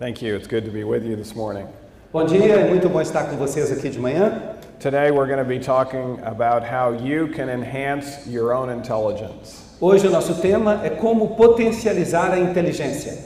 Thank 0.00 0.22
you. 0.22 0.36
It's 0.36 0.46
good 0.46 0.64
to 0.64 0.70
be 0.70 0.84
with 0.84 1.04
you 1.04 1.16
this 1.16 1.34
morning. 1.34 1.66
Bom 2.12 2.24
dia, 2.24 2.54
é 2.54 2.68
muito 2.68 2.88
bom 2.88 3.00
estar 3.00 3.24
com 3.28 3.36
vocês 3.36 3.72
aqui 3.72 3.90
de 3.90 3.98
manhã. 3.98 4.54
Today 4.78 5.10
we're 5.10 5.26
going 5.26 5.40
to 5.40 5.44
be 5.44 5.58
talking 5.58 6.20
about 6.24 6.62
how 6.62 6.92
you 6.92 7.26
can 7.34 7.48
enhance 7.48 8.24
your 8.24 8.52
own 8.52 8.70
intelligence. 8.70 9.76
Hoje 9.80 10.06
o 10.06 10.10
nosso 10.12 10.40
tema 10.40 10.82
é 10.84 10.90
como 10.90 11.34
potencializar 11.34 12.30
a 12.30 12.38
inteligência. 12.38 13.24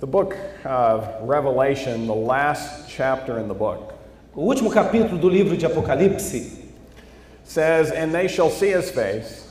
The 0.00 0.06
book 0.06 0.34
of 0.64 1.06
Revelation, 1.24 2.08
the 2.08 2.16
last 2.16 2.90
chapter 2.90 3.38
in 3.38 3.46
the 3.46 3.54
book, 3.54 3.94
O 4.34 4.40
último 4.40 4.72
capítulo 4.72 5.16
do 5.16 5.28
livro 5.28 5.56
de 5.56 5.66
Apocalipse 5.66 6.64
says, 7.44 7.92
And 7.92 8.10
they 8.10 8.26
shall 8.26 8.50
see 8.50 8.72
his 8.76 8.90
face, 8.90 9.44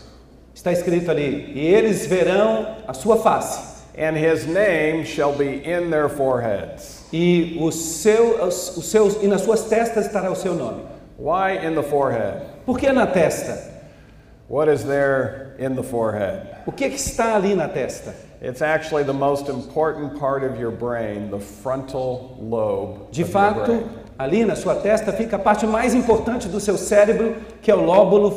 está 0.53 0.73
escrito 0.73 1.09
ali: 1.09 1.53
E 1.55 1.65
eles 1.65 2.05
verão 2.07 2.75
a 2.85 2.93
sua 2.93 3.15
face, 3.15 3.70
and 3.95 4.15
his 4.15 4.47
name 4.47 5.05
shall 5.05 5.37
be 5.37 5.63
in 5.63 5.89
their 5.89 6.09
foreheads. 6.09 7.01
e 7.11 7.57
o 7.59 7.71
seu, 7.71 8.43
os, 8.45 8.85
seus 8.85 9.21
e 9.21 9.27
nas 9.27 9.41
suas 9.41 9.63
testas 9.65 10.05
estará 10.05 10.31
o 10.31 10.35
seu 10.35 10.53
nome. 10.53 10.83
Why 11.17 11.65
in 11.65 11.75
the 11.75 11.83
forehead? 11.83 12.41
Por 12.65 12.79
que 12.79 12.91
na 12.91 13.05
testa? 13.05 13.69
What 14.47 14.69
is 14.69 14.83
there 14.83 15.55
in 15.59 15.75
the 15.75 15.83
forehead? 15.83 16.47
O 16.65 16.71
que, 16.71 16.89
que 16.89 16.95
está 16.95 17.35
ali 17.35 17.53
na 17.53 17.67
testa? 17.67 18.13
It's 18.41 18.61
actually 18.61 19.03
the 19.03 19.13
most 19.13 19.49
important 19.49 20.19
part 20.19 20.43
of 20.43 20.59
your 20.59 20.71
brain, 20.71 21.29
the 21.29 21.39
frontal 21.39 22.37
lobe. 22.39 23.11
De 23.11 23.23
fato, 23.23 23.87
ali 24.17 24.43
na 24.43 24.55
sua 24.55 24.75
testa 24.75 25.11
fica 25.11 25.35
a 25.35 25.39
parte 25.39 25.67
mais 25.67 25.93
importante 25.93 26.47
do 26.47 26.59
seu 26.59 26.77
cérebro, 26.77 27.35
que 27.61 27.69
é 27.69 27.75
o 27.75 27.81
lóbulo 27.81 28.31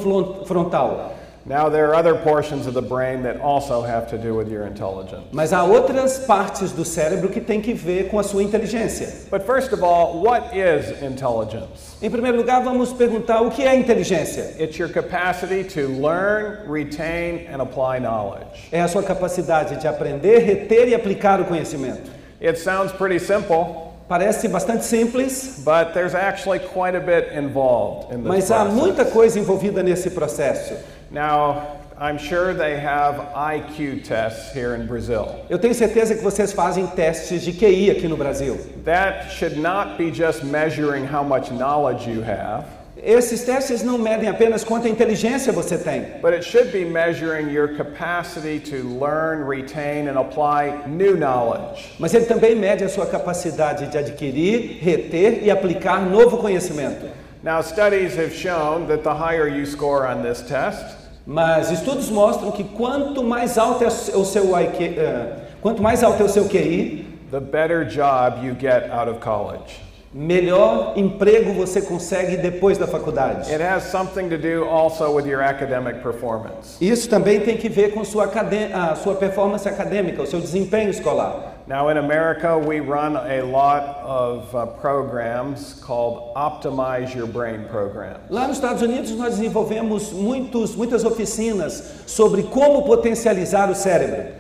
frontal. 0.45 1.14
Now, 1.47 1.69
there 1.69 1.91
are 1.91 1.95
other 1.95 2.15
portions 2.15 2.67
of 2.67 2.73
the 2.73 2.81
brain 2.81 3.23
that 3.25 3.39
also 3.39 3.83
have 3.83 4.09
to 4.11 4.17
do 4.17 4.35
with 4.35 4.51
your 4.51 4.67
intelligence. 4.67 5.27
Mas 5.31 5.53
há 5.53 5.63
outras 5.63 6.25
partes 6.27 6.73
do 6.73 6.85
cérebro 6.85 7.31
que 7.31 7.41
têm 7.41 7.61
que 7.61 7.75
ver 7.75 8.09
com 8.09 8.19
a 8.19 8.23
sua 8.23 8.43
inteligência. 8.43 9.29
But 9.31 9.45
first 9.45 9.73
of 9.75 9.83
all, 9.83 10.23
what 10.23 10.57
is 10.57 11.03
intelligence? 11.03 11.97
Em 12.01 12.09
primeiro 12.09 12.39
lugar, 12.39 12.63
vamos 12.65 12.95
perguntar 12.95 13.43
o 13.43 13.51
que 13.51 13.63
é 13.63 13.75
inteligência? 13.77 14.55
It's 14.59 14.79
your 14.79 14.89
capacity 14.89 15.65
to 15.65 15.87
learn, 15.87 16.67
retain, 16.67 17.47
and 17.53 17.61
apply 17.61 17.99
knowledge. 17.99 18.71
É 18.73 18.81
a 18.81 18.89
sua 18.89 19.03
capacidade 19.03 19.77
de 19.79 19.87
aprender, 19.87 20.39
reter 20.39 20.89
e 20.89 20.95
aplicar 20.95 21.43
o 21.43 21.45
conhecimento. 21.45 22.11
It 22.41 22.59
sounds 22.59 22.91
pretty 22.91 23.19
simple, 23.19 23.93
Parece 24.07 24.49
bastante 24.49 24.85
simples, 24.85 25.63
but 25.65 25.95
there's 25.95 26.15
actually 26.15 26.59
quite 26.59 26.95
a 26.95 27.01
bit 27.01 27.33
involved 27.33 28.13
in 28.13 28.23
this 28.23 28.29
mas 28.29 28.51
há 28.51 28.65
process. 28.65 28.75
muita 28.75 29.05
coisa 29.07 29.39
envolvida 29.39 29.83
nesse 29.83 30.11
processo. 30.11 30.75
Now, 31.15 31.79
I'm 31.97 32.19
sure 32.19 32.53
they 32.55 32.77
have 32.81 33.15
IQ 33.37 34.03
tests 34.05 34.53
here 34.53 34.75
in 34.75 34.85
Brazil. 34.89 35.47
Eu 35.49 35.59
tenho 35.61 35.73
certeza 35.73 36.17
que 36.17 36.23
vocês 36.25 36.53
fazem 36.53 36.89
testes 36.89 37.43
de 37.43 37.53
QI 37.53 37.89
aqui 37.93 38.09
no 38.09 38.17
Brasil. 38.17 38.57
That 38.85 39.31
should 39.31 39.57
not 39.57 39.97
be 39.97 40.11
just 40.11 40.43
measuring 40.43 41.07
how 41.07 41.23
much 41.23 41.53
knowledge 41.53 42.09
you 42.09 42.21
have, 42.23 42.65
Esses 43.01 43.45
testes 43.45 43.83
não 43.85 43.97
medem 43.97 44.29
apenas 44.29 44.65
quanta 44.65 44.89
inteligência 44.89 45.53
você 45.53 45.79
tem, 45.79 46.21
but 46.21 46.33
it 46.33 46.43
should 46.43 46.73
be 46.73 46.85
measuring 46.85 47.49
your 47.51 47.69
capacity 47.77 48.59
to 48.59 48.83
learn, 48.99 49.45
retain, 49.47 50.09
and 50.09 50.19
apply 50.19 50.89
new 50.89 51.17
knowledge. 51.17 51.93
mas 52.01 52.13
ele 52.13 52.25
também 52.25 52.57
mede 52.57 52.83
a 52.83 52.89
sua 52.89 53.07
capacidade 53.07 53.87
de 53.87 53.99
adquirir, 53.99 54.79
reter 54.83 55.45
e 55.45 55.51
aplicar 55.51 56.01
novo 56.01 56.39
conhecimento. 56.39 57.07
Now, 57.45 57.61
studies 57.61 58.17
have 58.17 58.33
shown 58.35 58.89
that 58.89 59.05
the 59.05 59.15
higher 59.15 59.47
you 59.47 59.65
score 59.67 60.07
on 60.09 60.23
this 60.23 60.41
test, 60.43 61.04
Mas 61.27 61.71
estudos 61.71 62.11
mostram 62.11 62.51
que 62.51 62.65
quanto 62.65 63.23
mais 63.25 63.57
alto 63.57 63.83
é 63.83 63.87
o 63.87 64.25
seu 64.25 64.61
IQ, 64.61 64.85
eh, 64.99 65.37
quanto 65.63 65.83
mais 65.83 66.03
alto 66.03 66.23
é 66.23 66.27
o 66.27 66.29
seu 66.29 66.45
QI, 66.47 67.07
the 67.31 67.41
better 67.41 67.87
job 67.87 68.47
you 68.47 68.55
get 68.55 68.91
out 68.91 69.11
of 69.11 69.21
college. 69.21 69.85
melhor 70.15 70.93
emprego 70.97 71.53
você 71.53 71.83
consegue 71.83 72.37
depois 72.37 72.79
da 72.79 72.87
faculdade. 72.87 73.53
It 73.53 73.63
has 73.63 73.85
something 73.85 74.29
to 74.29 74.39
do 74.39 74.65
also 74.65 75.11
with 75.13 75.27
your 75.27 75.43
academic 75.43 76.01
performance. 76.01 76.77
Isso 76.81 77.09
também 77.09 77.41
tem 77.41 77.57
que 77.57 77.69
ver 77.69 77.93
com 77.93 78.05
sua, 78.05 78.31
a 78.73 78.95
sua 78.95 79.17
performance 79.17 79.69
acadêmica, 79.69 80.23
o 80.23 80.27
seu 80.27 80.41
desempenho 80.41 80.91
escolar. 80.91 81.54
Now, 81.67 81.89
in 81.89 81.97
America, 81.97 82.59
we 82.59 82.81
run 82.81 83.17
a 83.17 83.41
lot 83.41 83.97
of 84.03 84.55
uh, 84.55 84.67
programs 84.67 85.81
called 85.83 86.35
Optimize 86.37 87.15
Your 87.15 87.27
Brain 87.27 87.67
programs. 87.71 88.31
Lá 88.31 88.47
nos 88.47 88.59
Estados 88.59 88.83
Unidos 88.83 89.13
nós 89.13 89.39
desenvolvemos 89.39 90.13
muitos, 90.13 90.77
muitas 90.77 91.05
oficinas 91.05 92.03
sobre 92.07 92.43
como 92.43 92.83
potencializar 92.83 93.71
o 93.71 93.75
cérebro. 93.75 94.35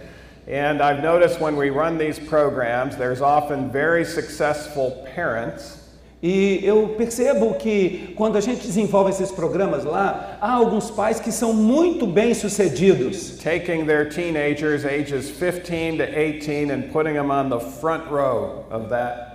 And 0.47 0.83
I've 0.83 1.03
noticed 1.03 1.41
when 1.41 1.57
we 1.57 1.71
run 1.71 1.97
these 1.97 2.19
programs, 2.19 2.99
there's 2.99 3.23
often 3.23 3.71
very 3.71 4.05
successful 4.05 5.03
parents 5.15 5.84
E 6.27 6.61
eu 6.65 6.95
percebo 6.97 7.53
que 7.53 8.15
quando 8.17 8.37
a 8.39 8.41
gente 8.41 8.67
desenvolve 8.67 9.11
esses 9.11 9.31
programas 9.31 9.85
lá, 9.85 10.39
há 10.41 10.53
alguns 10.55 10.91
pais 10.91 11.21
que 11.21 11.31
são 11.31 11.53
muito 11.53 12.07
bem 12.07 12.33
sucedidos. 12.33 13.37
taking 13.45 13.85
their 13.85 14.09
teenagers 14.09 14.87
ages 14.87 15.31
15 15.31 15.99
to 15.99 16.03
18 16.05 16.71
and 16.73 16.83
putting 16.91 17.13
them 17.13 17.31
on 17.31 17.51
the 17.51 17.61
front 17.61 18.05
row 18.11 18.65
of 18.71 18.89
that. 18.89 19.35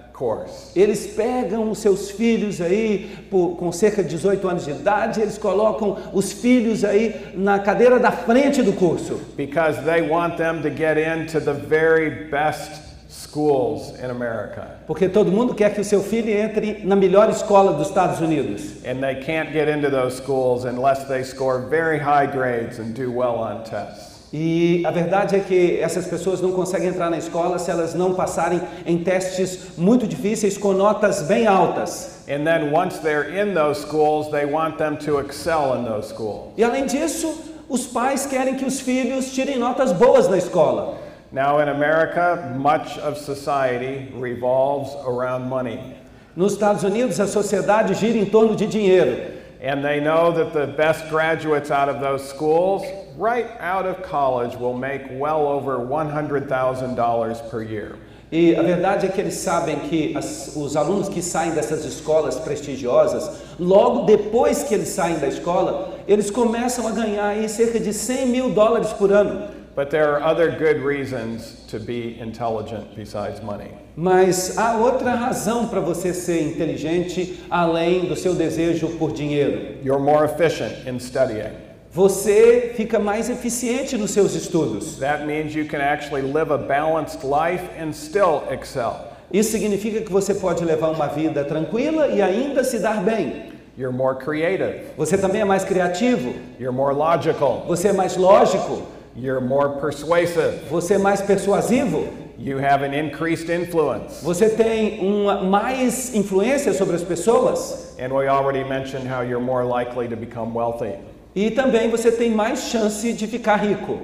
Eles 0.76 1.08
pegam 1.16 1.72
os 1.72 1.78
seus 1.80 2.12
filhos 2.12 2.60
aí 2.60 3.10
por- 3.32 3.56
com 3.56 3.72
cerca 3.72 4.04
de 4.04 4.10
18 4.10 4.50
anos 4.50 4.66
de 4.66 4.72
idade, 4.72 5.22
eles 5.22 5.38
colocam 5.38 5.96
os 6.12 6.34
filhos 6.34 6.84
aí 6.84 7.16
na 7.36 7.58
cadeira 7.60 7.98
da 8.00 8.12
frente 8.12 8.62
do 8.62 8.74
curso, 8.74 9.18
Because 9.38 9.80
they 9.84 10.02
want 10.02 10.36
them 10.36 10.62
to 10.62 10.70
get 10.70 10.98
into 10.98 11.40
the 11.40 11.54
very 11.54 12.28
best 12.30 12.89
schools 13.10 13.94
in 14.00 14.12
America. 14.12 14.68
porque 14.86 15.10
todo 15.10 15.32
mundo 15.32 15.56
quer 15.56 15.74
que 15.74 15.82
o 15.82 15.84
seu 15.84 16.02
filho 16.02 16.30
entre 16.30 16.82
na 16.86 16.96
melhor 16.96 17.30
escola 17.30 17.74
dos 17.74 17.88
Estados 17.88 18.22
Unidos. 18.22 18.78
And 18.86 19.02
they 19.02 19.16
can't 19.16 19.52
get 19.52 19.68
into 19.68 19.90
those 19.90 20.16
schools 20.18 20.64
unless 20.64 21.08
they 21.08 21.24
score 21.24 21.60
very 21.60 21.98
high 21.98 22.28
grades 22.28 22.80
and 22.80 22.94
do 22.94 23.12
well 23.12 23.36
on 23.40 23.64
tests. 23.64 24.10
E 24.32 24.84
a 24.86 24.92
verdade 24.92 25.36
é 25.36 25.40
que 25.40 25.80
essas 25.82 26.06
pessoas 26.06 26.40
não 26.40 26.52
conseguem 26.52 26.90
entrar 26.90 27.10
na 27.10 27.18
escola 27.18 27.58
se 27.58 27.72
elas 27.72 27.96
não 27.96 28.14
passarem 28.14 28.62
em 28.86 29.00
testes 29.04 29.76
muito 29.76 30.06
difíceis 30.06 30.56
com 30.56 30.72
notas 30.72 31.24
bem 31.24 31.48
altas. 31.48 32.24
And 32.30 32.44
then 32.44 32.72
once 32.72 33.00
they're 33.00 33.42
in 33.42 33.56
those 33.56 33.82
schools, 33.82 34.30
they 34.30 34.46
want 34.46 34.78
them 34.78 34.98
to 34.98 35.20
excel 35.20 35.76
in 35.80 35.84
those 35.86 36.10
schools. 36.10 36.52
E 36.56 36.64
além 36.64 36.86
disso, 36.86 37.34
os 37.68 37.88
pais 37.88 38.28
querem 38.28 38.54
que 38.54 38.66
os 38.66 38.80
filhos 38.80 39.32
tirem 39.32 39.58
notas 39.58 39.92
boas 39.92 40.30
na 40.30 40.38
escola. 40.38 41.09
Now, 41.32 41.60
in 41.60 41.70
America, 41.70 42.56
much 42.58 42.98
of 43.00 43.18
society 43.18 44.12
revolves 44.16 44.96
around 45.06 45.48
money. 45.48 45.96
Nos 46.36 46.54
Estados 46.54 46.84
Unidos, 46.84 47.20
a 47.20 47.28
sociedade 47.28 47.94
gira 47.94 48.18
em 48.18 48.26
torno 48.26 48.56
de 48.56 48.66
dinheiro. 48.66 49.38
And 49.62 49.84
they 49.84 50.00
know 50.00 50.32
that 50.32 50.54
the 50.54 50.68
best 50.68 51.08
graduates 51.10 51.70
out 51.70 51.90
of 51.90 52.00
those 52.00 52.24
schools, 52.28 52.82
right 53.18 53.46
out 53.60 53.86
of 53.86 54.02
college, 54.04 54.56
will 54.58 54.74
make 54.74 55.04
well 55.20 55.46
over 55.48 55.78
$100,000 55.80 57.50
per 57.52 57.62
year. 57.62 57.96
E 58.32 58.56
a 58.56 58.62
verdade 58.64 59.08
é 59.08 59.10
que 59.10 59.20
eles 59.22 59.36
sabem 59.36 59.80
que 59.82 60.16
as- 60.16 60.56
os 60.56 60.76
alunos 60.76 61.10
que 61.10 61.22
saem 61.22 61.52
dessas 61.52 61.84
escolas 61.84 62.36
prestigiosas, 62.40 63.30
logo 63.60 64.06
depois 64.06 64.64
que 64.64 64.74
eles 64.76 64.90
saem 64.90 65.18
da 65.20 65.28
escola, 65.28 65.90
eles 66.08 66.30
começam 66.32 66.88
a 66.88 66.92
ganhar 66.92 67.28
aí 67.28 67.50
cerca 67.50 67.80
de 67.80 67.92
100 67.92 68.28
mil 68.28 68.52
dólares 68.52 68.94
por 68.94 69.12
ano. 69.12 69.59
But 69.76 69.90
there 69.92 70.14
are 70.14 70.22
other 70.22 70.52
good 70.52 70.84
reasons 70.84 71.64
to 71.70 71.80
be 71.80 72.20
intelligent 72.20 72.96
besides 72.96 73.42
money. 73.42 73.72
Mas 73.96 74.58
há 74.58 74.76
outra 74.78 75.14
razão 75.16 75.68
para 75.68 75.80
você 75.80 76.14
ser 76.14 76.42
inteligente 76.42 77.40
além 77.50 78.06
do 78.08 78.16
seu 78.16 78.34
desejo 78.34 78.90
por 78.98 79.12
dinheiro. 79.12 79.78
You're 79.84 80.02
more 80.02 80.26
efficient 80.26 80.88
in 80.88 81.00
studying. 81.00 81.52
Você 81.92 82.74
fica 82.76 83.00
mais 83.00 83.30
eficiente 83.30 83.98
nos 83.98 84.12
seus 84.12 84.36
estudos. 84.36 84.98
That 85.00 85.26
means 85.26 85.56
you 85.56 85.66
can 85.66 85.82
actually 85.82 86.22
live 86.22 86.52
a 86.52 86.58
balanced 86.58 87.24
life 87.24 87.64
and 87.80 87.92
still 87.94 88.44
excel. 88.52 89.08
Isso 89.32 89.52
significa 89.52 90.02
que 90.02 90.12
você 90.12 90.34
pode 90.34 90.64
levar 90.66 90.90
uma 90.90 91.08
vida 91.08 91.44
tranquila 91.44 92.08
e 92.08 92.22
ainda 92.22 92.64
se 92.64 92.80
dar 92.80 93.04
bem. 93.04 93.52
You're 93.78 93.96
more 93.96 94.18
creative. 94.18 94.82
Você 94.98 95.18
também 95.18 95.42
é 95.42 95.46
mais 95.46 95.64
criativo, 95.64 96.34
You're 96.60 96.76
more 96.76 96.94
logical. 96.94 97.64
você 97.68 97.88
é 97.90 97.94
mais 97.94 98.18
lógico, 98.18 98.84
You're 99.22 99.42
more 99.42 99.80
persuasive. 99.80 100.60
você 100.70 100.94
é 100.96 100.98
mais 100.98 101.22
persuasivo, 101.22 102.08
You 102.38 102.58
have 102.58 102.84
an 102.86 102.94
increased 102.94 103.50
influence. 103.50 104.24
você 104.24 104.50
tem 104.50 105.00
uma 105.06 105.44
mais 105.44 106.16
influência 106.16 106.74
sobre 106.74 106.96
as 106.96 107.04
pessoas 107.04 107.96
And 108.00 108.14
we 108.14 108.28
already 108.30 108.64
mentioned 108.64 109.06
how 109.08 109.22
you're 109.24 109.44
more 109.44 109.66
likely 109.66 110.08
to 110.08 110.16
become 110.16 110.54
wealthy. 110.54 110.94
e 111.36 111.52
também 111.52 111.90
você 111.90 112.12
tem 112.12 112.32
mais 112.32 112.70
chance 112.70 113.12
de 113.14 113.28
ficar 113.28 113.58
rico. 113.58 114.00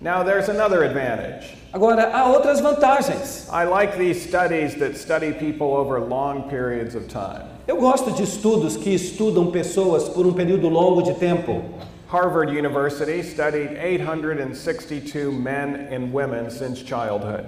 Now, 0.00 0.22
there's 0.24 0.48
another 0.50 0.82
advantage. 0.84 1.54
Agora, 1.72 2.10
há 2.12 2.26
outras 2.30 2.60
vantagens. 2.60 3.48
I 3.50 3.64
like 3.64 3.96
these 3.98 4.20
studies 4.26 4.74
that 4.76 4.94
study 4.96 5.32
people 5.32 5.68
over 5.68 5.98
long 6.00 6.48
periods 6.50 6.94
of 6.94 7.06
time. 7.08 7.44
Eu 7.66 7.76
gosto 7.78 8.10
de 8.12 8.22
estudos 8.22 8.76
que 8.76 8.90
estudam 8.94 9.50
pessoas 9.50 10.08
por 10.08 10.26
um 10.26 10.32
período 10.32 10.68
longo 10.68 11.02
de 11.02 11.14
tempo. 11.14 11.62
Harvard 12.08 12.50
University 12.50 13.22
studied 13.22 13.72
862 13.72 15.32
men 15.32 15.88
and 15.90 16.12
women 16.12 16.50
since 16.50 16.82
childhood. 16.82 17.44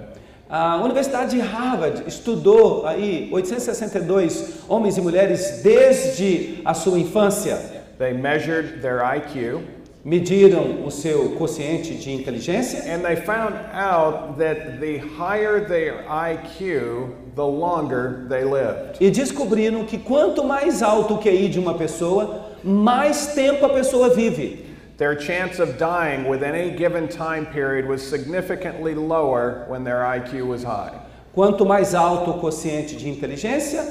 A 0.49 0.79
Universidade 0.79 1.31
de 1.31 1.39
Harvard 1.39 2.07
estudou 2.07 2.85
aí 2.85 3.29
862 3.31 4.65
homens 4.67 4.97
e 4.97 5.01
mulheres 5.01 5.61
desde 5.63 6.61
a 6.65 6.73
sua 6.73 6.99
infância. 6.99 7.57
They 7.97 8.13
measured 8.13 8.81
their 8.81 9.01
IQ 9.01 9.63
Mediram 10.03 10.85
o 10.85 10.89
seu 10.89 11.35
quociente 11.37 11.95
de 11.95 12.11
inteligência 12.11 12.83
and 12.87 13.01
they 13.01 13.17
found 13.17 13.53
out 13.73 14.37
that 14.37 14.79
the 14.79 14.97
higher 14.97 15.59
their 15.59 16.05
IQ, 16.07 17.09
the 17.35 17.45
longer 17.45 18.25
they 18.29 18.45
lived. 18.45 18.97
e 19.01 19.11
descobriram 19.11 19.83
que 19.83 19.97
quanto 19.97 20.41
mais 20.41 20.81
alto 20.81 21.15
o 21.15 21.17
QI 21.17 21.49
de 21.49 21.59
uma 21.59 21.73
pessoa, 21.73 22.48
mais 22.63 23.33
tempo 23.33 23.65
a 23.65 23.69
pessoa 23.69 24.09
vive. 24.09 24.65
Their 24.97 25.19
chance 25.19 25.59
of 25.59 25.77
dying 25.77 26.27
with 26.27 26.43
any 26.43 26.71
given 26.71 27.07
time 27.07 27.45
period 27.45 27.87
was 27.87 28.01
significantly 28.01 28.93
lower 28.95 29.65
when 29.69 29.83
their 29.83 30.01
IQ 30.01 30.45
was 30.47 30.63
high. 30.63 30.93
Quanto 31.33 31.65
mais 31.65 31.95
alto 31.95 32.31
o 32.31 32.39
quociente 32.39 32.97
de 32.97 33.07
inteligência, 33.07 33.81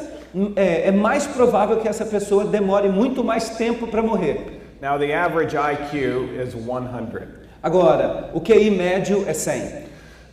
é, 0.55 0.89
é 0.89 0.93
mais 0.93 1.27
provável 1.27 1.79
que 1.79 1.89
essa 1.89 2.05
pessoa 2.05 2.45
demore 2.45 2.89
muito 2.89 3.25
mais 3.25 3.51
tempo 3.57 3.87
para 3.87 4.03
morrer. 4.03 4.61
Now, 4.83 4.99
the 4.99 5.13
average 5.15 5.57
IQ 5.57 6.41
is 6.41 6.53
100. 6.53 7.27
Agora, 7.63 8.31
o 8.35 8.41
QI 8.41 8.71
médio 8.71 9.25
é 9.27 9.33
100. 9.33 9.88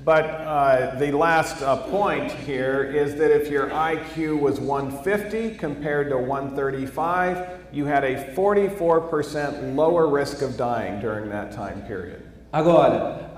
But 0.06 0.26
uh, 0.26 1.00
the 1.00 1.12
last 1.12 1.64
uh, 1.64 1.78
point 1.78 2.32
here 2.32 2.84
is 2.84 3.16
that 3.16 3.32
if 3.32 3.50
your 3.50 3.72
IQ 3.72 4.40
was 4.40 4.60
150 4.60 5.56
compared 5.56 6.12
to 6.12 6.18
135, 6.20 7.66
you 7.72 7.86
had 7.86 8.04
a 8.04 8.36
44% 8.36 9.76
lower 9.76 10.08
risk 10.08 10.44
of 10.44 10.58
dying 10.58 11.00
during 11.00 11.28
that 11.30 11.54
time 11.54 11.82
period. 11.88 12.22
Agora, 12.54 13.32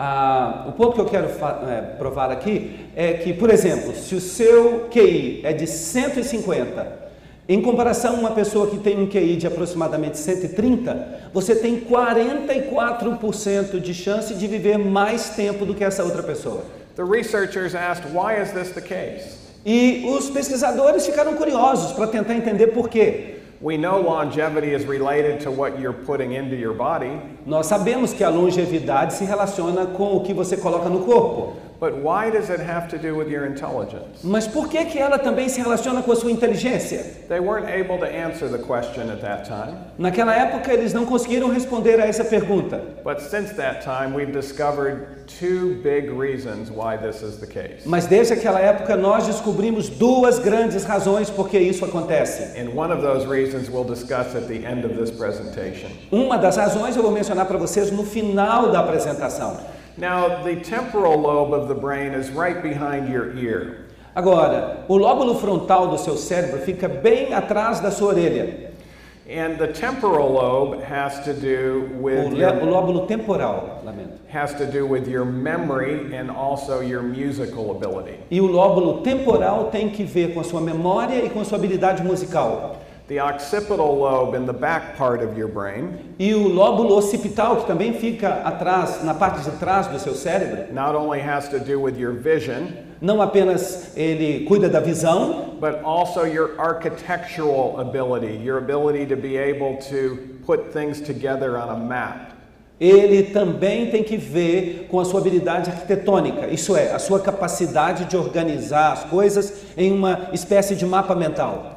o 0.67 0.73
ponto 0.73 0.93
que 0.93 1.01
eu 1.01 1.05
quero 1.05 1.27
é, 1.27 1.95
provar 1.97 2.31
aqui 2.31 2.91
é 2.97 3.13
que, 3.13 3.33
por 3.33 3.49
exemplo, 3.49 3.95
se 3.95 4.13
o 4.13 4.19
seu 4.19 4.89
QI 4.91 5.41
é 5.45 5.53
de 5.53 5.65
150, 5.65 7.06
em 7.49 7.61
comparação 7.61 8.17
a 8.17 8.19
uma 8.19 8.31
pessoa 8.31 8.67
que 8.67 8.77
tem 8.77 9.01
um 9.01 9.07
QI 9.07 9.37
de 9.37 9.47
aproximadamente 9.47 10.17
130, 10.17 11.29
você 11.33 11.55
tem 11.55 11.79
44% 11.79 13.79
de 13.79 13.93
chance 13.93 14.33
de 14.33 14.47
viver 14.47 14.77
mais 14.77 15.29
tempo 15.29 15.65
do 15.65 15.73
que 15.73 15.81
essa 15.81 16.03
outra 16.03 16.21
pessoa. 16.21 16.65
The 16.97 17.03
researchers 17.03 17.73
asked, 17.73 18.05
why 18.13 18.41
is 18.41 18.51
this 18.51 18.71
the 18.71 18.81
case? 18.81 19.37
E 19.65 20.05
os 20.09 20.29
pesquisadores 20.29 21.05
ficaram 21.05 21.35
curiosos 21.35 21.93
para 21.93 22.07
tentar 22.07 22.35
entender 22.35 22.67
por 22.67 22.89
quê. 22.89 23.35
We 23.61 23.77
know 23.77 24.01
longevity 24.01 24.73
is 24.73 24.85
related 24.85 25.43
to 25.45 25.51
what 25.51 25.79
you're 25.79 25.97
putting 26.05 26.35
into 26.35 26.55
your 26.55 26.75
body, 26.75 27.19
Nós 27.45 27.65
sabemos 27.65 28.13
que 28.13 28.23
a 28.23 28.29
longevidade 28.29 29.13
se 29.13 29.23
relaciona 29.23 29.87
com 29.87 30.15
o 30.15 30.21
que 30.21 30.33
você 30.33 30.57
coloca 30.57 30.89
no 30.89 30.99
corpo. 30.99 31.55
But 31.79 31.93
why 31.95 32.29
does 32.31 32.49
it 32.49 32.59
have 32.59 32.87
to 32.89 32.97
do 32.97 33.15
with 33.15 33.29
your 33.29 33.45
intelligence? 33.45 34.23
Mas 34.23 34.47
por 34.47 34.67
que, 34.67 34.83
que 34.85 34.97
ela 34.99 35.19
também 35.19 35.47
se 35.47 35.59
relaciona 35.61 36.01
com 36.01 36.11
a 36.11 36.15
sua 36.15 36.31
inteligência? 36.31 37.03
They 37.29 37.39
weren't 37.39 37.67
able 37.69 37.97
to 37.99 38.05
answer 38.05 38.49
the 38.49 38.57
question 38.57 39.09
at 39.11 39.21
that 39.21 39.45
time, 39.45 39.77
Naquela 39.97 40.33
época 40.33 40.73
eles 40.73 40.93
não 40.93 41.05
conseguiram 41.05 41.49
responder 41.49 41.99
a 41.99 42.05
essa 42.07 42.23
pergunta. 42.25 42.81
but 43.03 43.19
since 43.21 43.53
that 43.55 43.81
time, 43.83 44.13
we've 44.15 44.31
discovered 44.31 45.27
two 45.27 45.75
big 45.83 46.09
reasons 46.09 46.71
why 46.71 46.97
this 46.97 47.21
is 47.21 47.37
the 47.37 47.45
case. 47.47 47.83
Mas 47.85 48.05
desde 48.07 48.33
aquela 48.33 48.59
época 48.59 48.95
nós 48.95 49.27
descobrimos 49.27 49.89
duas 49.89 50.39
grandes 50.39 50.83
razões 50.83 51.29
por 51.29 51.49
que 51.49 51.59
isso 51.59 51.85
acontece. 51.85 52.59
And 52.59 52.69
one 52.75 52.91
of 52.91 53.01
those 53.01 53.27
reasons 53.27 53.69
we'll 53.69 53.83
discuss 53.83 54.35
at 54.35 54.47
the 54.47 54.65
end 54.65 54.85
of 54.85 54.95
this 54.97 55.11
presentation. 55.11 55.89
Uma 56.11 56.37
das 56.37 56.57
razões 56.57 56.95
eu 56.95 57.03
vou 57.03 57.11
mencionar 57.11 57.45
para 57.45 57.57
vocês 57.57 57.91
no 57.91 58.03
final 58.03 58.71
da 58.71 58.79
apresentação. 58.79 59.57
Now, 59.97 60.43
the 60.43 60.57
temporal 60.57 61.19
lobe 61.19 61.53
of 61.53 61.67
the 61.67 61.73
brain 61.73 62.13
is 62.13 62.29
right 62.29 62.61
behind 62.61 63.09
your 63.09 63.35
ear. 63.35 63.85
Agora, 64.15 64.85
o 64.87 64.95
lóbulo 64.97 65.39
frontal 65.39 65.87
do 65.89 65.97
seu 65.97 66.15
cérebro 66.17 66.59
fica 66.59 66.87
bem 66.87 67.33
atrás 67.33 67.79
da 67.79 67.89
sua 67.89 68.13
orelha. 68.13 68.71
And 69.29 69.57
the 69.57 69.67
temporal 69.67 70.31
lobe 70.31 70.81
has 70.83 71.23
to 71.25 71.33
do 71.33 71.89
O, 71.95 72.01
with 72.01 72.33
o 72.33 72.35
your, 72.37 72.51
lóbulo 72.51 73.07
temporal, 73.07 73.81
lamento. 73.83 74.19
has 74.29 74.53
to 74.53 74.65
do 74.65 74.85
with 74.85 75.07
your 75.07 75.25
memory 75.25 76.15
and 76.15 76.31
also 76.31 76.79
your 76.79 77.01
musical 77.01 77.71
ability. 77.71 78.17
E 78.31 78.39
o 78.39 78.47
lóbulo 78.47 79.03
temporal 79.03 79.69
tem 79.71 79.89
que 79.89 80.03
ver 80.03 80.33
com 80.33 80.39
a 80.39 80.43
sua 80.43 80.61
memória 80.61 81.25
e 81.25 81.29
com 81.29 81.41
a 81.41 81.43
sua 81.43 81.57
habilidade 81.57 82.03
musical. 82.03 82.77
The 83.07 83.21
occipital 83.21 83.97
lobe 83.97 84.35
in 84.35 84.45
the 84.45 84.53
back 84.53 84.97
part 84.97 85.23
of 85.23 85.37
your 85.37 85.47
brain 85.47 86.13
E 86.19 86.33
o 86.33 86.49
lóbulo 86.49 86.97
occipital, 86.97 87.55
que 87.55 87.65
também 87.65 87.93
fica 87.93 88.41
atrás, 88.43 89.01
na 89.01 89.13
parte 89.13 89.49
de 89.49 89.57
trás 89.57 89.87
do 89.87 89.97
seu 89.97 90.13
cérebro, 90.13 90.73
not 90.73 90.93
only 90.93 91.21
has 91.21 91.47
to 91.47 91.57
do 91.57 91.79
with 91.79 91.97
your 91.97 92.11
vision, 92.11 92.67
não 92.99 93.21
apenas 93.21 93.95
ele 93.95 94.45
cuida 94.45 94.67
da 94.67 94.81
visão, 94.81 95.57
but 95.61 95.81
also 95.85 96.25
your 96.25 96.59
architectural 96.59 97.79
ability, 97.79 98.43
your 98.43 98.57
ability 98.57 99.05
to 99.05 99.15
be 99.15 99.37
able 99.37 99.77
to 99.77 100.17
put 100.45 100.73
things 100.73 100.99
together 100.99 101.55
on 101.57 101.69
a 101.69 101.77
map. 101.77 102.33
ele 102.79 103.23
também 103.23 103.89
tem 103.89 104.03
que 104.03 104.17
ver 104.17 104.87
com 104.89 104.99
a 104.99 105.05
sua 105.05 105.19
habilidade 105.19 105.69
arquitetônica, 105.69 106.47
isso 106.47 106.75
é, 106.75 106.91
a 106.91 106.99
sua 106.99 107.19
capacidade 107.19 108.05
de 108.05 108.15
organizar 108.15 108.91
as 108.91 109.03
coisas 109.05 109.63
em 109.75 109.91
uma 109.91 110.29
espécie 110.31 110.75
de 110.75 110.85
mapa 110.85 111.15
mental. 111.15 111.76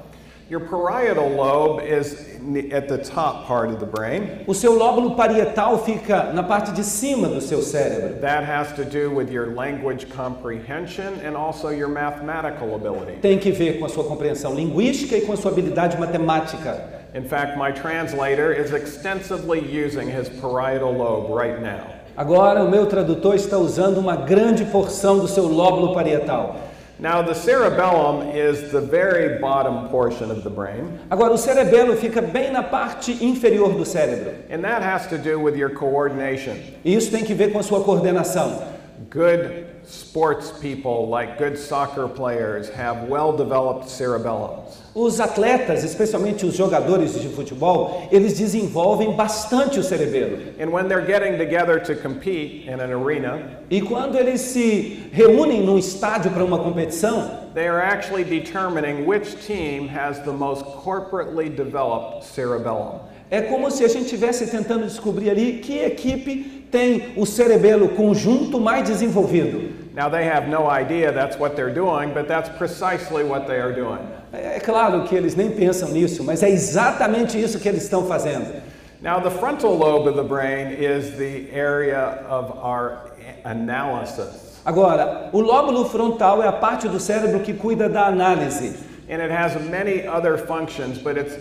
Your 0.50 0.58
parietal 0.58 1.28
lobe 1.28 1.80
is 1.80 2.26
at 2.72 2.88
the 2.88 2.98
top 2.98 3.46
part 3.46 3.70
of 3.70 3.78
the 3.78 3.86
brain. 3.86 4.44
O 4.48 4.52
seu 4.52 4.76
lóbulo 4.76 5.16
parietal 5.16 5.78
fica 5.78 6.32
na 6.32 6.42
parte 6.42 6.72
de 6.74 6.82
cima 6.82 7.28
do 7.28 7.40
seu 7.40 7.62
cérebro. 7.62 8.20
That 8.20 8.42
has 8.42 8.72
to 8.72 8.84
do 8.84 9.12
with 9.12 9.30
your 9.30 9.54
language 9.54 10.10
comprehension 10.10 11.20
and 11.20 11.36
also 11.36 11.68
your 11.68 11.86
mathematical 11.86 12.74
ability. 12.74 13.20
Tem 13.22 13.38
que 13.38 13.52
ver 13.52 13.78
com 13.78 13.84
a 13.84 13.88
sua 13.88 14.02
compreensão 14.02 14.52
linguística 14.52 15.16
e 15.16 15.20
com 15.20 15.34
a 15.34 15.36
sua 15.36 15.52
habilidade 15.52 15.96
matemática. 15.96 16.82
In 17.14 17.22
fact, 17.22 17.56
my 17.56 17.70
translator 17.70 18.52
is 18.52 18.72
extensively 18.72 19.60
using 19.60 20.10
his 20.10 20.28
parietal 20.28 20.92
lobe 20.92 21.32
right 21.32 21.62
now. 21.62 21.86
Agora, 22.16 22.64
o 22.64 22.68
meu 22.68 22.86
tradutor 22.86 23.36
está 23.36 23.56
usando 23.56 23.98
uma 23.98 24.16
grande 24.16 24.64
porção 24.64 25.20
do 25.20 25.28
seu 25.28 25.46
lóbulo 25.46 25.94
parietal. 25.94 26.56
Now, 27.00 27.22
the 27.22 27.34
cerebellum 27.34 28.28
is 28.36 28.70
the 28.70 28.80
very 28.80 29.38
bottom 29.40 29.88
portion 29.88 30.30
of 30.30 30.42
the 30.44 30.50
brain, 30.50 30.98
Agora, 31.10 31.32
o 31.32 31.38
cerebelo 31.38 31.96
fica 31.96 32.20
bem 32.20 32.52
na 32.52 32.62
parte 32.62 33.12
inferior 33.24 33.72
do 33.72 33.84
cérebro. 33.84 34.34
and 34.50 34.62
that 34.62 34.82
has 34.82 35.06
to 35.08 35.16
do 35.16 35.40
with 35.40 35.56
your 35.56 35.70
coordination. 35.70 36.56
E 36.84 36.94
isso 36.94 37.10
tem 37.10 37.24
que 37.24 37.32
ver 37.34 37.52
com 37.52 37.58
a 37.58 37.62
sua 37.62 37.82
coordenação. 37.82 38.62
Good 39.08 39.66
sports 39.90 40.52
people, 40.60 41.08
like 41.08 41.38
good 41.38 41.58
soccer 41.58 42.06
players, 42.08 42.68
have 42.70 43.08
well 43.08 43.32
developed 43.36 43.88
cerebellums. 43.88 44.78
Os 44.94 45.20
atletas, 45.20 45.84
especialmente 45.84 46.44
os 46.44 46.54
jogadores 46.54 47.20
de 47.20 47.28
futebol, 47.28 48.08
eles 48.10 48.36
desenvolvem 48.36 49.14
bastante 49.14 49.78
o 49.78 49.82
cerebelo. 49.82 50.38
And 50.58 50.70
when 50.70 50.88
they're 50.88 51.04
getting 51.04 51.38
together 51.38 51.78
to 51.80 51.94
compete 51.94 52.66
in 52.66 52.80
an 52.80 52.92
arena, 52.92 53.60
E 53.70 53.80
quando 53.80 54.16
eles 54.16 54.40
se 54.40 55.08
reúnem 55.12 55.62
num 55.62 55.78
estádio 55.78 56.30
para 56.30 56.44
uma 56.44 56.58
competição, 56.58 57.50
they 57.54 57.68
are 57.68 57.80
actually 57.80 58.24
determining 58.24 59.06
which 59.06 59.36
team 59.46 59.88
has 59.88 60.18
the 60.20 60.32
most 60.32 60.64
corporately 60.64 61.48
developed 61.48 62.24
cerebellum. 62.24 63.00
é 63.30 63.42
como 63.42 63.70
se 63.70 63.84
a 63.84 63.88
gente 63.88 64.06
estivesse 64.06 64.46
tentando 64.48 64.86
descobrir 64.86 65.30
ali 65.30 65.58
que 65.58 65.78
equipe 65.78 66.66
tem 66.70 67.12
o 67.16 67.24
cerebelo 67.24 67.90
conjunto 67.90 68.60
mais 68.60 68.88
desenvolvido. 68.88 69.79
Now, 69.94 70.08
they 70.08 70.24
have 70.24 70.48
no 70.48 70.68
idea 70.68 71.12
that's 71.12 71.36
what 71.38 71.56
they're 71.56 71.74
doing, 71.74 72.14
but 72.14 72.28
that's 72.28 72.48
precisely 72.56 73.24
what 73.24 73.46
they 73.46 73.60
are 73.60 73.72
doing. 73.72 73.98
É 74.32 74.56
é 74.58 74.60
claro 74.60 75.04
que 75.08 75.16
eles 75.16 75.34
nem 75.34 75.50
pensam 75.50 75.88
nisso, 75.90 76.22
mas 76.22 76.42
é 76.42 76.48
exatamente 76.50 77.36
isso 77.40 77.58
que 77.58 77.68
eles 77.68 77.82
estão 77.82 78.06
fazendo. 78.06 78.62
Now, 79.02 79.20
the 79.20 79.30
frontal 79.30 79.76
lobe 79.76 80.08
of 80.08 80.14
the 80.16 80.22
brain 80.22 80.68
is 80.72 81.16
the 81.16 81.50
area 81.52 82.22
of 82.28 82.52
our 82.62 83.10
analysis, 83.44 84.60
Agora, 84.64 85.30
o 85.32 85.40
lóbulo 85.40 85.86
frontal 85.86 86.42
é 86.42 86.46
a 86.46 86.52
parte 86.52 86.86
do 86.86 87.00
cérebro 87.00 87.40
que 87.40 87.54
cuida 87.54 87.88
da 87.88 88.06
análise. 88.08 88.76
and 89.08 89.20
it 89.20 89.30
has 89.30 89.56
many 89.68 90.06
other 90.06 90.38
functions, 90.38 90.96
but 90.98 91.18
its 91.18 91.34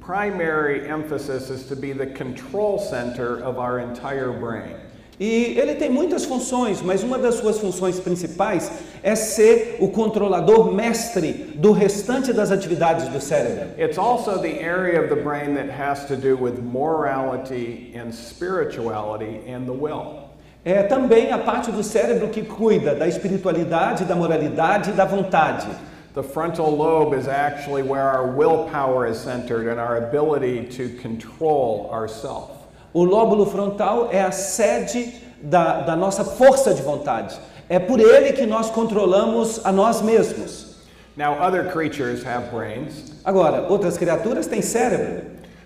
primary 0.00 0.88
emphasis 0.88 1.50
is 1.50 1.68
to 1.68 1.76
be 1.76 1.92
the 1.92 2.06
control 2.06 2.78
center 2.80 3.38
of 3.44 3.58
our 3.58 3.78
entire 3.78 4.32
brain. 4.32 4.74
E 5.20 5.58
ele 5.58 5.74
tem 5.74 5.90
muitas 5.90 6.24
funções, 6.24 6.80
mas 6.80 7.02
uma 7.02 7.18
das 7.18 7.36
suas 7.36 7.58
funções 7.58 8.00
principais 8.00 8.70
é 9.02 9.14
ser 9.14 9.76
o 9.78 9.88
controlador 9.88 10.72
mestre 10.72 11.32
do 11.54 11.70
restante 11.70 12.32
das 12.32 12.50
atividades 12.50 13.08
do 13.08 13.20
cérebro. 13.20 13.68
It's 13.78 13.98
also 13.98 14.38
the 14.38 14.64
area 14.64 15.00
of 15.00 15.14
the 15.14 15.20
brain 15.20 15.54
that 15.54 15.70
has 15.70 16.06
to 16.06 16.16
do 16.16 16.36
with 16.36 16.60
morality 16.62 17.94
and 17.94 18.12
spirituality 18.12 19.40
and 19.46 19.66
the 19.66 19.72
will. 19.72 20.22
É 20.64 20.82
também 20.82 21.32
a 21.32 21.38
parte 21.38 21.70
do 21.70 21.82
cérebro 21.82 22.28
que 22.28 22.42
cuida 22.42 22.94
da 22.94 23.06
espiritualidade, 23.06 24.04
da 24.04 24.14
moralidade 24.14 24.90
e 24.90 24.92
da 24.92 25.04
vontade. 25.04 25.68
The 26.14 26.22
frontal 26.22 26.70
lobe 26.70 27.16
is 27.16 27.26
actually 27.26 27.82
where 27.82 28.04
our 28.04 28.26
willpower 28.36 29.08
is 29.08 29.18
centered 29.18 29.66
and 29.66 29.80
our 29.80 29.96
ability 29.96 30.64
to 30.76 31.00
control 31.00 31.90
ourself. 31.92 32.61
O 32.92 33.04
lóbulo 33.04 33.46
frontal 33.46 34.08
é 34.10 34.22
a 34.22 34.30
sede 34.30 35.14
da, 35.42 35.80
da 35.80 35.96
nossa 35.96 36.24
força 36.24 36.72
de 36.74 36.82
vontade, 36.82 37.38
É 37.72 37.78
por 37.78 37.98
ele 38.00 38.34
que 38.34 38.44
nós 38.44 38.70
controlamos 38.70 39.64
a 39.64 39.72
nós 39.72 40.02
mesmos. 40.02 40.76
Now, 41.16 41.40
other 41.40 41.70
creatures 41.72 42.22
have 42.22 42.50
brains. 42.50 43.14
Agora, 43.24 43.66
outras 43.66 43.96
criaturas 43.96 44.46
têm 44.46 44.60
cérebro. 44.60 45.22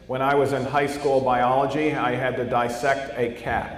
When 0.07 0.23
I 0.23 0.37
was 0.37 0.53
in 0.53 0.63
high 0.63 0.87
school 0.87 1.21
biology, 1.21 1.93
I 1.97 2.15
had 2.15 2.37
to 2.37 2.45
dissect 2.45 3.19
a 3.19 3.33
cat. 3.33 3.76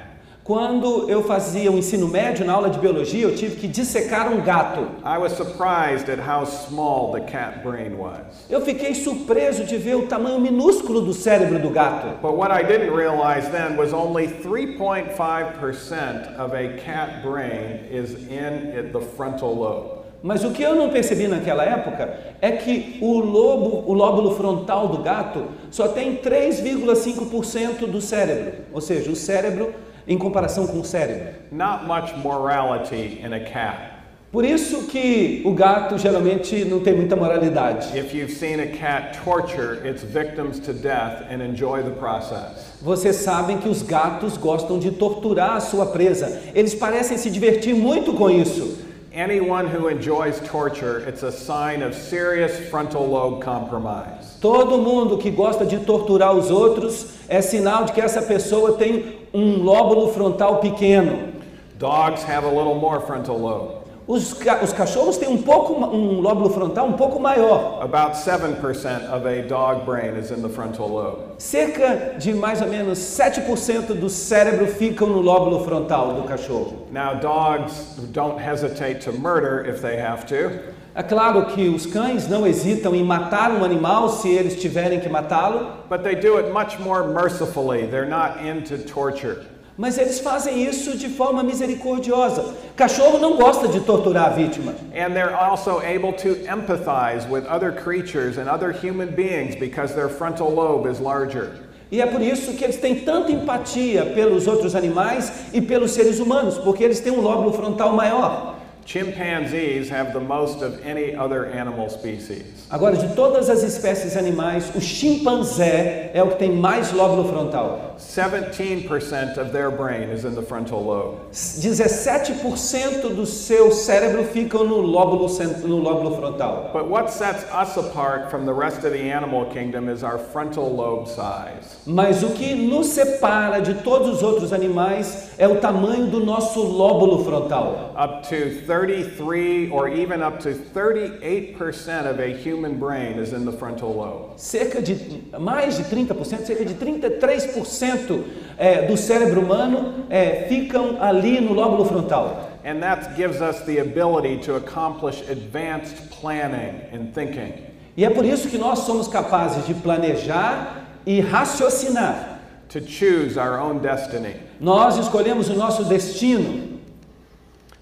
Quando 0.48 1.08
eu 1.10 1.22
fazia 1.24 1.70
o 1.70 1.76
ensino 1.76 2.08
médio 2.08 2.42
na 2.42 2.54
aula 2.54 2.70
de 2.70 2.78
biologia, 2.78 3.22
eu 3.22 3.36
tive 3.36 3.56
que 3.56 3.68
dissecar 3.68 4.32
um 4.32 4.40
gato. 4.40 4.80
I 5.04 5.18
was 5.18 5.32
surprised 5.34 6.08
at 6.08 6.18
how 6.18 6.46
small 6.46 7.12
the 7.12 7.20
cat 7.20 7.58
brain 7.62 7.92
was. 7.98 8.46
Eu 8.48 8.62
fiquei 8.62 8.94
surpreso 8.94 9.64
de 9.64 9.76
ver 9.76 9.96
o 9.96 10.06
tamanho 10.06 10.40
minúsculo 10.40 11.02
do 11.02 11.12
cérebro 11.12 11.58
do 11.58 11.68
gato. 11.68 12.06
But 12.22 12.32
what 12.34 12.50
I 12.50 12.62
didn't 12.66 12.96
realize 12.96 13.46
then 13.50 13.76
was 13.76 13.92
only 13.92 14.26
3.5% 14.26 16.38
of 16.38 16.54
a 16.56 16.78
cat 16.82 17.20
brain 17.22 17.80
is 17.92 18.14
in 18.14 18.72
it- 18.74 18.92
the 18.94 19.02
frontal 19.18 19.54
lobe. 19.54 19.98
Mas 20.22 20.42
o 20.44 20.50
que 20.50 20.62
eu 20.62 20.74
não 20.74 20.88
percebi 20.88 21.28
naquela 21.28 21.62
época 21.62 22.08
é 22.40 22.52
que 22.52 22.96
o 23.02 23.18
lobo, 23.20 23.84
o 23.86 23.92
lóbulo 23.92 24.34
frontal 24.34 24.88
do 24.88 25.02
gato 25.02 25.44
só 25.70 25.88
tem 25.88 26.16
3,5% 26.16 27.86
do 27.86 28.00
cérebro, 28.00 28.52
ou 28.72 28.80
seja, 28.80 29.10
o 29.10 29.14
cérebro 29.14 29.74
em 30.08 30.16
comparação 30.16 30.66
com 30.66 30.80
o 30.80 30.84
cérebro. 30.84 31.34
Not 31.52 31.84
much 31.84 32.16
morality 32.16 33.20
in 33.22 33.34
a 33.34 33.40
cat. 33.40 33.98
Por 34.30 34.44
isso 34.44 34.88
que 34.88 35.40
o 35.44 35.52
gato 35.52 35.96
geralmente 35.96 36.64
não 36.64 36.80
tem 36.80 36.94
muita 36.94 37.16
moralidade. 37.16 37.96
If 37.96 38.12
you've 38.12 38.32
seen 38.32 38.60
a 38.60 38.66
cat 38.66 39.18
torture 39.24 39.80
its 39.88 40.02
victims 40.02 40.58
to 40.60 40.72
death 40.74 41.22
and 41.30 41.42
enjoy 41.42 41.82
the 41.82 41.92
process. 41.92 42.74
Vocês 42.82 43.16
sabem 43.16 43.56
que 43.56 43.68
os 43.68 43.82
gatos 43.82 44.36
gostam 44.36 44.78
de 44.78 44.90
torturar 44.90 45.56
a 45.56 45.60
sua 45.60 45.86
presa. 45.86 46.42
Eles 46.54 46.74
parecem 46.74 47.16
se 47.16 47.30
divertir 47.30 47.74
muito 47.74 48.12
com 48.12 48.28
isso. 48.28 48.78
Anyone 49.14 49.66
who 49.66 49.90
enjoys 49.90 50.38
torture, 50.40 51.08
it's 51.08 51.22
a 51.22 51.32
sign 51.32 51.82
of 51.82 51.96
serious 51.96 52.68
frontal 52.68 53.06
lobe 53.06 53.42
compromise. 53.42 54.38
Todo 54.40 54.78
mundo 54.78 55.16
que 55.18 55.30
gosta 55.30 55.64
de 55.64 55.78
torturar 55.78 56.36
os 56.36 56.50
outros 56.50 57.14
é 57.28 57.40
sinal 57.40 57.84
de 57.84 57.92
que 57.92 58.00
essa 58.00 58.22
pessoa 58.22 58.74
tem 58.74 59.17
um 59.32 59.62
lóbulo 59.62 60.12
frontal 60.12 60.56
pequeno. 60.60 61.32
Dogs 61.78 62.22
have 62.24 62.44
a 62.44 62.50
little 62.50 62.74
more 62.74 63.00
frontal 63.00 63.38
lobe. 63.38 63.78
Os, 64.06 64.32
ca- 64.32 64.60
os 64.64 64.72
cachorros 64.72 65.18
têm 65.18 65.28
um 65.28 65.42
pouco 65.42 65.74
um 65.74 66.18
lóbulo 66.20 66.48
frontal 66.48 66.86
um 66.88 66.94
pouco 66.94 67.20
maior. 67.20 67.82
About 67.82 68.14
7% 68.16 69.04
of 69.12 69.26
a 69.26 69.42
dog 69.46 69.84
brain 69.84 70.16
is 70.16 70.30
in 70.30 70.40
the 70.40 70.48
frontal 70.48 70.88
lobe. 70.88 71.18
Cerca 71.38 72.16
de 72.18 72.32
mais 72.32 72.62
ou 72.62 72.68
menos 72.68 72.98
7% 72.98 73.94
do 73.94 74.08
cérebro 74.08 74.66
ficam 74.66 75.08
no 75.08 75.20
lóbulo 75.20 75.62
frontal 75.62 76.14
do 76.14 76.22
cachorro. 76.22 76.86
Now, 76.90 77.14
dogs 77.20 77.96
don't 78.12 78.38
hesitate 78.40 79.00
to 79.02 79.12
murder 79.12 79.66
if 79.68 79.82
they 79.82 79.96
have 80.00 80.24
to. 80.28 80.77
É 80.98 81.02
claro 81.04 81.46
que 81.46 81.68
os 81.68 81.86
cães 81.86 82.26
não 82.26 82.44
hesitam 82.44 82.92
em 82.92 83.04
matar 83.04 83.52
um 83.52 83.64
animal 83.64 84.08
se 84.08 84.28
eles 84.28 84.60
tiverem 84.60 84.98
que 84.98 85.08
matá-lo, 85.08 85.68
But 85.88 86.02
they 86.02 86.16
do 86.16 86.38
it 86.38 86.50
much 86.50 86.76
more 86.80 87.06
mercifully. 87.06 87.86
They're 87.86 88.04
not 88.04 88.44
into 88.44 88.78
torture. 88.78 89.46
mas 89.76 89.96
eles 89.96 90.18
fazem 90.18 90.60
isso 90.60 90.98
de 90.98 91.08
forma 91.08 91.44
misericordiosa. 91.44 92.52
Cachorro 92.74 93.20
não 93.20 93.36
gosta 93.36 93.68
de 93.68 93.78
torturar 93.78 94.26
a 94.26 94.30
vítima. 94.30 94.74
And 94.92 95.14
they're 95.14 95.36
also 95.36 95.80
able 95.82 96.14
to 96.14 96.30
empathize 96.48 97.28
with 97.30 97.44
other 97.46 97.70
creatures 97.70 98.36
and 98.36 98.48
other 98.48 98.72
human 98.72 99.14
beings 99.14 99.54
because 99.54 99.94
their 99.94 100.08
frontal 100.08 100.50
lobe 100.50 100.90
is 100.90 100.98
larger. 100.98 101.60
E 101.92 102.02
é 102.02 102.06
por 102.06 102.20
isso 102.20 102.54
que 102.54 102.64
eles 102.64 102.76
têm 102.76 102.96
tanta 102.96 103.30
empatia 103.30 104.04
pelos 104.04 104.48
outros 104.48 104.74
animais 104.74 105.30
e 105.52 105.60
pelos 105.60 105.92
seres 105.92 106.18
humanos, 106.18 106.58
porque 106.58 106.82
eles 106.82 106.98
têm 106.98 107.12
um 107.12 107.20
lóbulo 107.20 107.52
frontal 107.52 107.92
maior. 107.92 108.57
Chimpanzees 108.88 109.90
have 109.90 110.14
the 110.14 110.20
most 110.20 110.62
of 110.62 110.82
any 110.82 111.14
other 111.14 111.44
animal 111.44 111.90
species. 111.90 112.66
Agora, 112.70 112.96
de 112.96 113.14
todas 113.14 113.50
as 113.50 113.62
espécies 113.62 114.16
animais, 114.16 114.74
o 114.74 114.80
chimpanzé 114.80 116.10
é 116.14 116.22
o 116.22 116.28
que 116.28 116.38
tem 116.38 116.52
mais 116.52 116.90
lóbulo 116.92 117.28
frontal. 117.28 117.96
17% 117.98 119.36
of 119.36 119.52
their 119.52 119.70
brain 119.70 120.08
is 120.08 120.24
in 120.24 120.34
the 120.34 120.40
frontal 120.40 120.82
lobe. 120.82 121.18
17% 121.32 123.14
do 123.14 123.26
seu 123.26 123.70
cérebro 123.72 124.24
ficam 124.24 124.64
no 124.64 124.80
lóbulo, 124.80 125.28
no 125.66 125.82
lóbulo 125.82 126.16
frontal. 126.16 126.70
But 126.72 126.88
what 126.88 127.10
sets 127.10 127.44
us 127.52 127.76
apart 127.76 128.30
from 128.30 128.46
the 128.46 128.54
rest 128.54 128.84
of 128.84 128.92
the 128.92 129.10
animal 129.10 129.46
kingdom 129.52 129.90
is 129.90 130.02
our 130.02 130.18
frontal 130.18 130.74
lobe 130.74 131.08
size. 131.08 131.76
Mas 131.84 132.22
o 132.22 132.30
que 132.30 132.54
nos 132.54 132.86
separa 132.86 133.60
de 133.60 133.74
todos 133.82 134.08
os 134.16 134.22
outros 134.22 134.52
animais 134.52 135.30
é 135.36 135.46
o 135.46 135.56
tamanho 135.56 136.06
do 136.06 136.24
nosso 136.24 136.62
lóbulo 136.62 137.24
frontal. 137.24 137.94
Up 137.96 138.22
to 138.28 138.64
33 138.78 139.70
or 139.70 139.88
even 139.88 140.22
up 140.22 140.38
to 140.38 140.54
38% 140.54 142.06
of 142.06 142.20
a 142.20 142.28
human 142.28 142.78
brain 142.78 143.18
is 143.18 143.32
in 143.32 143.44
the 143.44 143.50
frontal 143.50 143.92
lobe. 143.92 144.38
Cerca 144.38 144.80
de 144.80 144.94
mais 145.36 145.78
de 145.78 145.82
30%, 145.82 146.46
cerca 146.46 146.64
de 146.64 146.74
33% 146.74 148.24
é, 148.56 148.86
do 148.86 148.96
cérebro 148.96 149.40
humano 149.40 150.06
é, 150.08 150.46
ficam 150.48 151.02
ali 151.02 151.40
no 151.40 151.54
lóbulo 151.54 151.84
frontal. 151.86 152.48
And 152.64 152.80
that 152.80 153.16
gives 153.16 153.40
us 153.40 153.62
the 153.62 153.78
ability 153.80 154.38
to 154.44 154.54
accomplish 154.54 155.22
advanced 155.28 156.10
planning 156.10 156.80
and 156.92 157.12
thinking. 157.12 157.54
E 157.96 158.04
é 158.04 158.10
por 158.10 158.24
isso 158.24 158.48
que 158.48 158.58
nós 158.58 158.80
somos 158.80 159.08
capazes 159.08 159.66
de 159.66 159.74
planejar 159.74 160.84
e 161.04 161.20
raciocinar. 161.20 162.38
to 162.68 162.86
choose 162.86 163.38
our 163.38 163.58
own 163.58 163.78
destiny. 163.78 164.36
Nós 164.60 164.98
escolhemos 164.98 165.48
o 165.48 165.54
nosso 165.54 165.84
destino. 165.84 166.67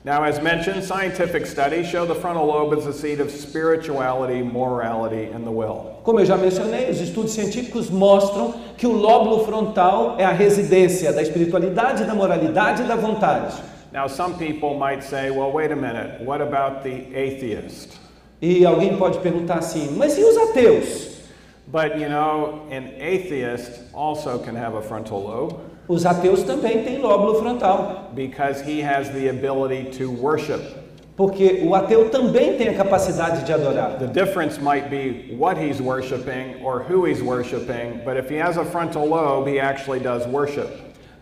Now, 0.07 0.23
as 0.23 0.41
mentioned, 0.41 0.85
scientific 0.85 1.47
studies 1.47 1.89
show 1.89 2.07
the 2.07 2.15
frontal 2.15 2.47
lobe 2.47 2.79
is 2.79 2.85
the 2.85 2.93
seat 2.93 3.19
of 3.19 3.29
spirituality, 3.29 4.41
morality, 4.41 5.25
and 5.25 5.45
the 5.45 5.51
will. 5.51 5.99
Como 6.05 6.21
eu 6.21 6.25
já 6.25 6.37
mencionei, 6.37 6.89
os 6.89 7.01
estudos 7.01 7.33
científicos 7.33 7.91
mostram 7.91 8.55
que 8.79 8.87
o 8.87 8.93
lóbulo 8.93 9.45
frontal 9.45 10.15
é 10.17 10.25
a 10.25 10.31
residência 10.31 11.13
da 11.13 11.21
espiritualidade, 11.23 12.05
da 12.05 12.15
moralidade 12.15 12.85
e 12.85 12.87
da 12.87 12.95
vontade. 12.95 13.61
Now, 13.93 14.07
some 14.07 14.35
people 14.35 14.79
might 14.79 15.03
say, 15.03 15.29
well, 15.33 15.51
wait 15.51 15.73
a 15.73 15.77
minute, 15.77 16.23
what 16.25 16.41
about 16.41 16.85
the 16.85 17.09
atheist? 17.13 17.99
E 18.41 18.65
alguém 18.65 18.97
pode 18.97 19.19
perguntar 19.19 19.59
assim: 19.59 19.91
mas 19.97 20.17
e 20.17 20.23
os 20.23 20.37
ateus? 20.37 21.17
But 21.67 21.99
you 21.99 22.09
know, 22.09 22.63
an 22.71 22.95
atheist 23.01 23.81
also 23.93 24.39
can 24.39 24.55
have 24.55 24.77
a 24.77 24.83
frontal 24.83 25.21
lobe 25.21 25.66
Os 25.89 26.05
ateus 26.05 26.43
também 26.43 26.83
têm 26.83 26.99
lóbulo 26.99 27.39
frontal, 27.39 28.11
because 28.15 28.61
he 28.61 28.83
has 28.83 29.09
the 29.11 29.29
ability 29.29 29.85
to 29.97 30.11
worship. 30.11 30.61
porque 31.17 31.63
o 31.65 31.75
ateu 31.75 32.11
também 32.11 32.59
tem 32.59 32.69
a 32.69 32.75
capacidade 32.75 33.45
de 33.45 33.53
adorar. 33.53 33.99
The 33.99 34.07
difference 34.07 34.61
might 34.61 34.91
be 34.91 35.35
what 35.35 35.57
he's 35.59 35.81
worshiping 35.81 36.63
or 36.63 36.83
who 36.83 37.07
he's 37.07 37.23
worshiping, 37.23 38.03
but 38.05 38.19
if 38.19 38.29
he 38.29 38.37
has 38.37 38.59
a 38.59 38.65
frontal 38.65 39.07
lobe, 39.09 39.49
he 39.49 39.59
actually 39.59 39.99
does 39.99 40.27
worship. 40.27 40.69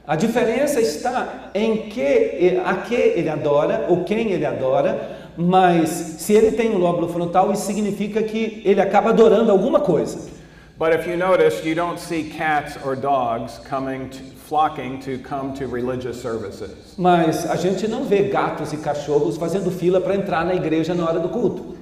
A 0.06 0.16
diferença 0.16 0.80
está 0.80 1.50
em 1.54 1.88
que 1.88 2.60
a 2.62 2.74
que 2.74 2.94
ele 2.94 3.28
adora 3.28 3.86
ou 3.88 4.04
quem 4.04 4.32
ele 4.32 4.44
adora, 4.44 5.30
mas 5.36 5.88
se 5.88 6.34
ele 6.34 6.50
tem 6.50 6.74
um 6.74 6.78
lóbulo 6.78 7.08
frontal, 7.08 7.52
isso 7.52 7.64
significa 7.64 8.22
que 8.22 8.62
ele 8.64 8.80
acaba 8.80 9.10
adorando 9.10 9.50
alguma 9.50 9.80
coisa. 9.80 10.34
But 10.76 10.92
if 10.92 11.06
you 11.06 11.16
notice, 11.16 11.64
you 11.64 11.76
don't 11.76 12.00
see 12.00 12.24
cats 12.24 12.76
or 12.84 12.96
dogs 12.96 13.60
coming, 13.70 14.08
to, 14.08 14.18
flocking 14.54 15.00
to 15.00 15.18
come 15.18 15.52
to 15.52 15.66
religious 15.66 16.22
services. 16.22 16.94
Mas 16.96 17.44
a 17.44 17.56
gente 17.56 17.88
não 17.88 18.04
vê 18.04 18.28
gatos 18.28 18.72
e 18.72 18.76
cachorros 18.76 19.36
fazendo 19.36 19.68
fila 19.68 20.00
para 20.00 20.14
entrar 20.14 20.44
na 20.44 20.54
igreja 20.54 20.94
na 20.94 21.04
hora 21.04 21.18
do 21.18 21.28
culto. 21.28 21.76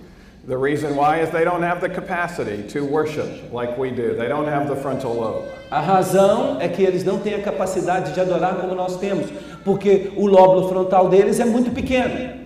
The 0.49 0.57
reason 0.57 0.97
why 0.97 1.21
is 1.21 1.29
they 1.29 1.45
don't 1.45 1.63
have 1.63 1.83
the 1.83 1.91
capacity 1.91 2.63
to 2.73 2.83
worship 2.83 3.53
like 3.53 3.79
we 3.79 3.91
do. 3.91 4.17
They 4.17 4.27
don't 4.27 4.49
have 4.49 4.69
the 4.69 4.77
frontal 4.77 5.13
lobe. 5.13 5.49
A 5.71 5.81
razão 5.81 6.57
é 6.63 6.69
que 6.69 6.83
eles 6.83 7.05
não 7.05 7.19
têm 7.19 7.35
a 7.35 7.43
capacidade 7.43 8.15
de 8.15 8.21
adorar 8.21 8.57
como 8.57 8.75
nós 8.75 8.97
temos, 8.97 9.31
porque 9.63 10.11
o 10.17 10.27
lóbulo 10.27 10.71
frontal 10.71 11.11
deles 11.11 11.41
é 11.41 11.45
muito 11.45 11.73
pequeno. 11.73 12.41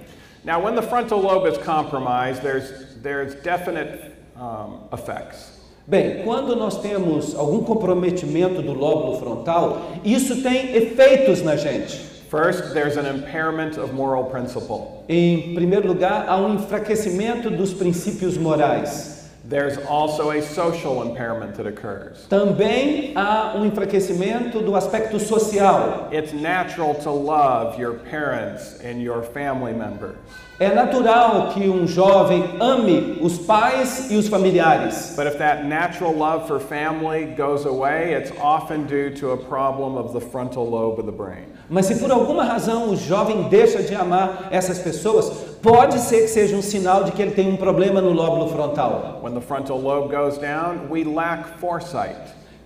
Now, 0.45 0.61
when 0.61 0.75
the 0.75 0.83
frontal 0.83 1.21
lobe 1.21 1.49
is 1.49 1.57
compromised, 1.59 2.43
there's, 2.43 2.97
there's 3.01 3.37
definite 3.37 4.13
um, 4.37 4.89
effects. 4.93 5.56
Bem, 5.89 6.25
quando 6.25 6.57
nós 6.57 6.81
temos 6.81 7.37
algum 7.37 7.63
comprometimento 7.63 8.61
do 8.61 8.73
lóbulo 8.73 9.19
frontal, 9.19 9.83
isso 10.05 10.43
tem 10.43 10.75
efeitos 10.75 11.43
na 11.43 11.55
gente. 11.55 11.97
First, 12.29 12.73
there's 12.73 12.97
an 12.97 13.09
impairment 13.09 13.79
of 13.79 13.93
moral 13.95 14.25
principle. 14.25 15.05
Em 15.09 15.55
primeiro 15.55 15.87
lugar, 15.87 16.25
há 16.29 16.37
um 16.39 16.55
enfraquecimento 16.55 17.49
dos 17.51 17.73
princípios 17.73 18.37
morais. 18.37 19.16
There's 19.49 19.79
also 19.87 20.31
a 20.31 20.43
social 20.43 21.03
impairment 21.03 21.55
that 21.55 21.69
occurs. 21.69 22.27
Também 22.29 23.13
há 23.15 23.55
um 23.57 23.65
enfraquecimento 23.65 24.61
do 24.61 24.75
aspecto 24.75 25.21
social. 25.21 26.09
It's 26.11 26.33
natural 26.33 26.97
to 26.97 27.11
love 27.11 27.79
your 27.79 27.95
parents 27.95 28.81
and 28.83 29.01
your 29.01 29.23
family 29.23 29.73
members. 29.73 30.17
É 30.59 30.75
natural 30.75 31.53
que 31.53 31.69
um 31.69 31.87
jovem 31.87 32.57
ame 32.59 33.19
os 33.21 33.39
pais 33.39 34.11
e 34.11 34.17
os 34.17 34.27
familiares. 34.27 35.15
But 35.15 35.27
if 35.27 35.39
that 35.39 35.65
natural 35.65 36.13
love 36.13 36.49
for 36.49 36.59
family 36.59 37.27
goes 37.37 37.67
away, 37.67 38.15
it's 38.15 38.33
often 38.41 38.87
due 38.87 39.11
to 39.21 39.33
a 39.33 39.37
problem 39.37 39.97
of 39.97 40.13
the 40.13 40.21
frontal 40.21 40.69
lobe 40.69 40.99
of 40.99 41.05
the 41.05 41.13
brain. 41.13 41.45
Mas 41.69 41.87
se 41.87 41.97
por 41.97 42.11
alguma 42.11 42.43
razão 42.43 42.91
o 42.91 42.97
jovem 42.97 43.49
deixa 43.49 43.83
de 43.83 43.95
amar 43.95 44.49
essas 44.51 44.79
pessoas, 44.79 45.31
pode 45.67 45.99
ser 45.99 46.23
que 46.23 46.29
seja 46.29 46.55
um 46.57 46.63
sinal 46.63 47.03
de 47.03 47.11
que 47.11 47.21
ele 47.21 47.33
tem 47.33 47.49
um 47.53 47.57
problema 47.57 48.01
no 48.01 48.13
lóbulo 48.13 48.49
frontal. 48.49 49.19
When 49.21 49.35
the 49.35 49.41
frontal 49.41 49.81
lobe 49.81 50.15
goes 50.15 50.39
down, 50.39 50.87
we 50.89 51.03
lack 51.03 51.59
foresight. 51.59 52.17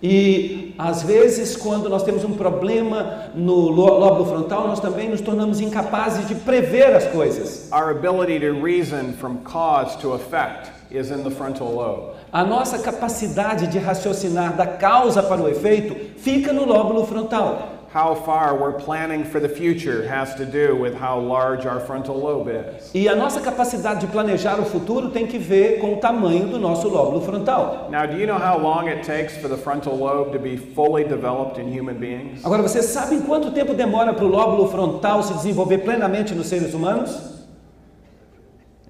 E 0.03 0.73
às 0.77 1.01
vezes, 1.03 1.55
quando 1.55 1.89
nós 1.89 2.03
temos 2.03 2.23
um 2.23 2.33
problema 2.33 3.29
no 3.35 3.69
ló- 3.69 3.97
lóbulo 3.97 4.25
frontal, 4.25 4.67
nós 4.67 4.79
também 4.79 5.09
nos 5.09 5.19
tornamos 5.21 5.59
incapazes 5.59 6.27
de 6.27 6.35
prever 6.35 6.95
as 6.95 7.05
coisas. 7.07 7.69
Our 7.71 7.89
ability 7.91 8.39
to 8.39 8.53
reason 8.63 9.13
from 9.19 9.37
cause 9.43 9.97
to 9.99 10.13
effect 10.15 10.71
is 10.91 11.09
in 11.09 11.23
the 11.23 11.31
frontal 11.31 11.67
lobe. 11.73 12.11
A 12.31 12.43
nossa 12.43 12.77
capacidade 12.79 13.67
de 13.67 13.79
raciocinar 13.79 14.55
da 14.55 14.65
causa 14.67 15.21
para 15.23 15.41
o 15.41 15.47
efeito 15.49 15.95
fica 16.19 16.53
no 16.53 16.65
lóbulo 16.65 17.05
frontal. 17.05 17.80
How 17.93 18.15
far 18.15 18.55
we're 18.55 18.79
planning 18.79 19.25
for 19.25 19.41
the 19.41 19.49
future 19.49 20.07
has 20.07 20.33
to 20.35 20.45
do 20.45 20.77
with 20.77 20.95
how 20.95 21.19
large 21.19 21.65
our 21.65 21.81
frontal 21.81 22.17
lobe 22.17 22.47
is. 22.47 22.89
E 22.93 23.09
a 23.09 23.15
nossa 23.15 23.41
capacidade 23.41 23.99
de 23.99 24.07
planejar 24.07 24.61
o 24.61 24.65
futuro 24.65 25.09
tem 25.09 25.27
que 25.27 25.37
ver 25.37 25.81
com 25.81 25.95
o 25.95 25.97
tamanho 25.97 26.47
do 26.47 26.57
nosso 26.57 26.87
lóbulo 26.87 27.19
frontal. 27.19 27.89
Now, 27.91 28.05
do 28.05 28.15
you 28.15 28.25
know 28.25 28.39
how 28.39 28.57
long 28.57 28.87
it 28.87 29.03
takes 29.03 29.35
for 29.35 29.49
the 29.49 29.57
frontal 29.57 29.97
lobe 29.97 30.31
to 30.31 30.39
be 30.39 30.55
fully 30.55 31.03
developed 31.03 31.59
in 31.59 31.67
human 31.67 31.95
beings? 31.95 32.45
Agora, 32.45 32.61
vocês 32.61 32.85
sabem 32.85 33.23
quanto 33.23 33.51
tempo 33.51 33.73
demora 33.73 34.13
para 34.13 34.23
o 34.23 34.29
lóbulo 34.29 34.69
frontal 34.69 35.21
se 35.21 35.33
desenvolver 35.33 35.79
plenamente 35.79 36.33
nos 36.33 36.47
seres 36.47 36.73
humanos? 36.73 37.43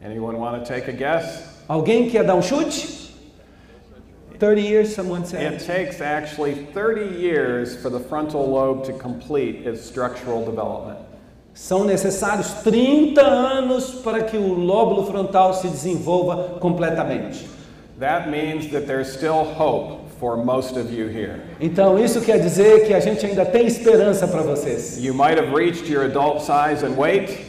Anyone 0.06 0.38
want 0.38 0.64
to 0.64 0.72
take 0.72 0.88
a 0.88 0.94
guess? 0.94 1.64
Alguém 1.68 2.08
quer 2.08 2.24
dar 2.24 2.36
um 2.36 2.42
chute? 2.44 3.01
30 4.42 4.62
years, 4.64 4.96
someone 4.96 5.24
said. 5.24 5.54
It 5.54 5.60
takes 5.60 6.02
actually 6.02 6.56
30 6.74 7.16
years 7.20 7.80
for 7.80 7.92
the 7.92 8.00
frontal 8.00 8.50
lobe 8.50 8.84
to 8.86 8.94
complete 8.94 9.68
its 9.68 9.86
structural 9.86 10.44
development. 10.44 10.98
São 11.54 11.84
necessários 11.86 12.64
30 12.64 13.22
anos 13.22 14.02
para 14.04 14.24
que 14.24 14.38
o 14.38 14.56
lóbulo 14.56 15.06
frontal 15.06 15.54
se 15.54 15.68
desenvolva 15.68 16.58
completamente. 16.60 17.48
That 18.00 18.32
means 18.32 18.72
that 18.72 18.88
there's 18.88 19.14
still 19.14 19.44
hope 19.44 20.10
for 20.20 20.36
most 20.36 20.76
of 20.76 20.92
you 20.92 21.08
here. 21.08 21.40
Então, 21.60 22.00
isso 22.00 22.20
quer 22.22 22.40
dizer 22.40 22.88
que 22.88 22.96
a 22.96 23.00
gente 23.00 23.24
ainda 23.24 23.46
tem 23.46 23.68
esperança 23.68 24.28
para 24.28 24.42
vocês. 24.42 24.98
You 24.98 25.14
might 25.14 25.38
have 25.38 25.54
reached 25.54 25.88
your 25.88 26.06
adult 26.06 26.42
size 26.42 26.84
and 26.84 26.98
weight, 26.98 27.46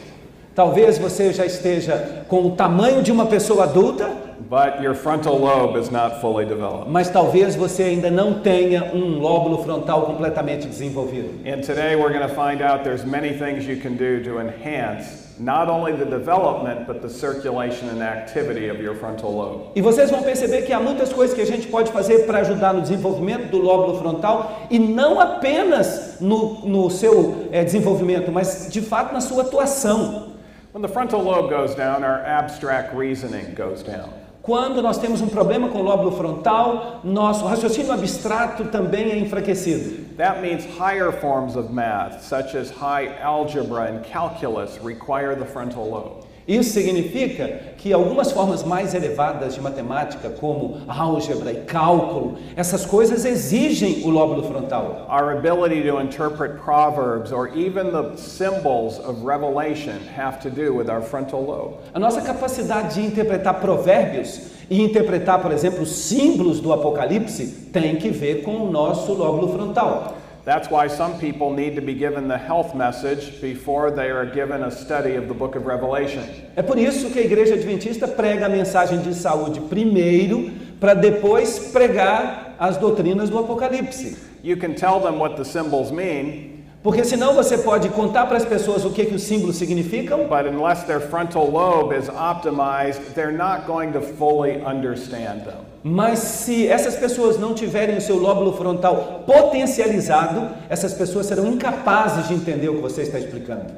Talvez 0.55 0.99
você 0.99 1.33
já 1.33 1.47
esteja 1.47 2.25
com 2.27 2.45
o 2.45 2.51
tamanho 2.51 3.01
de 3.01 3.11
uma 3.11 3.25
pessoa 3.25 3.63
adulta, 3.63 4.07
but 4.47 4.83
your 4.83 4.93
frontal 4.93 5.35
lobe 5.35 5.79
is 5.79 5.89
not 5.89 6.21
fully 6.21 6.45
developed. 6.45 6.91
mas 6.91 7.09
talvez 7.09 7.55
você 7.55 7.81
ainda 7.81 8.11
não 8.11 8.35
tenha 8.35 8.91
um 8.93 9.17
lóbulo 9.17 9.63
frontal 9.63 10.03
completamente 10.03 10.67
desenvolvido. 10.67 11.29
And 11.43 11.61
today 11.61 11.95
we're 11.95 12.13
going 12.13 12.27
to 12.27 12.35
find 12.35 12.61
out 12.61 12.83
there's 12.83 13.03
many 13.03 13.33
things 13.33 13.65
you 13.65 13.77
can 13.77 13.95
do 13.95 14.23
to 14.23 14.39
enhance 14.39 15.23
not 15.39 15.69
only 15.69 15.93
the 15.93 16.05
development 16.05 16.85
but 16.85 17.01
the 17.01 17.09
circulation 17.09 17.89
and 17.89 18.03
activity 18.03 18.69
of 18.69 18.79
your 18.79 18.93
frontal 18.93 19.31
lobe. 19.31 19.71
E 19.75 19.81
vocês 19.81 20.11
vão 20.11 20.21
perceber 20.21 20.61
que 20.61 20.71
há 20.71 20.79
muitas 20.79 21.11
coisas 21.11 21.35
que 21.35 21.41
a 21.41 21.47
gente 21.47 21.65
pode 21.65 21.91
fazer 21.91 22.27
para 22.27 22.41
ajudar 22.41 22.75
no 22.75 22.81
desenvolvimento 22.81 23.49
do 23.49 23.57
lóbulo 23.57 23.97
frontal 23.97 24.67
e 24.69 24.77
não 24.77 25.19
apenas 25.19 26.17
no, 26.21 26.59
no 26.63 26.91
seu 26.91 27.47
eh, 27.51 27.63
desenvolvimento, 27.63 28.31
mas 28.31 28.67
de 28.69 28.81
fato 28.81 29.13
na 29.13 29.19
sua 29.19 29.41
atuação. 29.41 30.32
When 30.73 30.81
the 30.81 30.87
frontal 30.87 31.21
lobe 31.21 31.51
goes 31.51 31.75
down, 31.75 32.03
our 32.03 32.19
abstract 32.25 32.95
reasoning 32.95 33.53
goes 33.53 33.83
down. 33.83 34.11
Quando 34.41 34.81
nós 34.81 34.97
temos 34.97 35.21
um 35.21 35.27
problema 35.27 35.69
com 35.69 35.77
o 35.77 35.83
lóbulo 35.83 36.11
frontal, 36.17 36.99
nosso 37.03 37.45
raciocínio 37.45 37.91
abstrato 37.91 38.65
também 38.65 39.11
é 39.11 39.19
enfraquecido. 39.19 40.15
That 40.17 40.41
means 40.41 40.65
higher 40.65 41.11
forms 41.11 41.55
of 41.55 41.71
math, 41.71 42.23
such 42.23 42.57
as 42.57 42.71
high 42.71 43.15
algebra 43.21 43.83
and 43.83 44.03
calculus, 44.03 44.79
require 44.83 45.35
the 45.35 45.45
frontal 45.45 45.87
lobe. 45.87 46.22
Isso 46.47 46.71
significa 46.71 47.73
que 47.77 47.93
algumas 47.93 48.31
formas 48.31 48.63
mais 48.63 48.93
elevadas 48.93 49.55
de 49.55 49.61
matemática, 49.61 50.29
como 50.29 50.81
álgebra 50.87 51.51
e 51.51 51.61
cálculo, 51.61 52.37
essas 52.55 52.85
coisas 52.85 53.23
exigem 53.23 54.03
o 54.03 54.09
lóbulo 54.09 54.43
frontal. 54.43 55.07
Our 55.09 55.37
ability 55.37 55.83
to 55.89 56.01
interpret 56.01 56.61
proverbs 56.63 57.31
or 57.31 57.49
even 57.55 57.91
the 57.91 58.17
symbols 58.17 58.99
of 58.99 59.25
revelation 59.25 59.99
have 60.17 60.39
to 60.41 60.49
do 60.49 60.73
with 60.73 60.89
our 60.89 61.01
frontal 61.01 61.41
lobe. 61.41 61.75
A 61.93 61.99
nossa 61.99 62.21
capacidade 62.21 62.95
de 62.95 63.05
interpretar 63.05 63.61
provérbios 63.61 64.53
e 64.69 64.81
interpretar, 64.81 65.41
por 65.41 65.51
exemplo, 65.51 65.83
os 65.83 65.91
símbolos 65.91 66.59
do 66.59 66.73
Apocalipse 66.73 67.69
tem 67.71 67.95
que 67.95 68.09
ver 68.09 68.43
com 68.43 68.57
o 68.57 68.71
nosso 68.71 69.13
lóbulo 69.13 69.49
frontal. 69.49 70.15
That's 70.45 70.69
why 70.69 70.87
some 70.89 71.17
people 71.19 71.53
need 71.53 71.75
to 71.75 71.81
be 71.81 71.93
given 71.93 72.27
the 72.27 72.37
health 72.37 72.75
message 72.75 73.39
before 73.39 73.91
they 73.91 74.11
are 74.11 74.25
given 74.25 74.63
a 74.63 74.71
study 74.71 75.15
of 75.15 75.29
the 75.29 75.33
book 75.33 75.55
of 75.55 75.65
Revelation. 75.65 76.21
É 76.57 76.61
por 76.61 76.77
isso 76.77 77.09
que 77.11 77.19
a 77.19 77.23
igreja 77.23 77.53
adventista 77.53 78.09
prega 78.09 78.47
a 78.47 78.49
mensagem 78.49 79.01
de 79.01 79.13
saúde 79.13 79.61
primeiro, 79.69 80.51
para 80.81 80.93
depois 80.93 81.71
pregar 81.71 82.55
as 82.59 82.75
doutrinas 82.75 83.29
do 83.29 83.39
Apocalipse. 83.39 84.17
You 84.43 84.57
can 84.57 84.75
tell 84.75 84.99
them 84.99 85.17
what 85.17 85.37
the 85.37 85.45
symbols 85.45 85.93
mean, 85.93 86.52
Porque 86.83 87.05
senão 87.05 87.33
você 87.33 87.57
pode 87.57 87.87
contar 87.89 88.25
para 88.25 88.35
as 88.35 88.45
pessoas 88.45 88.83
o 88.83 88.89
que, 88.91 89.05
que 89.05 89.15
os 89.15 89.23
símbolos 89.23 89.55
significam, 89.55 90.27
but 90.27 90.45
unless 90.45 90.85
their 90.85 90.99
frontal 90.99 91.49
lobe 91.49 91.95
is 91.95 92.09
optimized, 92.09 92.99
they're 93.15 93.31
not 93.31 93.65
going 93.65 93.93
to 93.93 94.01
fully 94.01 94.61
understand 94.65 95.45
them. 95.45 95.73
mas 95.83 96.19
se 96.19 96.67
essas 96.67 96.95
pessoas 96.95 97.37
não 97.37 97.53
tiverem 97.53 97.97
o 97.97 98.01
seu 98.01 98.17
lóbulo 98.17 98.53
frontal 98.53 99.23
potencializado, 99.25 100.49
essas 100.69 100.93
pessoas 100.93 101.25
serão 101.25 101.47
incapazes 101.47 102.29
de 102.29 102.33
entender 102.33 102.69
o 102.69 102.75
que 102.75 102.81
você 102.81 103.01
está 103.01 103.19
explicando. 103.19 103.73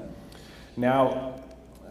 Now, 0.77 1.33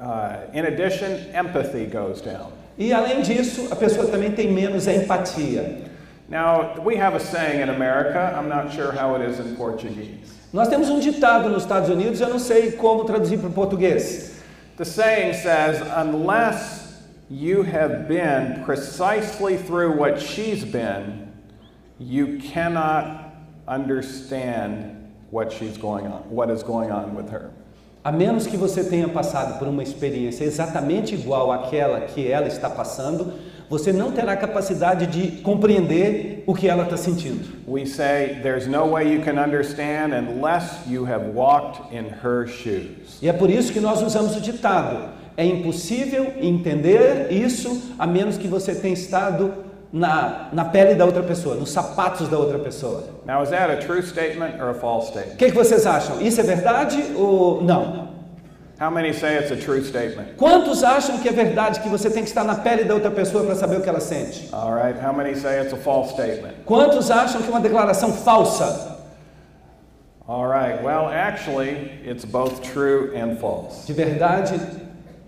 uh, 0.00 0.56
in 0.56 0.66
addition, 0.66 1.16
empathy 1.34 1.86
goes 1.86 2.20
down. 2.20 2.52
E 2.78 2.92
além 2.92 3.22
disso, 3.22 3.66
a 3.70 3.76
pessoa 3.76 4.06
também 4.06 4.30
tem 4.30 4.52
menos 4.52 4.86
empatia. 4.86 5.82
Now, 6.28 6.80
we 6.84 6.96
have 6.96 7.16
a 7.16 7.20
saying 7.20 7.60
in 7.60 7.68
America, 7.68 8.34
I'm 8.36 8.48
not 8.48 8.72
sure 8.72 8.92
how 8.92 9.16
it 9.16 9.28
is 9.28 9.40
in 9.40 9.56
Portuguese. 9.56 10.33
Nós 10.54 10.68
temos 10.68 10.88
um 10.88 11.00
ditado 11.00 11.48
nos 11.48 11.64
Estados 11.64 11.90
Unidos, 11.90 12.20
eu 12.20 12.28
não 12.28 12.38
sei 12.38 12.70
como 12.70 13.02
traduzir 13.02 13.38
para 13.38 13.48
o 13.48 13.52
português. 13.52 14.36
The 14.76 14.84
saying 14.84 15.34
says, 15.34 15.82
unless 15.96 17.02
you 17.28 17.64
have 17.64 18.06
been 18.06 18.62
precisely 18.64 19.56
through 19.58 19.98
what 19.98 20.20
she's 20.20 20.62
been, 20.62 21.26
you 21.98 22.38
cannot 22.38 23.34
understand 23.66 24.94
what 25.32 25.52
she's 25.52 25.76
going 25.76 26.06
on, 26.06 26.22
what 26.30 26.52
is 26.52 26.62
going 26.62 26.92
on 26.92 27.16
with 27.16 27.32
her. 27.32 27.50
A 28.04 28.12
menos 28.12 28.46
que 28.46 28.56
você 28.56 28.84
tenha 28.84 29.08
passado 29.08 29.58
por 29.58 29.66
uma 29.66 29.82
experiência 29.82 30.44
exatamente 30.44 31.16
igual 31.16 31.50
àquela 31.50 32.02
que 32.02 32.30
ela 32.30 32.46
está 32.46 32.70
passando, 32.70 33.32
você 33.68 33.92
não 33.92 34.12
terá 34.12 34.36
capacidade 34.36 35.06
de 35.06 35.40
compreender 35.42 36.44
o 36.46 36.54
que 36.54 36.68
ela 36.68 36.84
está 36.84 36.96
sentindo. 36.96 37.48
We 37.66 37.86
say 37.86 38.40
there's 38.42 38.66
no 38.66 38.86
way 38.86 39.12
you 39.14 39.22
can 39.22 39.38
understand 39.42 40.14
unless 40.14 40.66
you 40.88 41.04
have 41.06 41.30
walked 41.34 41.80
in 41.94 42.04
her 42.22 42.46
shoes. 42.46 43.18
E 43.22 43.28
é 43.28 43.32
por 43.32 43.50
isso 43.50 43.72
que 43.72 43.80
nós 43.80 44.02
usamos 44.02 44.36
o 44.36 44.40
ditado: 44.40 45.08
é 45.36 45.44
impossível 45.44 46.32
entender 46.40 47.28
isso 47.32 47.94
a 47.98 48.06
menos 48.06 48.36
que 48.36 48.46
você 48.46 48.74
tenha 48.74 48.94
estado 48.94 49.52
na, 49.92 50.48
na 50.52 50.64
pele 50.64 50.94
da 50.94 51.04
outra 51.04 51.22
pessoa, 51.22 51.54
nos 51.54 51.70
sapatos 51.70 52.28
da 52.28 52.36
outra 52.36 52.58
pessoa. 52.58 53.04
Now, 53.24 53.42
is 53.42 53.50
that 53.50 53.70
a 53.70 53.76
true 53.76 54.02
statement 54.02 54.60
or 54.60 54.70
a 54.70 54.74
false 54.74 55.06
O 55.08 55.12
statement? 55.12 55.36
que, 55.38 55.46
que 55.46 55.54
vocês 55.54 55.86
acham? 55.86 56.20
Isso 56.20 56.40
é 56.40 56.44
verdade 56.44 57.00
ou 57.16 57.62
não? 57.62 58.13
How 58.78 58.90
many 58.90 59.12
say 59.12 59.36
it's 59.36 59.52
a 59.52 59.56
true 59.56 59.84
statement? 59.84 60.36
Quantos 60.36 60.82
acham 60.82 61.18
que 61.18 61.28
é 61.28 61.32
verdade 61.32 61.80
que 61.80 61.88
você 61.88 62.10
tem 62.10 62.24
que 62.24 62.28
estar 62.28 62.42
na 62.42 62.56
pele 62.56 62.82
da 62.84 62.94
outra 62.94 63.10
pessoa 63.10 63.44
para 63.44 63.54
saber 63.54 63.76
o 63.78 63.80
que 63.80 63.88
ela 63.88 64.00
sente? 64.00 64.48
All 64.52 64.74
right, 64.74 64.98
how 65.00 65.12
many 65.12 65.34
say 65.36 65.60
it's 65.60 65.72
a 65.72 65.76
false 65.76 66.12
statement? 66.12 66.54
Quantos 66.66 67.08
acham 67.08 67.40
que 67.40 67.48
é 67.48 67.50
uma 67.50 67.60
declaração 67.60 68.12
falsa? 68.12 68.94
All 70.26 70.46
right, 70.46 70.82
well, 70.82 71.08
actually, 71.08 72.00
it's 72.04 72.24
both 72.24 72.62
true 72.62 73.12
and 73.14 73.38
false. 73.38 73.86
De 73.86 73.92
verdade, 73.92 74.58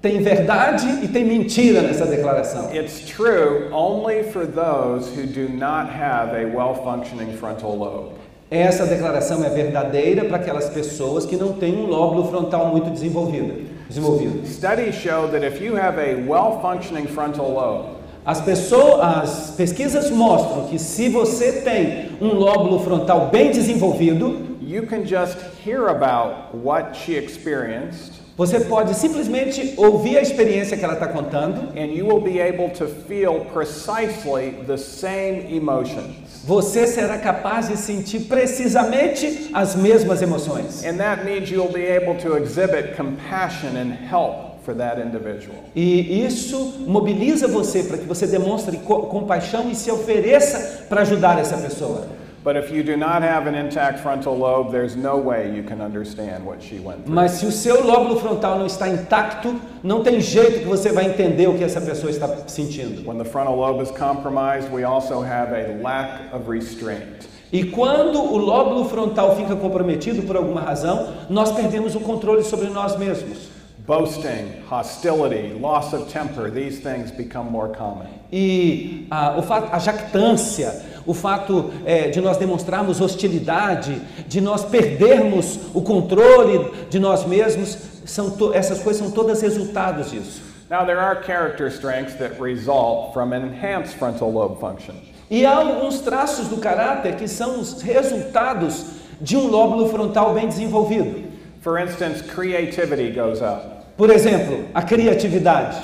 tem 0.02 0.22
verdade 0.22 1.04
e 1.04 1.09
tem 1.09 1.24
mentira 1.24 1.82
nessa 1.82 2.06
declaração. 2.06 2.74
It's 2.74 3.06
true 3.06 3.68
only 3.72 4.24
for 4.24 4.44
those 4.44 5.09
who 5.14 5.26
do 5.26 5.48
not 5.48 5.88
have 5.88 6.35
a 6.35 6.46
well 6.46 6.74
functioning 6.74 7.37
frontal 7.37 7.76
lobe. 7.76 8.14
Essa 8.50 8.87
declaração 8.87 9.44
é 9.44 9.48
verdadeira 9.48 10.24
para 10.24 10.37
aquelas 10.37 10.68
pessoas 10.68 11.26
que 11.26 11.37
não 11.37 11.54
têm 11.54 11.74
um 11.76 11.87
lóbulo 11.87 12.28
frontal 12.28 12.66
muito 12.68 12.90
desenvolvido. 12.90 13.66
desenvolvido. 13.88 14.46
Studies 14.46 14.94
show 14.94 15.28
that 15.28 15.44
if 15.44 15.61
you 15.61 15.76
have 15.76 15.98
a 15.98 16.14
well 16.28 16.61
functioning 16.61 17.06
frontal 17.06 17.50
lobe, 17.50 17.96
As 18.24 18.40
pessoas, 18.40 19.00
as 19.00 19.50
pesquisas 19.56 20.11
mostram 20.11 20.66
que 20.66 20.78
se 20.78 21.09
você 21.09 21.61
tem 21.62 22.11
um 22.20 22.35
lóbulo 22.35 22.80
frontal 22.80 23.28
bem 23.30 23.52
desenvolvido, 23.52 24.56
you 24.61 24.85
can 24.87 25.04
just 25.04 25.38
hear 25.64 25.88
about 25.88 26.56
what 26.56 26.96
she 26.96 27.14
experienced 27.14 28.26
você 28.37 28.61
pode 28.61 28.94
simplesmente 28.94 29.72
ouvir 29.78 30.18
a 30.18 30.20
experiência 30.20 30.76
que 30.76 30.85
ela 30.85 30.92
está 30.92 31.06
contando. 31.09 31.70
and 31.74 31.87
you 31.87 32.06
will 32.06 32.20
be 32.20 32.38
able 32.38 32.68
to 32.68 32.87
feel 32.87 33.46
precisely 33.54 34.50
the 34.66 34.76
same 34.76 35.46
emotions. 35.50 36.25
Você 36.46 36.87
será 36.87 37.18
capaz 37.18 37.66
de 37.66 37.76
sentir 37.76 38.20
precisamente 38.20 39.50
as 39.52 39.74
mesmas 39.74 40.22
emoções. 40.22 40.85
And 40.85 40.96
that 40.98 41.24
means 41.24 41.50
you'll 41.50 41.72
be 41.72 41.85
able 41.85 42.14
to 42.22 42.37
exhibit 42.37 42.94
compassion 42.96 43.76
and 43.76 43.92
help 44.09 44.62
for 44.64 44.72
that 44.76 45.00
individual. 45.00 45.56
E 45.74 46.24
isso 46.24 46.85
mobiliza 46.87 47.48
você 47.48 47.82
para 47.82 47.98
que 47.98 48.04
você 48.04 48.28
demonstre 48.28 48.76
co 48.76 49.06
compaixão 49.09 49.68
e 49.68 49.74
se 49.74 49.90
ofereça 49.90 50.85
para 50.88 51.00
ajudar 51.00 51.37
essa 51.40 51.56
pessoa. 51.56 52.06
But 52.46 52.54
if 52.54 52.70
you 52.70 52.85
do 52.85 52.96
not 52.96 53.22
have 53.22 53.48
an 53.48 53.56
intact 53.56 53.98
frontal 53.98 54.38
lobe, 54.38 54.70
there's 54.70 54.94
no 54.94 55.16
way 55.16 55.52
you 55.52 55.64
can 55.64 55.80
understand 55.80 56.46
what 56.46 56.62
she 56.62 56.78
went 56.78 57.04
through. 57.04 57.12
Mas 57.12 57.32
se 57.32 57.44
o 57.44 57.50
seu 57.50 57.85
lóbulo 57.85 58.20
frontal 58.20 58.56
não 58.61 58.66
está 58.66 58.88
intacto, 58.88 59.61
não 59.82 60.04
tem 60.04 60.20
jeito 60.20 60.61
que 60.61 60.64
você 60.64 60.92
vai 60.92 61.06
entender 61.06 61.48
o 61.48 61.59
que 61.59 61.64
essa 61.64 61.80
pessoa 61.80 62.09
está 62.09 62.28
sentindo. 62.46 63.04
When 63.04 63.18
the 63.18 63.24
frontal 63.24 63.56
lobe 63.56 63.82
is 63.82 63.90
compromised, 63.90 64.70
we 64.72 64.85
also 64.85 65.20
have 65.24 65.52
a 65.52 65.82
lack 65.82 66.32
of 66.32 66.48
restraint. 66.48 67.26
E 67.52 67.64
quando 67.64 68.20
o 68.20 68.37
lóbulo 68.37 68.85
frontal 68.85 69.35
fica 69.35 69.56
comprometido 69.56 70.22
por 70.22 70.37
alguma 70.37 70.61
razão, 70.61 71.14
nós 71.28 71.50
perdemos 71.50 71.96
o 71.96 72.00
controle 72.00 72.44
sobre 72.44 72.68
nós 72.68 72.96
mesmos. 72.96 73.56
Boasting, 73.88 74.62
hostility, 74.70 75.52
loss 75.61 75.92
of 75.92 76.12
temper, 76.12 76.50
these 76.50 76.80
things 76.80 77.11
become 77.11 77.50
more 77.50 77.72
common. 77.72 78.06
E 78.32 79.06
a, 79.11 79.37
o 79.38 79.42
fato, 79.42 79.68
a 79.72 79.78
jactância, 79.78 80.74
o 81.07 81.14
fato 81.14 81.73
é, 81.85 82.09
de 82.09 82.21
nós 82.21 82.37
demonstrarmos 82.37 83.01
hostilidade, 83.01 84.01
de 84.27 84.40
nós 84.40 84.64
perdermos 84.64 85.59
o 85.73 85.81
controle 85.81 86.71
de 86.90 86.99
nós 86.99 87.25
mesmos, 87.25 87.79
são 88.05 88.37
essas 88.53 88.81
coisas 88.81 89.03
são 89.03 89.11
todas 89.11 89.40
resultados 89.40 90.11
disso. 90.11 90.42
Now, 90.69 90.85
there 90.85 90.99
are 90.99 91.23
character 91.23 91.69
strengths 91.69 92.14
that 92.19 92.40
result 92.40 93.12
from 93.14 93.33
an 93.33 93.47
enhanced 93.47 93.97
frontal 93.97 94.33
lobe 94.33 94.59
function. 94.61 94.97
E 95.31 95.47
há 95.47 95.57
alguns 95.57 96.01
traços 96.01 96.49
do 96.49 96.57
caráter 96.57 97.16
que 97.16 97.29
são 97.29 97.61
os 97.61 97.83
resultados 97.83 98.85
de 99.21 99.37
um 99.37 99.49
lóbulo 99.49 99.88
frontal 99.88 100.35
bem 100.35 100.49
desenvolvido. 100.49 101.25
For 101.62 101.79
instance, 101.79 102.23
creativity 102.23 103.11
goes 103.11 103.40
up. 103.40 103.77
Por 103.97 104.11
exemplo, 104.11 104.66
a 104.75 104.83
criatividade. 104.83 105.77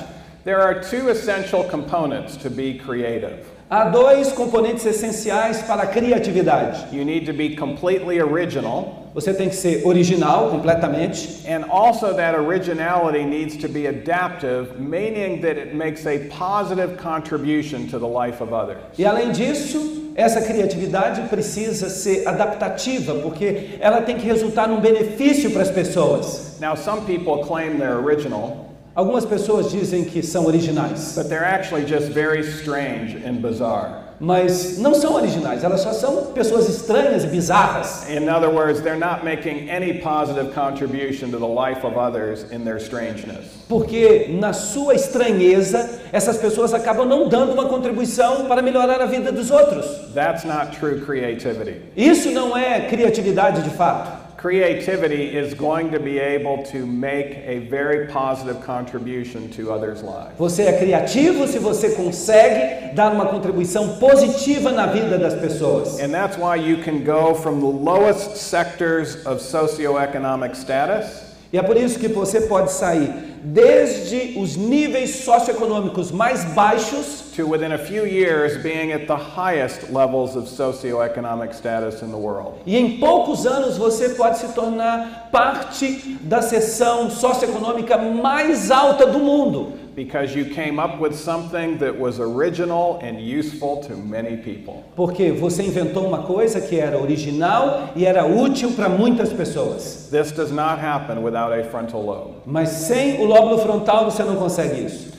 There 0.43 0.61
are 0.61 0.81
two 0.81 1.09
essential 1.09 1.63
components 1.63 2.35
to 2.37 2.49
be 2.49 2.77
creative. 2.77 3.52
Há 3.73 3.85
dois 3.85 4.31
componentes 4.31 4.85
essenciais 4.85 5.63
para 5.63 5.81
a 5.81 5.87
criatividade. 5.87 6.95
You 6.95 7.03
need 7.03 7.25
to 7.25 7.33
be 7.33 7.55
completely 7.55 8.21
original, 8.21 9.09
Você 9.15 9.33
tem 9.33 9.49
que 9.49 9.55
ser 9.55 9.83
original 9.83 10.51
completamente 10.51 11.41
and 11.47 11.65
also 11.71 12.13
that 12.13 12.35
originality 12.35 13.25
needs 13.25 13.57
to 13.57 13.67
be 13.67 13.87
adaptive, 13.87 14.79
meaning 14.79 15.41
that 15.41 15.57
it 15.57 15.73
makes 15.73 16.05
a 16.05 16.19
positive 16.29 16.97
contribution 16.97 17.87
to 17.87 17.97
the 17.97 18.05
life 18.07 18.43
of 18.43 18.53
others. 18.53 18.77
e 18.95 19.07
além 19.07 19.31
disso, 19.31 20.11
essa 20.15 20.39
criatividade 20.39 21.27
precisa 21.27 21.89
ser 21.89 22.27
adaptativa, 22.27 23.15
porque 23.23 23.79
ela 23.79 24.03
tem 24.03 24.17
que 24.17 24.27
resultar 24.27 24.67
num 24.67 24.79
benefício 24.81 25.49
para 25.49 25.63
as 25.63 25.71
pessoas. 25.71 26.59
Now, 26.61 26.75
some 26.75 27.07
people 27.07 27.43
claim 27.43 27.79
they're 27.79 27.97
original, 27.97 28.72
Algumas 28.95 29.25
pessoas 29.25 29.71
dizem 29.71 30.05
que 30.05 30.21
são 30.21 30.45
originais, 30.45 31.13
but 31.15 31.27
they're 31.27 31.43
actually 31.43 31.85
just 31.85 32.09
very 32.09 32.41
strange 32.41 33.17
and 33.25 33.41
bizarre. 33.41 34.03
mas 34.19 34.77
não 34.77 34.93
são 34.93 35.15
originais, 35.15 35.63
elas 35.65 35.81
só 35.81 35.91
são 35.91 36.27
pessoas 36.27 36.69
estranhas 36.69 37.25
e 37.25 37.27
bizarras. 37.27 38.07
In 38.09 38.29
other 38.29 38.49
words, 38.49 38.79
they're 38.81 38.97
not 38.97 39.23
making 39.25 39.69
any 39.69 39.95
positive 39.95 40.53
contribution 40.53 41.29
to 41.31 41.37
the 41.37 41.45
life 41.45 41.85
of 41.85 41.97
others 41.97 42.45
in 42.51 42.63
their 42.63 42.77
strangeness. 42.77 43.45
Porque 43.67 44.27
na 44.29 44.53
sua 44.53 44.95
estranheza, 44.95 45.99
essas 46.11 46.37
pessoas 46.37 46.73
acabam 46.73 47.05
não 47.05 47.27
dando 47.27 47.51
uma 47.51 47.65
contribuição 47.65 48.45
para 48.45 48.61
melhorar 48.61 49.01
a 49.01 49.05
vida 49.05 49.31
dos 49.31 49.51
outros. 49.51 49.85
That's 50.13 50.45
not 50.45 50.77
true 50.79 51.01
creativity. 51.01 51.81
Isso 51.95 52.31
não 52.31 52.55
é 52.55 52.87
criatividade 52.87 53.61
de 53.61 53.71
fato. 53.71 54.22
Creativity 54.43 55.37
is 55.37 55.53
going 55.53 55.89
to 55.91 56.01
be 56.01 56.19
able 56.19 56.63
to 56.63 56.85
make 56.85 57.37
a 57.45 57.59
very 57.69 58.07
positive 58.07 58.61
contribution 58.61 59.49
to 59.51 59.71
others' 59.71 60.03
lives. 60.03 60.37
Você 60.37 60.63
é 60.63 60.77
criativo 60.77 61.47
se 61.47 61.59
você 61.59 61.91
consegue 61.91 62.93
dar 62.93 63.13
uma 63.13 63.27
contribuição 63.27 63.97
positiva 63.99 64.69
na 64.73 64.87
vida 64.87 65.17
das 65.17 65.33
pessoas. 65.35 65.97
And 66.01 66.11
that's 66.11 66.37
why 66.37 66.57
you 66.57 66.83
can 66.83 67.05
go 67.05 67.33
from 67.33 67.61
the 67.61 67.65
lowest 67.65 68.35
sectors 68.35 69.25
of 69.25 69.41
socioeconomic 69.41 70.57
status 70.57 71.23
E 71.53 71.57
é 71.57 71.63
por 71.63 71.77
isso 71.77 71.97
que 71.97 72.09
você 72.09 72.41
pode 72.41 72.69
sair 72.73 73.13
desde 73.43 74.37
os 74.37 74.57
níveis 74.57 75.23
socioeconômicos 75.23 76.11
mais 76.11 76.43
baixos 76.53 77.22
to 77.35 77.45
within 77.45 77.71
a 77.73 77.77
few 77.77 78.05
years 78.05 78.57
being 78.61 78.91
at 78.91 79.07
the 79.07 79.17
highest 79.17 79.89
levels 79.89 80.35
of 80.35 80.45
socioeconomic 80.45 81.53
status 81.53 82.01
in 82.01 82.11
the 82.11 82.17
world. 82.17 82.59
e 82.65 82.77
em 82.77 82.99
poucos 82.99 83.45
anos 83.45 83.77
você 83.77 84.09
pode 84.09 84.37
se 84.37 84.47
tornar 84.53 85.29
parte 85.31 86.17
da 86.21 86.41
seção 86.41 87.09
socioeconômica 87.09 87.97
mais 87.97 88.69
alta 88.71 89.05
do 89.05 89.19
mundo. 89.19 89.83
Because 89.95 90.35
you 90.35 90.45
came 90.45 90.79
up 90.79 90.99
with 90.99 91.13
something 91.13 91.77
that 91.77 91.95
was 91.95 92.19
original 92.19 92.99
and 93.03 93.19
useful 93.19 93.77
to 93.81 93.95
many 93.95 94.37
people. 94.37 94.83
Porque 94.95 95.31
você 95.31 95.61
inventou 95.61 96.07
uma 96.07 96.23
coisa 96.23 96.59
que 96.59 96.79
era 96.79 96.99
original 96.99 97.89
e 97.95 98.03
era 98.03 98.25
útil 98.25 98.71
para 98.71 98.89
muitas 98.89 99.31
pessoas. 99.31 100.09
This 100.09 100.31
does 100.31 100.51
not 100.51 100.79
happen 100.83 101.21
without 101.21 101.53
a 101.53 101.63
frontal 101.65 102.01
lobe. 102.01 102.31
Mas 102.43 102.69
sem 102.69 103.21
o 103.21 103.25
lóbulo 103.25 103.59
frontal 103.59 104.05
você 104.05 104.23
não 104.23 104.35
consegue 104.35 104.83
isso. 104.83 105.12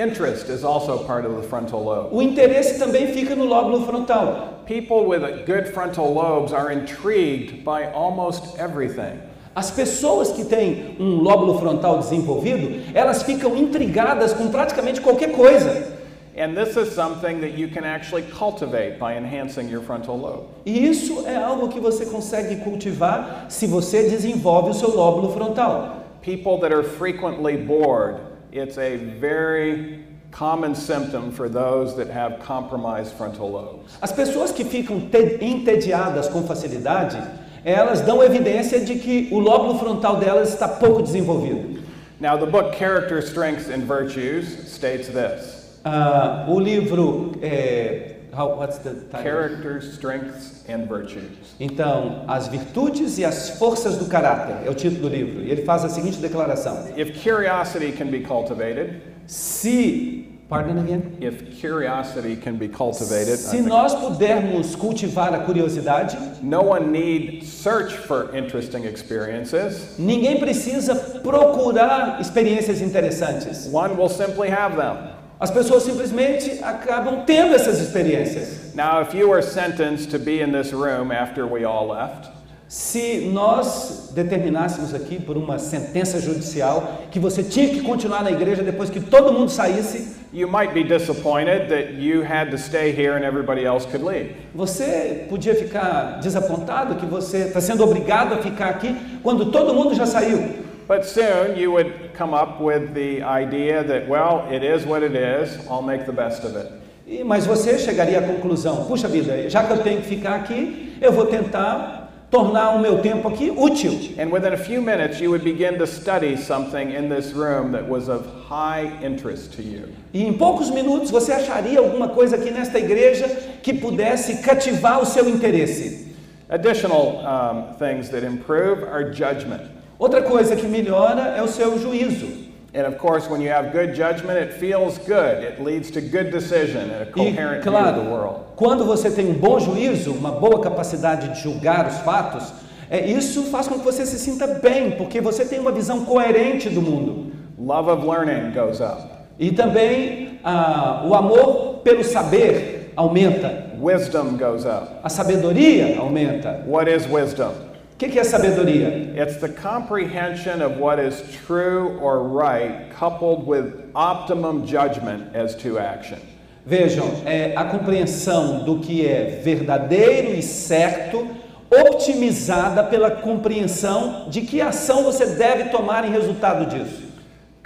Interest 0.00 0.48
is 0.48 0.64
also 0.64 1.04
part 1.04 1.26
of 1.26 1.36
the 1.36 1.42
frontal 1.42 1.84
lobe. 1.84 2.08
O 2.10 2.22
interesse 2.22 2.78
também 2.78 3.12
fica 3.12 3.36
no 3.36 3.44
lóbulo 3.44 3.84
frontal. 3.84 4.62
People 4.64 5.04
with 5.04 5.44
good 5.44 5.68
frontal 5.74 6.14
lobes 6.14 6.54
are 6.54 6.72
intrigued 6.72 7.62
by 7.62 7.92
almost 7.92 8.58
everything. 8.58 9.20
As 9.54 9.70
pessoas 9.70 10.32
que 10.32 10.46
têm 10.46 10.96
um 10.98 11.20
lóbulo 11.20 11.60
frontal 11.60 11.98
desenvolvido, 11.98 12.80
elas 12.94 13.22
ficam 13.22 13.54
intrigadas 13.54 14.32
com 14.32 14.48
praticamente 14.48 15.02
qualquer 15.02 15.32
coisa. 15.32 15.92
And 16.34 16.56
this 16.56 16.78
is 16.78 16.94
something 16.94 17.42
that 17.42 17.58
you 17.58 17.68
can 17.68 17.84
actually 17.84 18.22
cultivate 18.22 18.98
by 18.98 19.18
enhancing 19.18 19.68
your 19.68 19.82
frontal 19.82 20.16
lobe. 20.16 20.46
E 20.64 20.88
isso 20.88 21.26
é 21.26 21.36
algo 21.36 21.68
que 21.68 21.78
você 21.78 22.06
consegue 22.06 22.64
cultivar 22.64 23.44
se 23.50 23.66
você 23.66 24.08
desenvolve 24.08 24.70
o 24.70 24.74
seu 24.74 24.96
lóbulo 24.96 25.30
frontal. 25.34 26.06
People 26.22 26.58
that 26.60 26.72
are 26.72 26.84
frequently 26.84 27.58
bored, 27.58 28.29
it's 28.52 28.78
a 28.78 28.96
very 28.96 30.04
common 30.30 30.74
symptom 30.74 31.32
for 31.32 31.48
those 31.48 31.96
that 31.96 32.08
have 32.08 32.38
compromised 32.40 33.12
frontal 33.14 33.50
lobes. 33.50 33.96
As 34.00 34.12
pessoas 34.12 34.52
que 34.52 34.64
ficam 34.64 35.00
te- 35.10 35.38
entediadas 35.44 36.28
com 36.28 36.42
facilidade, 36.46 37.18
elas 37.64 38.00
dão 38.00 38.22
evidência 38.22 38.80
de 38.80 38.94
que 38.96 39.28
o 39.32 39.38
lóbulo 39.38 39.78
frontal 39.78 40.16
delas 40.16 40.50
está 40.50 40.68
pouco 40.68 41.02
desenvolvido. 41.02 41.80
Now, 42.20 42.36
the 42.38 42.46
book 42.46 42.76
Character, 42.76 43.18
Strengths, 43.22 43.68
and 43.70 43.86
Virtues 43.86 44.70
states 44.72 45.08
this 45.08 45.58
Ah, 45.84 46.44
o 46.48 46.60
livro 46.60 47.32
é, 47.40 48.09
how, 48.32 48.56
what's 48.56 48.78
the 48.78 48.94
title? 49.10 49.22
Character, 49.22 49.80
Strengths, 49.80 50.64
and 50.68 50.86
Virtues. 50.86 51.54
Então, 51.58 52.24
as 52.28 52.48
virtudes 52.48 53.18
e 53.18 53.24
as 53.24 53.58
forças 53.58 53.96
do 53.96 54.06
caráter 54.06 54.66
é 54.66 54.70
o 54.70 54.74
título 54.74 55.08
do 55.08 55.08
livro. 55.08 55.42
E 55.42 55.50
ele 55.50 55.62
faz 55.64 55.84
a 55.84 55.88
seguinte 55.88 56.18
declaração: 56.18 56.88
If 56.96 57.22
curiosity 57.22 57.92
can 57.92 58.06
be 58.06 58.20
cultivated, 58.20 59.02
Se, 59.26 60.40
pardon 60.48 60.78
again, 60.78 61.16
if 61.20 61.60
curiosity 61.60 62.34
can 62.34 62.56
be 62.56 62.68
cultivated, 62.68 63.36
se 63.36 63.60
nós 63.60 63.94
pudermos 63.94 64.74
cultivar 64.74 65.32
a 65.32 65.38
curiosidade, 65.38 66.16
no 66.42 66.62
one 66.62 66.90
need 66.90 67.44
search 67.44 67.96
for 67.96 68.36
interesting 68.36 68.84
experiences. 68.86 69.94
ninguém 69.98 70.40
precisa 70.40 70.96
procurar 71.22 72.20
experiências 72.20 72.80
interessantes. 72.80 73.68
One 73.72 73.96
will 73.96 74.08
simply 74.08 74.50
have 74.50 74.76
them. 74.76 75.19
As 75.40 75.50
pessoas 75.50 75.84
simplesmente 75.84 76.62
acabam 76.62 77.24
tendo 77.24 77.54
essas 77.54 77.80
experiências. 77.80 78.74
Now, 78.74 79.00
if 79.00 79.14
you 79.14 79.28
were 79.30 79.42
sentenced 79.42 80.10
to 80.10 80.18
be 80.18 80.42
in 80.42 80.52
this 80.52 80.72
room 80.72 81.10
after 81.10 81.46
we 81.46 81.64
all 81.64 81.88
left, 81.88 82.30
Se 82.70 83.28
nós 83.32 84.12
determinássemos 84.14 84.94
aqui 84.94 85.20
por 85.20 85.36
uma 85.36 85.58
sentença 85.58 86.20
judicial 86.20 87.00
que 87.10 87.18
você 87.18 87.42
tinha 87.42 87.68
que 87.68 87.80
continuar 87.82 88.22
na 88.22 88.30
igreja 88.30 88.62
depois 88.62 88.88
que 88.88 89.00
todo 89.00 89.32
mundo 89.32 89.50
saísse, 89.50 90.14
you 90.32 90.46
might 90.48 90.72
be 90.72 90.84
disappointed 90.84 91.68
that 91.68 91.94
you 91.94 92.22
had 92.22 92.48
to 92.52 92.56
stay 92.56 92.92
here 92.92 93.16
and 93.16 93.24
everybody 93.24 93.64
else 93.64 93.84
could 93.84 94.04
leave. 94.04 94.36
você 94.54 95.26
podia 95.28 95.56
ficar 95.56 96.20
desapontado 96.20 96.94
que 96.94 97.06
você 97.06 97.38
está 97.38 97.60
sendo 97.60 97.82
obrigado 97.82 98.34
a 98.34 98.36
ficar 98.36 98.68
aqui 98.68 98.94
quando 99.20 99.46
todo 99.46 99.74
mundo 99.74 99.92
já 99.92 100.06
saiu. 100.06 100.69
But 100.90 101.06
soon 101.06 101.56
you 101.56 101.70
would 101.70 102.14
come 102.14 102.34
up 102.34 102.60
with 102.60 102.94
the 102.94 103.22
idea 103.22 103.84
that, 103.84 104.08
well, 104.08 104.44
it 104.50 104.64
is 104.64 104.84
what 104.84 105.04
it 105.04 105.14
is, 105.14 105.56
I'll 105.68 105.82
make 105.82 106.04
the 106.04 106.12
best 106.12 106.42
of 106.42 106.56
it. 106.56 106.66
E, 107.06 107.22
mas 107.22 107.46
você 107.46 107.78
chegaria 107.78 108.18
à 108.18 108.22
conclusão: 108.22 108.86
puxa 108.86 109.06
vida, 109.06 109.48
já 109.48 109.62
que 109.62 109.72
eu 109.72 109.84
tenho 109.84 110.00
que 110.00 110.08
ficar 110.08 110.34
aqui, 110.34 110.98
eu 111.00 111.12
vou 111.12 111.26
tentar 111.26 112.26
tornar 112.28 112.70
o 112.70 112.80
meu 112.80 112.98
tempo 112.98 113.28
aqui 113.28 113.52
útil. 113.52 114.16
And 114.18 114.32
within 114.32 114.52
a 114.52 114.56
few 114.56 114.82
minutes, 114.82 115.20
you 115.20 115.30
would 115.30 115.44
begin 115.44 115.78
to 115.78 115.86
study 115.86 116.36
something 116.36 116.92
in 116.92 117.08
this 117.08 117.32
room 117.34 117.70
that 117.70 117.88
was 117.88 118.08
of 118.08 118.26
high 118.48 118.90
interest 119.00 119.52
to 119.52 119.62
you. 119.62 119.90
E 120.12 120.26
em 120.26 120.32
poucos 120.32 120.70
minutos 120.70 121.12
você 121.12 121.30
acharia 121.30 121.78
alguma 121.78 122.08
coisa 122.08 122.34
aqui 122.34 122.50
nesta 122.50 122.80
igreja 122.80 123.28
que 123.62 123.72
pudesse 123.72 124.38
cativar 124.42 125.00
o 125.00 125.06
seu 125.06 125.28
interesse. 125.28 126.08
Additional 126.48 127.22
um, 127.24 127.74
things 127.78 128.08
that 128.08 128.26
improve 128.26 128.82
are 128.82 129.14
judgment. 129.14 129.78
Outra 130.00 130.22
coisa 130.22 130.56
que 130.56 130.66
melhora 130.66 131.34
é 131.36 131.42
o 131.42 131.46
seu 131.46 131.78
juízo. 131.78 132.26
And 132.74 132.86
of 132.88 132.96
course, 132.96 133.28
when 133.28 133.42
you 133.42 133.52
have 133.52 133.70
good 133.70 133.94
judgment, 133.94 134.38
it 134.38 134.54
feels 134.54 134.96
good. 134.96 135.44
It 135.44 135.60
leads 135.62 135.90
to 135.90 136.00
good 136.00 136.30
decision 136.30 136.88
and 136.88 137.02
a 137.02 137.08
E, 137.08 137.12
coherent 137.12 137.62
view 137.62 137.74
of 137.76 137.84
the 137.84 138.00
claro, 138.00 138.02
world. 138.08 138.38
quando 138.56 138.84
você 138.86 139.10
tem 139.10 139.26
um 139.28 139.34
bom 139.34 139.60
juízo, 139.60 140.12
uma 140.12 140.30
boa 140.30 140.58
capacidade 140.60 141.28
de 141.34 141.42
julgar 141.42 141.86
os 141.86 141.98
fatos, 141.98 142.50
é, 142.88 143.04
isso 143.10 143.42
faz 143.50 143.68
com 143.68 143.78
que 143.78 143.84
você 143.84 144.06
se 144.06 144.18
sinta 144.18 144.46
bem, 144.46 144.92
porque 144.92 145.20
você 145.20 145.44
tem 145.44 145.58
uma 145.58 145.70
visão 145.70 146.04
coerente 146.06 146.70
do 146.70 146.80
mundo. 146.80 147.32
Love 147.58 147.90
of 147.90 148.06
learning 148.06 148.52
goes 148.52 148.80
up. 148.80 149.02
E 149.38 149.50
também 149.50 150.38
ah, 150.42 151.02
o 151.06 151.14
amor 151.14 151.80
pelo 151.84 152.02
saber 152.04 152.92
aumenta, 152.96 153.68
Wisdom 153.78 154.36
goes 154.38 154.64
up. 154.64 154.88
a 155.02 155.08
sabedoria 155.10 155.98
aumenta. 155.98 156.62
What 156.66 156.90
is 156.90 157.06
wisdom? 157.06 157.52
O 158.00 158.02
que, 158.02 158.12
que 158.12 158.18
é 158.18 158.24
sabedoria? 158.24 159.12
It's 159.14 159.36
the 159.36 159.48
comprehension 159.50 160.62
of 160.62 160.80
what 160.80 160.98
is 160.98 161.22
true 161.46 161.98
or 162.00 162.26
right, 162.26 162.90
coupled 162.98 163.46
with 163.46 163.90
optimum 163.94 164.66
judgment 164.66 165.36
as 165.36 165.54
to 165.56 165.78
action. 165.78 166.18
Vejam, 166.64 167.04
é 167.26 167.52
a 167.54 167.62
compreensão 167.66 168.64
do 168.64 168.78
que 168.78 169.06
é 169.06 169.42
verdadeiro 169.44 170.30
e 170.30 170.40
certo, 170.42 171.28
optimizada 171.70 172.82
pela 172.84 173.10
compreensão 173.10 174.30
de 174.30 174.40
que 174.40 174.62
ação 174.62 175.04
você 175.04 175.26
deve 175.26 175.64
tomar 175.64 176.02
em 176.02 176.10
resultado 176.10 176.74
disso. 176.74 176.99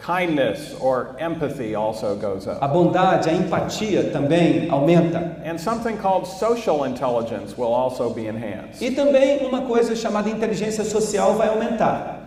Kindness 0.05 0.75
or 0.81 1.17
empathy 1.19 1.75
also 1.75 2.15
goes 2.15 2.47
A 2.47 2.53
up. 2.63 2.73
bondade, 2.75 3.27
a 3.27 3.33
empatia 3.33 4.13
também 4.13 4.69
aumenta. 4.69 5.41
And 5.43 5.59
something 5.59 5.97
called 5.97 6.27
social 6.27 6.85
intelligence 6.85 7.57
will 7.57 7.73
also 7.73 8.11
be 8.11 8.27
enhanced. 8.27 8.83
E 8.83 8.91
também 8.91 9.47
uma 9.47 9.63
coisa 9.63 9.97
chamada 9.97 10.29
inteligência 10.29 10.85
social 10.85 11.35
vai 11.35 11.49
aumentar. 11.49 12.19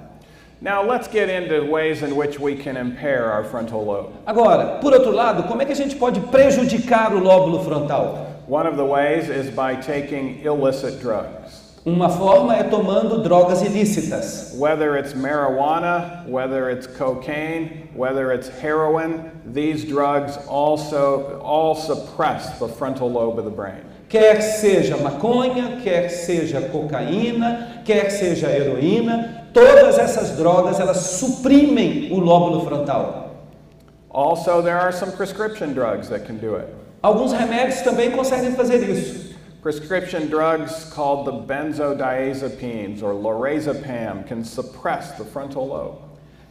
Now, 0.60 0.82
let's 0.82 1.08
get 1.08 1.30
into 1.30 1.72
ways 1.72 2.02
in 2.02 2.16
which 2.16 2.40
we 2.40 2.56
can 2.56 2.78
impair 2.78 3.26
our 3.26 3.44
frontal 3.44 3.86
lobe. 3.86 4.10
Agora, 4.26 4.80
por 4.82 4.92
outro 4.94 5.12
lado, 5.12 5.44
como 5.44 5.62
é 5.62 5.66
que 5.66 5.72
a 5.72 5.76
gente 5.76 5.96
pode 5.96 6.20
prejudicar 6.32 7.14
o 7.14 7.20
lóbulo 7.20 7.64
frontal? 7.64 8.26
One 8.48 8.66
of 8.66 8.76
the 8.76 8.86
ways 8.86 9.30
is 9.30 9.52
by 9.52 9.76
taking 9.76 10.42
illicit 10.44 11.00
drugs. 11.00 11.67
Uma 11.88 12.10
forma 12.10 12.54
é 12.54 12.64
tomando 12.64 13.24
drogas 13.24 13.62
ilícitas. 13.62 14.54
Whether 14.58 14.98
it's 14.98 15.14
marijuana, 15.14 16.28
whether 16.28 16.70
it's 16.70 16.86
cocaine, 16.86 17.88
whether 17.96 18.34
it's 18.34 18.50
heroin, 18.50 19.32
these 19.46 19.86
drugs 19.86 20.38
also 20.50 21.40
all 21.42 21.76
suppress 21.76 22.60
the 22.60 22.68
frontal 22.68 23.10
lobe 23.10 23.40
of 23.40 23.46
the 23.46 23.56
brain. 23.56 23.86
Quer 24.10 24.36
que 24.36 24.44
seja 24.44 24.98
maconha, 24.98 25.80
quer 25.82 26.10
que 26.10 26.10
seja 26.10 26.60
cocaína, 26.60 27.86
quer 27.86 28.08
que 28.08 28.12
seja 28.12 28.48
heroína, 28.50 29.48
todas 29.54 29.98
essas 29.98 30.36
drogas 30.36 30.82
elas 30.82 30.98
suprimem 30.98 32.12
o 32.12 32.20
lóbulo 32.20 32.66
frontal. 32.66 33.32
Also, 34.10 34.62
there 34.62 34.78
are 34.78 34.92
some 34.92 35.14
prescription 35.14 35.74
drugs 35.74 36.10
that 36.10 36.26
can 36.26 36.38
do 36.38 36.58
it. 36.58 36.68
Alguns 37.02 37.32
remédios 37.32 37.80
também 37.82 38.12
conseguem 38.12 38.52
fazer 38.58 38.84
isso. 38.90 39.27
Prescription 39.72 40.30
drugs 40.30 40.86
called 40.94 41.26
the 41.28 41.34
benzodiazepines 41.54 43.04
or 43.04 43.14
lorazepam 43.14 44.26
can 44.26 44.42
suppress 44.46 45.12
the 45.18 45.26
frontal 45.26 45.68
lobe. 45.68 45.98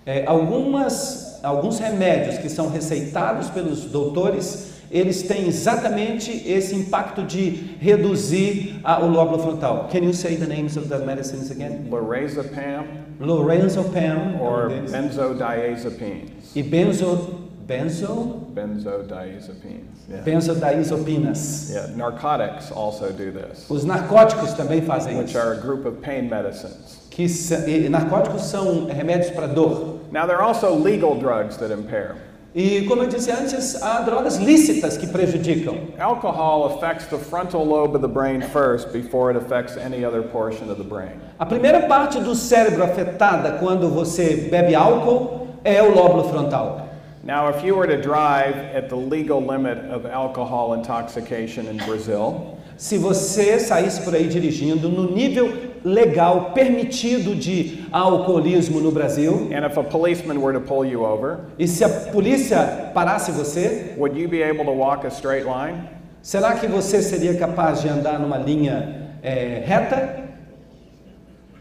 É, 0.07 0.27
algumas, 0.27 1.41
alguns 1.43 1.81
remédios 1.81 2.37
que 2.37 2.51
são 2.51 2.69
receitados 2.69 3.49
pelos 3.49 3.87
doutores, 3.87 4.83
eles 4.91 5.23
têm 5.23 5.49
exatamente 5.49 6.31
esse 6.47 6.75
impacto 6.75 7.23
de 7.23 7.75
reduzir 7.81 8.79
a- 8.85 9.01
o 9.03 9.09
lóbulo 9.11 9.39
frontal. 9.39 9.89
Can 9.91 10.05
you 10.05 10.13
say 10.13 10.37
the 10.37 10.47
names 10.47 10.77
of 10.77 10.91
the 10.91 10.99
medicines 10.99 11.51
again? 11.51 11.89
Lorazepam 11.91 12.85
Lorazepam 13.19 14.39
or 14.43 14.67
é 14.71 14.75
deles. 14.75 14.93
benzodiazepines. 14.93 16.55
e 16.55 16.63
benzo, 16.63 17.36
benzo, 17.67 18.43
Benzodiazepines. 18.55 20.07
Yeah. 20.09 20.23
benzodiazepinas. 20.25 21.71
Yeah, 21.73 21.87
narcotics 21.97 22.71
also 22.71 23.11
do 23.13 23.33
this, 23.33 23.69
Os 23.69 23.85
narcóticos 23.85 24.55
também 24.55 24.83
fazem 24.83 25.17
which 25.19 25.31
isso. 25.31 25.39
are 25.39 25.53
a 25.55 25.61
group 25.61 25.85
of 25.85 26.01
pain 26.01 26.29
medicines. 26.29 27.07
Que 27.11 27.25
e 27.25 27.89
narcóticos 27.89 28.43
são 28.43 28.87
remédios 28.87 29.31
para 29.31 29.47
dor. 29.49 29.99
Now, 30.13 30.27
there 30.27 30.37
are 30.37 30.45
also 30.45 30.75
legal 30.75 31.17
drugs 31.17 31.57
that 31.57 31.73
impair. 31.73 32.15
E 32.55 32.87
como 32.87 33.03
eu 33.03 33.09
disse 33.09 33.31
antes, 33.31 33.83
há 33.83 34.01
drogas 34.01 34.37
lícitas 34.39 34.97
que 34.97 35.07
prejudicam. 35.09 35.77
Alcohol 35.99 36.67
affects 36.77 37.07
the 37.09 37.19
frontal 37.19 37.63
lobe 37.67 37.95
of 37.97 38.01
the 38.01 38.09
brain 38.09 38.41
first 38.41 38.93
before 38.93 39.31
it 39.31 39.37
affects 39.37 39.77
any 39.77 40.05
other 40.07 40.23
portion 40.23 40.71
of 40.71 40.77
the 40.79 40.89
brain. 40.89 41.21
A 41.39 41.45
primeira 41.45 41.87
parte 41.87 42.19
do 42.19 42.35
cérebro 42.35 42.83
afetada 42.85 43.59
quando 43.59 43.91
você 43.91 44.49
bebe 44.51 44.75
álcool 44.75 45.49
é 45.65 45.83
o 45.83 45.95
lóbulo 45.95 46.31
frontal. 46.31 46.86
Now, 47.27 47.49
if 47.49 47.65
you 47.65 47.75
were 47.75 47.89
to 47.89 48.01
drive 48.01 48.55
at 48.55 48.89
the 48.89 48.97
legal 48.97 49.45
limit 49.45 49.79
of 49.91 50.07
alcohol 50.07 50.75
intoxication 50.75 51.67
in 51.67 51.77
Brazil, 51.79 52.57
Se 52.77 52.99
você 52.99 53.59
saísse 53.59 54.03
por 54.03 54.15
aí 54.15 54.29
dirigindo 54.29 54.91
no 54.91 55.11
nível 55.11 55.51
legal 55.83 56.53
permitido 56.53 57.35
de 57.35 57.87
alcoolismo 57.91 58.81
no 58.81 58.93
Brasil, 58.93 59.49
and 59.51 59.65
if 59.65 59.79
a 59.79 59.83
policeman 59.83 60.43
were 60.43 60.53
to 60.53 60.61
pull 60.61 60.85
you 60.85 61.03
over, 61.03 61.41
e 61.59 61.67
se 61.67 61.83
a 61.83 61.89
polícia 61.89 62.91
parasse 62.93 63.33
você, 63.33 63.95
would 63.97 64.15
you 64.15 64.29
be 64.29 64.43
able 64.43 64.67
to 64.67 64.73
walk 64.73 65.07
a 65.07 65.11
straight 65.11 65.47
line? 65.47 65.89
será 66.21 66.55
que 66.57 66.67
você 66.67 67.01
seria 67.01 67.35
capaz 67.39 67.81
de 67.81 67.89
andar 67.89 68.19
numa 68.19 68.37
linha 68.37 69.11
eh, 69.23 69.62
reta? 69.65 70.29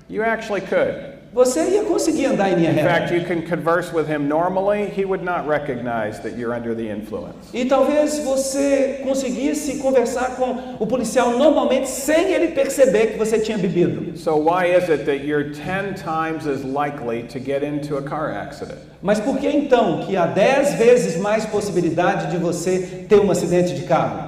You 0.09 0.21
actually 0.21 0.61
could. 0.61 1.14
Você 1.35 1.65
ia 1.65 1.83
conseguir 1.83 2.27
andar 2.27 2.49
em 2.49 2.55
linha 2.55 2.71
In 2.71 2.75
fact, 2.75 3.11
reta. 3.11 3.15
you 3.15 3.25
can 3.25 3.41
converse 3.41 3.93
with 3.93 4.07
him 4.07 4.25
normally. 4.25 4.85
He 4.85 5.03
would 5.03 5.21
not 5.21 5.45
recognize 5.45 6.21
that 6.21 6.37
you're 6.37 6.55
under 6.55 6.73
the 6.73 6.89
influence. 6.89 7.35
E 7.53 7.65
talvez 7.65 8.19
você 8.19 9.01
conseguisse 9.03 9.79
conversar 9.79 10.37
com 10.37 10.77
o 10.79 10.87
policial 10.87 11.37
normalmente 11.37 11.89
sem 11.89 12.31
ele 12.31 12.53
perceber 12.53 13.07
que 13.07 13.17
você 13.17 13.37
tinha 13.37 13.57
bebido. 13.57 14.17
So, 14.17 14.37
why 14.37 14.67
is 14.77 14.87
it 14.87 15.03
that 15.03 15.25
you're 15.25 15.51
10 15.51 16.01
times 16.01 16.47
as 16.47 16.63
likely 16.63 17.23
to 17.23 17.37
get 17.37 17.63
into 17.63 17.97
a 17.97 18.01
car 18.01 18.31
accident? 18.31 18.79
Mas 19.01 19.19
por 19.19 19.37
que 19.37 19.47
então 19.49 20.05
que 20.05 20.15
há 20.15 20.25
10 20.27 20.75
vezes 20.75 21.17
mais 21.17 21.45
possibilidade 21.45 22.31
de 22.31 22.37
você 22.37 23.05
ter 23.09 23.19
um 23.19 23.29
acidente 23.29 23.75
de 23.75 23.83
carro? 23.83 24.24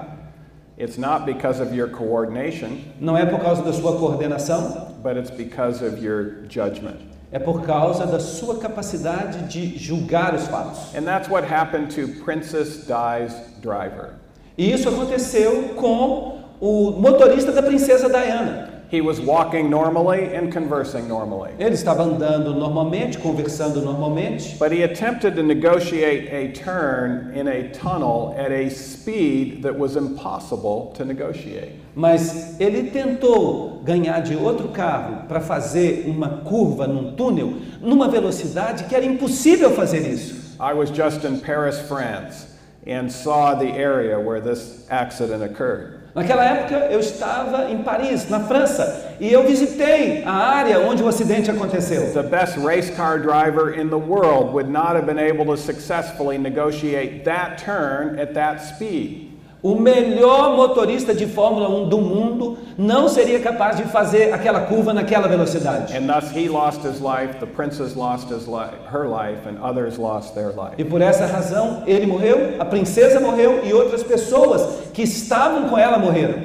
It's 0.77 0.97
not 0.97 1.25
because 1.25 1.59
of 1.59 1.73
your 1.75 1.89
coordination, 1.89 2.77
Não 3.01 3.17
é 3.17 3.25
por 3.25 3.39
causa 3.39 3.63
da 3.63 3.73
sua 3.73 3.97
coordenação, 3.97 4.91
but 5.01 5.17
it's 5.17 5.31
because 5.31 5.83
of 5.83 6.03
your 6.03 6.43
judgment. 6.47 6.97
é 7.31 7.39
por 7.39 7.63
causa 7.65 8.05
da 8.05 8.19
sua 8.19 8.57
capacidade 8.59 9.47
de 9.49 9.75
julgar 9.77 10.35
os 10.35 10.47
fatos. 10.47 10.95
And 10.95 11.03
that's 11.03 11.27
what 11.29 11.43
happened 11.51 11.93
to 11.95 12.23
Princess 12.23 12.85
Di's 12.85 13.33
driver. 13.61 14.11
E 14.57 14.71
isso 14.71 14.87
aconteceu 14.87 15.73
com 15.75 16.41
o 16.61 16.91
motorista 16.91 17.51
da 17.51 17.61
princesa 17.63 18.07
Diana. 18.07 18.66
He 18.89 19.01
was 19.01 19.19
walking 19.19 19.69
normally 19.69 20.33
and 20.33 20.51
conversing 20.51 21.09
normally. 21.09 21.51
Ele 21.59 21.71
estava 21.75 22.03
andando 22.03 22.53
normalmente, 22.55 23.17
conversando 23.17 23.83
normalmente, 23.83 24.57
But 24.57 24.71
he 24.71 24.83
attempted 24.83 25.35
to 25.35 25.43
negotiate 25.43 26.31
a 26.31 26.53
turn 26.53 27.33
in 27.35 27.47
a 27.49 27.69
tunnel 27.73 28.33
at 28.37 28.51
a 28.51 28.69
speed 28.69 29.61
that 29.63 29.77
was 29.77 29.97
impossible 29.97 30.93
to 30.95 31.03
negotiate. 31.03 31.73
mas 31.95 32.57
ele 32.61 32.89
tentou 32.91 33.81
ganhar 33.83 34.21
de 34.21 34.35
outro 34.35 34.69
carro 34.69 35.27
para 35.27 35.41
fazer 35.41 36.05
uma 36.07 36.41
curva 36.45 36.87
num 36.87 37.13
túnel 37.15 37.55
numa 37.81 38.07
velocidade 38.07 38.85
que 38.85 38.95
era 38.95 39.05
impossível 39.05 39.71
fazer 39.71 40.07
isso. 40.07 40.55
I 40.59 40.73
was 40.73 40.89
just 40.89 41.25
in 41.25 41.39
Paris, 41.41 41.77
France, 41.87 42.47
and 42.85 43.11
saw 43.11 43.53
the 43.53 43.69
area 43.69 44.17
where 44.19 44.39
this 44.39 44.87
accident 44.89 45.43
occurred. 45.43 45.96
Naquela 46.15 46.43
época 46.43 46.75
eu 46.89 46.99
estava 46.99 47.69
em 47.69 47.77
Paris, 47.83 48.29
na 48.29 48.39
França, 48.41 49.15
e 49.19 49.31
eu 49.31 49.45
visitei 49.45 50.23
a 50.23 50.31
área 50.31 50.79
onde 50.79 51.03
o 51.03 51.07
acidente 51.07 51.51
aconteceu. 51.51 52.11
The 52.13 52.23
best 52.23 52.57
race 52.59 52.91
car 52.91 53.19
driver 53.19 53.77
in 53.79 53.89
the 53.89 53.97
world 53.97 54.53
would 54.53 54.69
not 54.69 54.95
have 54.95 55.05
been 55.05 55.19
able 55.19 55.45
to 55.45 55.57
successfully 55.57 56.37
negotiate 56.37 57.23
that 57.25 57.63
turn 57.63 58.19
at 58.19 58.33
that 58.33 58.61
speed. 58.61 59.26
O 59.67 59.75
melhor 59.75 60.55
motorista 60.55 61.13
de 61.13 61.25
Fórmula 61.25 61.67
1 61.67 61.89
do 61.89 61.97
mundo 61.97 62.57
não 62.77 63.09
seria 63.09 63.37
capaz 63.41 63.75
de 63.75 63.83
fazer 63.83 64.31
aquela 64.31 64.61
curva 64.61 64.93
naquela 64.93 65.27
velocidade. 65.27 65.93
And 65.93 66.07
thus 66.07 66.31
he 66.33 66.47
lost 66.47 66.85
his 66.85 67.01
life, 67.01 67.37
the 67.41 67.45
princess 67.45 67.93
lost 67.93 68.31
his 68.31 68.47
life, 68.47 68.77
her 68.89 69.09
life, 69.09 69.45
and 69.45 69.61
others 69.61 69.97
lost 69.97 70.33
their 70.35 70.53
life. 70.55 70.75
E 70.77 70.85
por 70.85 71.01
essa 71.01 71.25
razão 71.25 71.83
ele 71.85 72.05
morreu, 72.05 72.55
a 72.57 72.63
princesa 72.63 73.19
morreu 73.19 73.59
e 73.65 73.73
outras 73.73 74.03
pessoas 74.03 74.89
que 74.93 75.01
estavam 75.01 75.67
com 75.67 75.77
ela 75.77 75.97
morreram. 75.97 76.39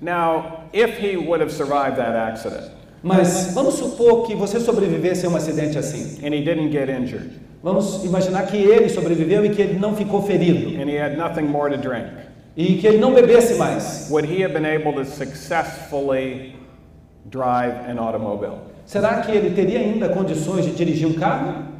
Now, 0.00 0.62
if 0.72 0.98
he 0.98 1.18
would 1.18 1.42
have 1.42 1.52
survived 1.52 1.96
that 1.96 2.16
accident 2.16 2.70
Mas 3.02 3.52
vamos 3.52 3.74
supor 3.74 4.26
que 4.26 4.34
você 4.34 4.58
sobrevivesse 4.58 5.26
a 5.26 5.28
um 5.28 5.36
acidente 5.36 5.76
assim. 5.76 6.24
and 6.24 6.32
he 6.32 6.42
didn't 6.42 6.70
get 6.70 6.88
injured 6.88 7.32
Vamos 7.62 8.02
imaginar 8.04 8.46
que 8.46 8.56
ele 8.56 8.88
sobreviveu 8.88 9.44
e 9.44 9.50
que 9.50 9.62
ele 9.62 9.78
não 9.78 9.94
ficou 9.94 10.22
ferido 10.22 10.80
and 10.80 10.88
he 10.88 10.98
had 10.98 11.16
nothing 11.16 11.42
more 11.42 11.70
to 11.70 11.76
drink, 11.76 12.06
e 12.56 12.76
que 12.76 12.86
ele 12.86 12.98
não 12.98 13.14
bebesse 13.14 13.54
mais. 13.54 14.08
would 14.10 14.28
he 14.28 14.42
have 14.42 14.52
been 14.52 14.66
able 14.66 14.92
to 14.92 15.04
successfully 15.04 16.54
drive 17.30 17.74
an 17.88 17.98
automobile? 17.98 18.58
Será 18.84 19.20
que 19.22 19.32
ele 19.32 19.54
teria 19.54 19.78
ainda 19.78 20.08
condições 20.08 20.64
de 20.64 20.72
dirigir 20.72 21.06
um 21.06 21.14
carro? 21.14 21.72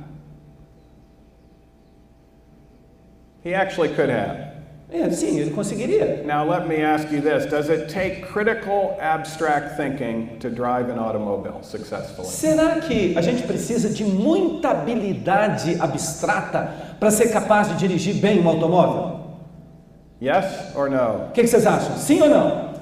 He 3.44 3.54
actually 3.54 3.88
could 3.94 4.10
have. 4.10 4.52
É, 4.92 5.08
sim, 5.10 5.38
ele 5.38 5.50
conseguiria. 5.50 6.22
Now, 6.26 6.46
let 6.46 6.68
me 6.68 6.82
ask 6.82 7.10
you 7.10 7.22
this 7.22 7.46
Does 7.46 7.70
it 7.70 7.88
take 7.88 8.20
critical 8.20 8.96
abstract 9.00 9.76
thinking 9.76 10.38
to 10.38 10.50
drive 10.50 10.90
an 10.90 10.98
automobile 10.98 11.62
successfully? 11.62 12.28
Será 12.28 12.78
que 12.78 13.16
a 13.16 13.22
gente 13.22 13.42
precisa 13.44 13.88
de 13.88 14.04
muita 14.04 14.70
habilidade 14.70 15.76
abstrata 15.80 16.70
para 17.00 17.10
ser 17.10 17.32
capaz 17.32 17.68
de 17.68 17.76
dirigir 17.78 18.16
bem 18.16 18.38
um 18.38 18.48
automóvel? 18.48 19.21
Yes 20.22 20.72
or 20.76 20.88
no? 20.88 21.26
O 21.30 21.32
que 21.32 21.40
que 21.40 21.48
vocês 21.48 21.66
acham? 21.66 21.96
Sim 21.96 22.22
ou 22.22 22.28
não? 22.28 22.74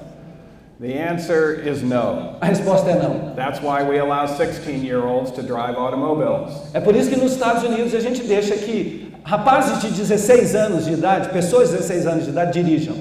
The 0.79 1.09
answer 1.09 1.67
is 1.67 1.81
no. 1.81 2.37
A 2.39 2.45
resposta 2.45 2.91
é 2.91 3.01
não. 3.01 3.33
That's 3.33 3.59
why 3.59 3.81
we 3.81 3.97
allow 3.97 4.27
16 4.27 4.83
year 4.83 5.03
olds 5.03 5.31
to 5.31 5.41
drive 5.41 5.75
automobiles. 5.75 6.51
É 6.75 6.79
por 6.79 6.95
isso 6.95 7.09
que 7.09 7.15
nos 7.15 7.31
Estados 7.31 7.63
Unidos 7.63 7.95
a 7.95 7.99
gente 7.99 8.21
deixa 8.21 8.55
que 8.55 9.11
rapazes 9.23 9.81
de 9.81 9.89
16 9.89 10.53
anos 10.53 10.85
de 10.85 10.93
idade, 10.93 11.29
pessoas 11.29 11.71
de 11.71 11.77
16 11.77 12.05
anos 12.05 12.25
de 12.25 12.29
idade 12.29 12.61
dirijam. 12.61 12.95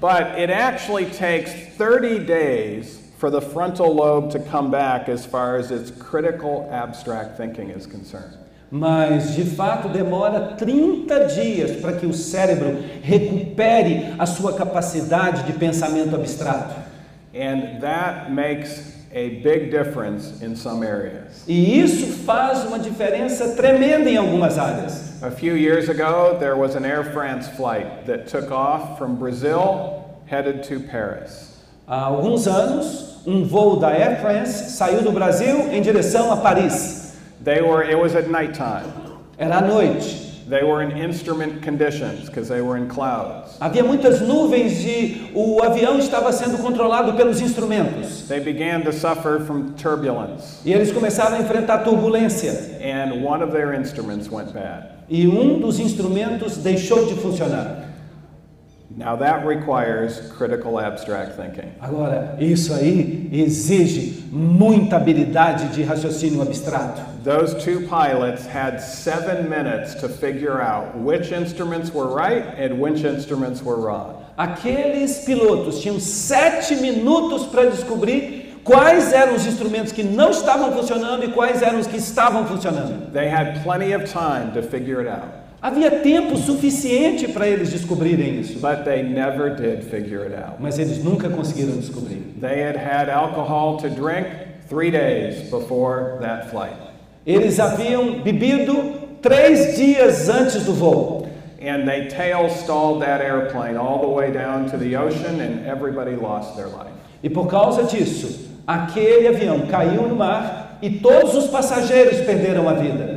But 0.00 0.40
it 0.40 0.50
actually 0.50 1.06
takes 1.06 1.52
30 1.78 2.18
days 2.24 2.98
for 3.18 3.30
the 3.30 3.40
frontal 3.40 3.94
lobe 3.94 4.32
to 4.32 4.40
come 4.40 4.72
back 4.72 5.08
as 5.08 5.24
far 5.24 5.56
as 5.56 5.70
its 5.70 5.92
critical 5.92 6.68
abstract 6.72 7.36
thinking 7.36 7.70
is 7.70 7.86
concerned. 7.86 8.43
Mas 8.70 9.34
de 9.34 9.44
fato 9.44 9.88
demora 9.88 10.54
30 10.56 11.26
dias 11.26 11.80
para 11.80 11.92
que 11.92 12.06
o 12.06 12.12
cérebro 12.12 12.78
recupere 13.02 14.14
a 14.18 14.26
sua 14.26 14.54
capacidade 14.54 15.44
de 15.44 15.52
pensamento 15.52 16.16
abstrato. 16.16 16.74
And 17.34 17.80
that 17.80 18.30
makes 18.30 18.94
a 19.14 19.40
big 19.42 19.70
difference 19.70 20.42
in 20.42 20.56
some 20.56 20.84
areas. 20.84 21.44
E 21.46 21.78
isso 21.78 22.24
faz 22.24 22.64
uma 22.64 22.80
diferença 22.80 23.54
tremenda 23.54 24.10
em 24.10 24.16
algumas 24.16 24.58
áreas. 24.58 25.22
A 25.22 25.30
few 25.30 25.56
years 25.56 25.88
ago, 25.88 26.36
there 26.38 26.56
was 26.56 26.74
an 26.74 26.84
Air 26.84 27.04
France 27.12 27.48
flight 27.56 28.06
that 28.06 28.26
took 28.26 28.50
off 28.50 28.98
from 28.98 29.14
Brazil 29.14 30.04
headed 30.26 30.64
to 30.64 30.80
Paris. 30.80 31.54
Há 31.86 32.00
alguns 32.06 32.48
anos, 32.48 33.20
um 33.24 33.44
voo 33.44 33.76
da 33.76 33.92
Air 33.92 34.20
France 34.20 34.72
saiu 34.72 35.02
do 35.02 35.12
Brasil 35.12 35.72
em 35.72 35.80
direção 35.80 36.32
a 36.32 36.38
Paris. 36.38 37.03
They 37.44 37.60
were, 37.62 37.82
it 37.82 37.98
was 37.98 38.14
at 38.14 38.28
nighttime. 38.30 38.90
Era 39.38 39.60
à 39.60 39.66
noite. 39.66 40.22
They 40.48 40.62
were 40.62 40.82
in 40.82 40.92
instrument 40.98 41.62
conditions 41.62 42.26
because 42.28 42.48
they 42.48 42.60
were 42.60 42.76
in 42.76 42.86
clouds. 42.86 43.56
Havia 43.60 43.82
muitas 43.82 44.20
nuvens 44.20 44.84
e 44.84 45.30
o 45.34 45.62
avião 45.62 45.98
estava 45.98 46.30
sendo 46.32 46.58
controlado 46.58 47.14
pelos 47.16 47.40
instrumentos. 47.40 48.28
They 48.28 48.40
began 48.40 48.82
to 48.82 48.92
suffer 48.92 49.40
from 49.40 49.72
turbulence, 49.74 50.60
E 50.64 50.72
eles 50.74 50.92
começaram 50.92 51.36
a 51.36 51.40
enfrentar 51.40 51.78
turbulência. 51.82 52.78
and 52.82 53.22
one 53.24 53.42
of 53.42 53.52
their 53.52 53.72
instruments 53.72 54.30
went 54.30 54.52
bad. 54.52 54.90
E 55.08 55.26
um 55.26 55.60
dos 55.60 55.78
instrumentos 55.78 56.58
deixou 56.58 57.06
de 57.06 57.14
funcionar. 57.14 57.93
Now 58.96 59.16
that 59.16 59.44
requires 59.44 60.20
critical 60.36 60.78
abstract 60.78 61.36
thinking. 61.36 61.72
Agora, 61.80 62.36
isso 62.38 62.72
aí 62.72 63.28
exige 63.32 64.24
muita 64.30 64.96
habilidade 64.96 65.74
de 65.74 65.82
raciocínio 65.82 66.40
abstrato. 66.40 67.02
Those 67.24 67.54
two 67.54 67.88
pilots 67.88 68.46
had 68.46 68.80
seven 68.80 69.48
minutes 69.48 69.94
to 69.96 70.08
figure 70.08 70.60
out 70.60 70.96
which 70.96 71.32
instruments 71.32 71.92
were 71.92 72.06
right 72.06 72.44
and 72.56 72.78
which 72.80 73.04
instruments 73.04 73.62
were 73.62 73.76
wrong. 73.76 74.22
Aqueles 74.36 75.24
pilotos 75.24 75.80
tinham 75.80 75.98
sete 75.98 76.76
minutos 76.76 77.46
para 77.46 77.70
descobrir 77.70 78.60
quais 78.64 79.12
eram 79.12 79.34
os 79.34 79.46
instrumentos 79.46 79.92
que 79.92 80.02
não 80.02 80.30
estavam 80.30 80.72
funcionando 80.72 81.24
e 81.24 81.28
quais 81.32 81.62
eram 81.62 81.80
os 81.80 81.86
que 81.86 81.96
estavam 81.96 82.46
funcionando. 82.46 83.12
They 83.12 83.28
had 83.28 83.62
plenty 83.62 83.92
of 83.92 84.04
time 84.06 84.52
to 84.54 84.62
figure 84.62 85.00
it 85.00 85.08
out, 85.08 85.28
Havia 85.64 85.90
tempo 85.90 86.36
suficiente 86.36 87.26
para 87.26 87.48
eles 87.48 87.70
descobrirem 87.70 88.38
isso, 88.38 88.58
but 88.60 88.84
they 88.84 89.02
never 89.02 89.48
did 89.48 89.82
figure 89.82 90.26
it 90.26 90.34
out. 90.34 90.56
mas 90.60 90.78
eles 90.78 91.02
nunca 91.02 91.30
conseguiram 91.30 91.78
descobrir. 91.78 92.20
They 92.38 92.60
had 92.62 92.76
had 92.76 93.08
alcohol 93.08 93.78
to 93.78 93.88
drink 93.88 94.26
three 94.68 94.90
days 94.90 95.50
before 95.50 96.18
that 96.20 96.50
flight. 96.50 96.76
Eles 97.26 97.58
haviam 97.58 98.22
bebido 98.22 98.76
três 99.22 99.74
dias 99.74 100.28
antes 100.28 100.66
do 100.66 100.74
voo. 100.74 101.26
And 101.62 101.88
they 101.88 102.08
tail 102.08 102.50
stalled 102.50 103.00
that 103.00 103.22
airplane 103.22 103.78
all 103.78 104.00
the 104.02 104.06
way 104.06 104.30
down 104.30 104.68
to 104.68 104.76
the 104.76 104.96
ocean, 104.96 105.40
and 105.40 105.64
everybody 105.64 106.14
lost 106.14 106.56
their 106.56 106.68
life. 106.68 106.92
E 107.22 107.30
por 107.30 107.46
causa 107.46 107.84
disso, 107.84 108.50
aquele 108.66 109.28
avião 109.28 109.66
caiu 109.66 110.06
no 110.06 110.14
mar 110.14 110.76
e 110.82 110.90
todos 110.90 111.34
os 111.34 111.46
passageiros 111.46 112.20
perderam 112.20 112.68
a 112.68 112.74
vida. 112.74 113.13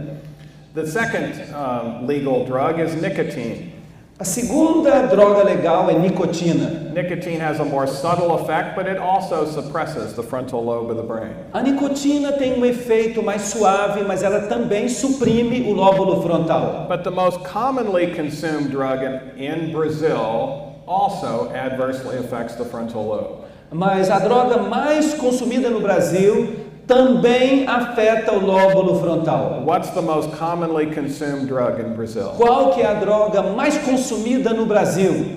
The 0.77 0.85
second 0.85 1.33
um, 1.55 2.05
legal 2.05 2.45
drug 2.45 2.79
is 2.79 2.93
nicotine. 3.01 3.73
A 4.19 4.23
segunda 4.23 5.07
droga 5.07 5.43
legal 5.43 5.89
é 5.89 5.97
nicotina. 5.97 6.93
Nicotine 6.93 7.39
has 7.39 7.59
a 7.59 7.65
more 7.65 7.87
subtle 7.87 8.37
effect, 8.37 8.75
but 8.75 8.85
it 8.85 8.99
also 8.99 9.47
suppresses 9.47 10.13
the 10.13 10.21
frontal 10.21 10.63
lobe 10.63 10.91
of 10.91 10.97
the 10.97 11.01
brain. 11.01 11.33
A 11.55 11.63
nicotina 11.63 12.37
tem 12.37 12.59
um 12.59 12.63
efeito 12.63 13.23
mais 13.23 13.41
suave, 13.41 14.03
mas 14.03 14.21
ela 14.21 14.41
também 14.41 14.87
suprime 14.87 15.67
o 15.67 15.73
lóbulo 15.73 16.21
frontal. 16.21 16.85
But 16.87 17.03
the 17.03 17.09
most 17.09 17.43
commonly 17.43 18.13
consumed 18.13 18.69
drug 18.69 19.01
in, 19.01 19.43
in 19.43 19.71
Brazil 19.71 20.75
also 20.85 21.51
adversely 21.55 22.19
affects 22.19 22.53
the 22.53 22.65
frontal 22.65 23.03
lobe. 23.03 23.47
Mas 23.71 24.11
a 24.11 24.19
droga 24.19 24.57
mais 24.61 25.15
consumida 25.15 25.71
no 25.71 25.79
Brasil 25.79 26.66
também 26.87 27.67
afeta 27.67 28.31
o 28.33 28.39
lóbulo 28.45 28.99
frontal. 28.99 29.61
What's 29.65 29.89
the 29.91 30.01
most 30.01 30.31
commonly 30.37 30.87
consumed 30.87 31.47
drug 31.47 31.79
in 31.81 31.93
Brazil? 31.95 32.29
Qual 32.37 32.71
que 32.73 32.81
é 32.81 32.87
a 32.87 32.93
droga 32.93 33.43
mais 33.43 33.77
consumida 33.79 34.53
no 34.53 34.65
Brasil? 34.65 35.35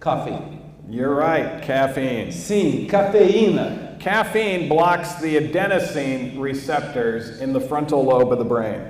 Coffee. 0.00 0.38
You're 0.88 1.14
right, 1.14 1.60
caffeine. 1.66 2.32
Sim, 2.32 2.86
cafeína. 2.88 3.98
Caffeine 3.98 4.68
blocks 4.68 5.16
the 5.16 5.36
adenosine 5.36 6.38
receptors 6.40 7.40
in 7.40 7.52
the 7.52 7.60
frontal 7.60 8.02
lobe 8.04 8.32
of 8.32 8.38
the 8.38 8.44
brain. 8.44 8.80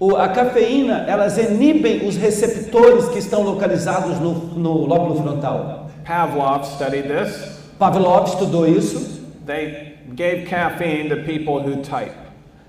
O- 0.00 0.16
a 0.16 0.28
cafeína, 0.28 1.04
elas 1.06 1.36
inibem 1.38 2.06
os 2.08 2.16
receptores 2.16 3.08
que 3.10 3.18
estão 3.18 3.42
localizados 3.42 4.18
no, 4.18 4.32
no 4.56 4.72
lóbulo 4.86 5.22
frontal. 5.22 5.90
Pavlov 6.04 6.64
studied 6.66 7.04
this. 7.08 7.60
Pavlov 7.78 8.26
estudou 8.28 8.66
isso. 8.66 9.22
They 9.46 9.93
gave 10.14 10.46
caffeine 10.46 11.08
to 11.08 11.16
people 11.24 11.60
who 11.60 11.82
type. 11.82 12.14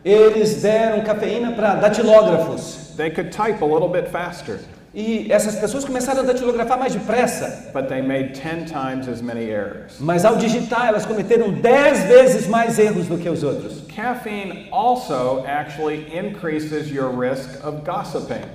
Eles 0.04 0.62
deram 0.62 1.04
cafeína 1.04 1.52
para 1.56 1.76
datilógrafos. 1.76 2.94
They 2.96 3.10
could 3.10 3.32
type 3.32 3.62
a 3.62 3.66
little 3.66 3.90
bit 3.90 4.08
faster, 4.10 4.60
E 4.98 5.30
essas 5.30 5.56
pessoas 5.56 5.84
começaram 5.84 6.22
a 6.22 6.24
datilografar 6.24 6.80
mais 6.80 6.94
depressa. 6.94 7.70
but 7.74 7.90
they 7.90 8.02
made 8.02 8.34
10 8.34 8.72
times 8.72 9.10
as 9.10 9.22
many 9.22 9.50
errors. 9.50 9.98
Mas 10.00 10.24
ao 10.24 10.38
digitar, 10.38 10.88
elas 10.88 11.06
cometeram 11.06 11.52
10 11.52 12.04
vezes 12.06 12.48
mais 12.48 12.80
erros 12.80 13.08
do 13.08 13.18
que 13.18 13.28
os 13.28 13.44
outros. 13.44 13.82
Caffeine 13.94 14.70
also 14.72 15.44
actually 15.46 16.06
increases 16.18 16.90
your 16.90 17.10
risk 17.10 17.62
of 17.66 17.82
gossiping. 17.84 18.46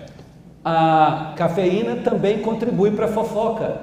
A 0.64 1.34
cafeína 1.36 1.96
também 1.96 2.38
contribui 2.40 2.90
para 2.92 3.08
fofoca. 3.08 3.78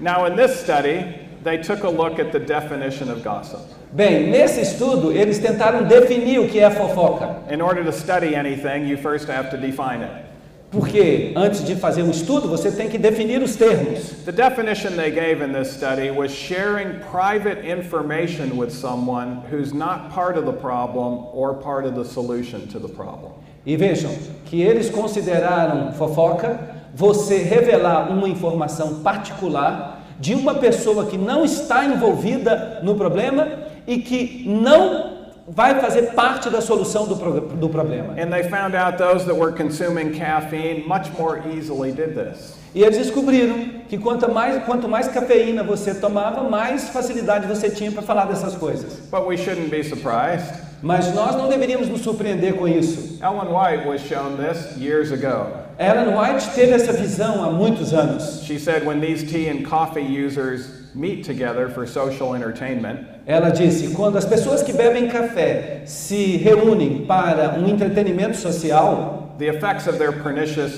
Now, 0.00 0.26
in 0.26 0.34
this 0.34 0.60
study, 0.60 1.04
they 1.44 1.58
took 1.58 1.84
a 1.84 1.90
look 1.90 2.18
at 2.18 2.32
the 2.32 2.38
definition 2.38 3.10
of 3.10 3.22
gossip. 3.22 3.60
Bem, 3.92 4.30
nesse 4.30 4.62
estudo, 4.62 5.12
eles 5.12 5.38
tentaram 5.38 5.84
definir 5.84 6.38
o 6.38 6.48
que 6.48 6.58
é 6.58 6.70
fofoca. 6.70 7.42
In 7.52 7.60
order 7.60 7.84
to 7.84 7.92
study 7.92 8.34
anything, 8.34 8.88
you 8.88 8.96
first 8.96 9.28
have 9.28 9.50
to 9.50 9.58
define 9.58 10.02
it. 10.02 10.32
Porque 10.70 11.34
antes 11.36 11.62
de 11.62 11.76
fazer 11.76 12.02
um 12.02 12.10
estudo, 12.10 12.48
você 12.48 12.72
tem 12.72 12.88
que 12.88 12.96
definir 12.96 13.42
os 13.42 13.54
termos. 13.54 14.24
The 14.24 14.32
definition 14.32 14.96
they 14.96 15.10
gave 15.10 15.44
in 15.44 15.52
this 15.52 15.72
study 15.72 16.10
was 16.10 16.30
sharing 16.30 17.00
private 17.10 17.68
information 17.68 18.56
with 18.56 18.70
someone 18.70 19.42
who's 19.50 19.74
not 19.74 20.08
part 20.14 20.38
of 20.38 20.46
the 20.46 20.58
problem 20.58 21.26
or 21.34 21.52
part 21.56 21.86
of 21.86 21.94
the 21.94 22.04
solution 22.04 22.66
to 22.68 22.80
the 22.80 22.88
problem. 22.88 23.32
E 23.66 23.76
vejam 23.76 24.10
que 24.46 24.62
eles 24.62 24.88
consideraram 24.88 25.92
fofoca 25.92 26.58
você 26.94 27.42
revelar 27.42 28.10
uma 28.10 28.26
informação 28.26 29.02
particular 29.02 30.00
de 30.18 30.34
uma 30.34 30.54
pessoa 30.54 31.04
que 31.04 31.18
não 31.18 31.44
está 31.44 31.84
envolvida 31.84 32.80
no 32.82 32.94
problema 32.94 33.70
e 33.86 33.98
que 33.98 34.44
não 34.46 35.12
vai 35.48 35.80
fazer 35.80 36.12
parte 36.14 36.48
da 36.48 36.60
solução 36.60 37.06
do, 37.06 37.16
pro- 37.16 37.40
do 37.40 37.68
problema. 37.68 38.14
And 38.20 38.30
they 38.30 38.44
found 38.44 38.74
out 38.76 38.96
those 38.96 39.24
that 39.26 39.34
were 39.36 39.52
consuming 39.52 40.12
caffeine 40.12 40.84
much 40.86 41.10
more 41.18 41.40
easily 41.54 41.90
did 41.92 42.14
this. 42.14 42.54
E 42.74 42.82
eles 42.82 42.96
descobriram 42.96 43.82
que 43.88 43.98
quanto 43.98 44.30
mais, 44.32 44.64
quanto 44.64 44.88
mais 44.88 45.06
cafeína 45.08 45.62
você 45.62 45.94
tomava, 45.94 46.48
mais 46.48 46.88
facilidade 46.88 47.46
você 47.46 47.68
tinha 47.68 47.90
para 47.92 48.00
falar 48.02 48.24
dessas 48.26 48.54
coisas. 48.54 49.00
But 49.10 49.26
we 49.26 49.36
shouldn't 49.36 49.68
be 49.70 49.82
surprised. 49.82 50.46
Mas 50.82 51.12
nós 51.14 51.36
não 51.36 51.48
deveríamos 51.48 51.88
nos 51.88 52.00
surpreender 52.00 52.54
com 52.54 52.66
isso. 52.66 53.18
Ellen 53.22 53.52
White 53.54 53.86
was 53.86 54.00
shown 54.00 54.36
this 54.36 54.76
years 54.80 55.12
ago. 55.12 55.46
Ellen 55.78 56.16
White 56.16 56.48
teve 56.54 56.72
essa 56.72 56.92
visão 56.92 57.44
há 57.44 57.50
muitos 57.52 57.92
anos. 57.92 58.42
She 58.44 58.58
said 58.58 58.84
when 58.86 59.00
these 59.00 59.24
tea 59.24 59.48
and 59.48 59.64
coffee 59.64 60.00
users 60.02 60.81
meet 60.94 61.24
together 61.24 61.68
for 61.68 61.86
social 61.86 62.34
entertainment, 62.34 63.00
Ela 63.26 63.50
disse: 63.50 63.94
quando 63.94 64.18
as 64.18 64.24
pessoas 64.24 64.62
que 64.62 64.72
bebem 64.72 65.08
café 65.08 65.82
se 65.86 66.36
reúnem 66.38 67.06
para 67.06 67.58
um 67.58 67.66
entretenimento 67.68 68.36
social, 68.36 69.34
the 69.38 69.46
effects 69.46 69.86
of 69.86 69.96
their 69.98 70.12
pernicious 70.12 70.72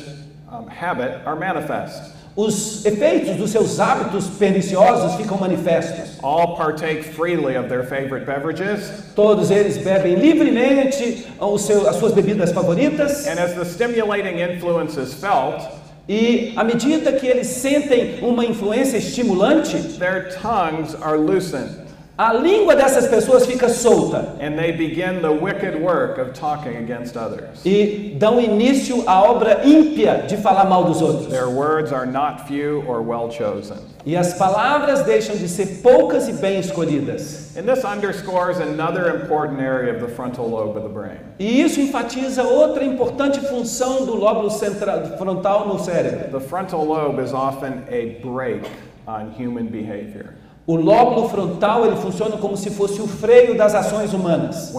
um, 0.50 0.66
habit 0.68 1.20
are 1.26 1.36
manifest. 1.36 2.12
os 2.36 2.84
efeitos 2.84 3.36
dos 3.36 3.50
seus 3.50 3.78
hábitos 3.78 4.26
perniciosos 4.38 5.14
ficam 5.16 5.38
manifestos. 5.38 6.18
All 6.22 6.56
partake 6.56 7.02
freely 7.04 7.56
of 7.56 7.68
their 7.68 7.84
favorite 7.84 8.26
beverages, 8.26 9.12
Todos 9.14 9.50
eles 9.52 9.78
bebem 9.78 10.16
livremente 10.16 11.26
os 11.40 11.62
seus- 11.62 11.86
as 11.86 11.96
suas 11.96 12.12
bebidas 12.12 12.50
favoritas. 12.52 13.26
and 13.26 13.38
as 13.38 13.54
the 13.54 13.64
stimulating 13.64 14.38
influence 14.40 14.96
is 15.00 15.14
felt, 15.14 15.62
E 16.08 16.52
à 16.54 16.62
medida 16.62 17.12
que 17.12 17.26
eles 17.26 17.46
sentem 17.46 18.18
uma 18.20 18.44
influência 18.44 18.98
estimulante, 18.98 19.76
their 19.98 20.28
tongues 20.40 20.94
are 21.00 21.16
loosened, 21.16 21.83
a 22.16 22.32
língua 22.32 22.76
dessas 22.76 23.08
pessoas 23.08 23.44
fica 23.44 23.68
solta 23.68 24.36
and 24.40 24.56
they 24.56 24.70
begin 24.70 25.20
the 25.20 25.32
wicked 25.32 25.74
work 25.82 26.16
of 26.18 26.32
talking 26.32 26.76
against 26.76 27.16
others. 27.16 27.60
e 27.64 28.14
dão 28.18 28.40
início 28.40 29.02
à 29.08 29.22
obra 29.22 29.62
ímpia 29.64 30.24
de 30.28 30.36
falar 30.36 30.64
mal 30.66 30.84
dos 30.84 31.02
outros. 31.02 31.26
Their 31.28 31.48
words 31.48 31.92
are 31.92 32.06
not 32.06 32.46
few 32.46 32.84
or 32.86 33.02
well 33.02 33.28
chosen. 33.28 33.78
E 34.06 34.16
as 34.16 34.34
palavras 34.34 35.02
deixam 35.02 35.34
de 35.36 35.48
ser 35.48 35.80
poucas 35.82 36.28
e 36.28 36.34
bem 36.34 36.60
escolhidas. 36.60 37.56
And 37.56 37.62
this 37.64 37.84
underscores 37.84 38.58
another 38.60 39.22
important 39.22 39.60
area 39.60 39.92
of 39.92 40.00
the 40.00 40.08
frontal 40.08 40.48
lobe 40.48 40.76
of 40.76 40.84
the 40.84 40.92
brain. 40.92 41.18
E 41.40 41.62
isso 41.62 41.80
enfatiza 41.80 42.44
outra 42.44 42.84
importante 42.84 43.40
função 43.40 44.06
do 44.06 44.14
lóbulo 44.14 44.50
central, 44.50 45.16
frontal 45.18 45.66
no 45.66 45.78
cérebro. 45.80 46.30
The 46.30 46.46
frontal 46.46 46.84
lobe 46.84 47.20
is 47.20 47.32
often 47.32 47.82
a 47.88 48.20
brake 48.22 48.70
on 49.06 49.32
human 49.32 49.66
behavior. 49.66 50.34
O 50.66 50.76
lóbulo 50.76 51.28
frontal 51.28 51.84
ele 51.84 51.96
funciona 51.96 52.38
como 52.38 52.56
se 52.56 52.70
fosse 52.70 53.00
o 53.00 53.06
freio 53.06 53.54
das 53.54 53.74
ações 53.74 54.14
humanas. 54.14 54.72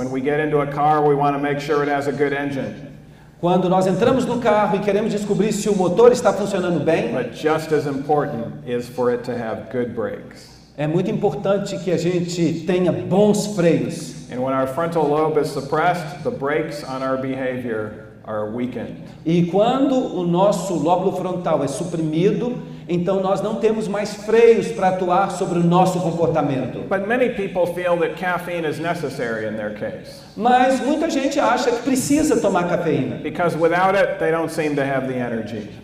Car, 0.73 1.03
sure. 1.59 1.85
Quando 3.39 3.69
nós 3.69 3.85
entramos 3.85 4.25
no 4.25 4.39
carro 4.39 4.77
e 4.77 4.79
queremos 4.79 5.11
descobrir 5.11 5.53
se 5.53 5.69
o 5.69 5.75
motor 5.75 6.11
está 6.11 6.33
funcionando 6.33 6.83
bem, 6.83 7.13
But 7.13 7.33
just 7.33 7.71
as 7.71 7.85
important 7.85 8.65
is 8.65 8.87
for 8.87 9.13
it 9.13 9.23
to 9.25 9.31
have 9.31 9.71
good 9.71 9.93
brakes. 9.93 10.55
é 10.75 10.87
muito 10.87 11.11
importante 11.11 11.77
que 11.77 11.91
a 11.91 11.97
gente 11.97 12.63
tenha 12.65 12.91
bons 12.91 13.47
freios. 13.55 14.15
And 14.31 14.39
when 14.41 14.55
our 14.55 14.65
frontal 14.65 15.07
lobe 15.07 15.39
is 15.39 15.49
suppressed, 15.49 16.23
the 16.23 16.31
brakes 16.31 16.83
on 16.83 17.03
our 17.03 17.15
behavior 17.17 18.04
are 18.27 18.49
weakened. 18.51 18.95
E 19.25 19.45
quando 19.45 19.95
o 19.95 20.25
nosso 20.25 20.73
lóbulo 20.73 21.15
frontal 21.15 21.63
é 21.63 21.67
suprimido, 21.67 22.57
então 22.87 23.21
nós 23.21 23.41
não 23.41 23.55
temos 23.55 23.87
mais 23.87 24.13
freios 24.13 24.67
para 24.67 24.89
atuar 24.89 25.31
sobre 25.31 25.59
o 25.59 25.63
nosso 25.63 25.99
comportamento. 25.99 26.87
But 26.87 27.07
many 27.07 27.29
people 27.29 27.65
feel 27.73 27.97
that 27.97 28.15
caffeine 28.19 28.67
is 28.67 28.79
necessary 28.79 29.47
in 29.47 29.55
their 29.55 29.73
case 29.73 30.21
Mas 30.35 30.79
muita 30.81 31.09
gente 31.09 31.39
acha 31.39 31.71
que 31.71 31.81
precisa 31.81 32.37
tomar 32.37 32.67
cafeína, 32.67 33.21
it, 33.23 34.17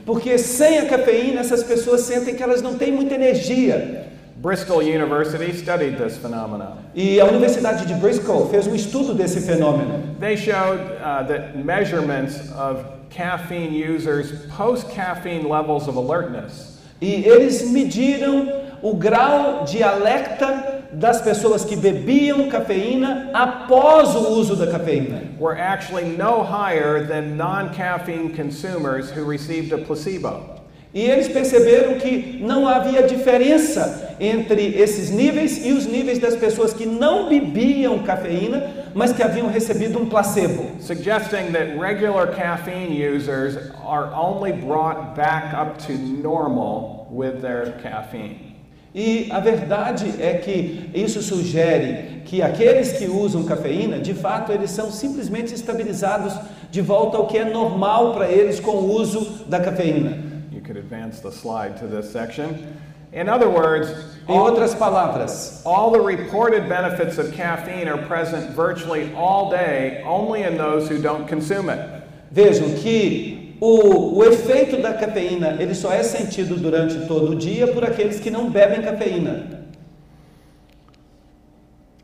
porque 0.06 0.38
sem 0.38 0.80
a 0.80 0.86
cafeína 0.86 1.42
essas 1.42 1.64
pessoas 1.64 2.02
sentem 2.02 2.36
que 2.36 2.44
elas 2.44 2.62
não 2.62 2.76
têm 2.76 2.92
muita 2.92 3.16
energia. 3.16 4.11
Bristol 4.42 4.82
University 4.82 5.54
studied 5.54 6.00
this 6.00 6.18
phenomenon. 6.18 6.84
E 6.96 7.20
a 7.20 7.28
Universidade 7.28 7.86
de 7.86 7.94
Bristol 7.96 8.50
fez 8.50 8.66
um 8.66 8.74
estudo 8.74 9.14
desse 9.14 9.40
fenômeno. 9.46 10.20
They 10.20 10.36
showed 10.36 10.80
uh, 11.00 11.24
that 11.28 11.64
measurements 11.64 12.52
of 12.54 12.84
caffeine 13.12 13.72
users 13.72 14.48
post 14.48 14.90
caffeine 14.90 15.48
levels 15.48 15.88
of 15.88 15.96
alertness 15.96 16.72
E 17.02 17.26
eles 17.26 17.64
mediram 17.64 18.48
o 18.84 18.94
grau 18.96 19.66
de 19.66 19.82
alerta 19.82 20.86
das 20.94 21.20
pessoas 21.20 21.66
que 21.66 21.76
bebiam 21.76 22.48
cafeína 22.48 23.32
após 23.34 24.16
o 24.16 24.30
uso 24.40 24.56
da 24.56 24.68
cafeína. 24.68 25.36
were 25.40 25.58
actually 25.58 26.06
no 26.16 26.44
higher 26.44 27.06
than 27.08 27.36
non 27.36 27.74
caffeine 27.74 28.34
consumers 28.36 29.10
who 29.10 29.24
received 29.24 29.74
a 29.74 29.80
placebo. 29.80 30.61
E 30.94 31.02
eles 31.02 31.30
perceberam 31.30 31.96
que 31.96 32.40
não 32.42 32.68
havia 32.68 33.04
diferença 33.04 34.16
entre 34.20 34.76
esses 34.76 35.10
níveis 35.10 35.66
e 35.66 35.72
os 35.72 35.86
níveis 35.86 36.20
das 36.20 36.36
pessoas 36.36 36.74
que 36.74 36.86
não 36.86 37.30
bebiam 37.30 38.00
cafeína, 38.00 38.70
mas 38.94 39.14
que 39.14 39.24
haviam 39.24 39.48
recebido 39.48 39.98
um 39.98 40.06
placebo. 40.08 40.66
suggesting 40.82 41.54
that 41.54 41.78
regular 41.80 42.28
caffeine 42.28 42.92
users 42.92 43.56
are 43.86 44.14
only 44.14 44.52
brought 44.52 45.16
back 45.16 45.54
up 45.54 45.78
to 45.78 45.94
normal 45.94 47.08
with 47.10 47.42
their 47.42 47.72
caffeine. 47.82 48.52
E 48.94 49.30
a 49.32 49.40
verdade 49.40 50.16
é 50.20 50.34
que 50.34 50.90
isso 50.94 51.22
sugere 51.22 52.22
que 52.26 52.42
aqueles 52.42 52.92
que 52.92 53.06
usam 53.06 53.46
cafeína, 53.46 54.00
de 54.00 54.14
fato, 54.14 54.52
eles 54.52 54.70
são 54.72 54.92
simplesmente 54.92 55.54
estabilizados 55.54 56.34
de 56.70 56.82
volta 56.82 57.16
ao 57.16 57.28
que 57.28 57.38
é 57.38 57.46
normal 57.46 58.14
para 58.14 58.30
eles 58.30 58.60
com 58.60 58.72
o 58.72 58.92
uso 58.94 59.46
da 59.48 59.62
cafeína. 59.62 60.31
Could 60.72 60.86
advance 60.86 61.20
the 61.20 61.34
slide 61.34 61.76
to 61.80 61.86
this 61.86 62.10
section. 62.10 62.80
In 63.12 63.28
other 63.28 63.50
words, 63.50 63.90
Em 64.26 64.38
outras 64.38 64.74
palavras, 64.74 65.62
all 65.66 65.92
the 65.92 66.00
reported 66.00 66.70
benefits 66.70 67.18
of 67.18 67.34
caffeine 67.34 67.90
are 67.90 67.98
present 68.08 68.52
virtually 68.52 69.14
all 69.14 69.52
day 69.52 70.02
only 70.06 70.44
in 70.44 70.56
those 70.56 70.88
who 70.88 71.02
don't 71.02 71.28
consume 71.28 71.70
it. 71.70 72.04
vejam 72.32 72.82
que 72.82 73.58
o, 73.60 74.16
o 74.18 74.24
efeito 74.24 74.82
da 74.82 74.94
cafeína 74.94 75.62
ele 75.62 75.76
só 75.76 75.92
é 75.92 76.04
sentido 76.04 76.56
durante 76.56 77.06
todo 77.06 77.32
o 77.32 77.36
dia 77.36 77.68
por 77.68 77.84
aqueles 77.84 78.22
que 78.22 78.32
não 78.32 78.50
bebem 78.50 78.82
cafeína. 78.82 79.66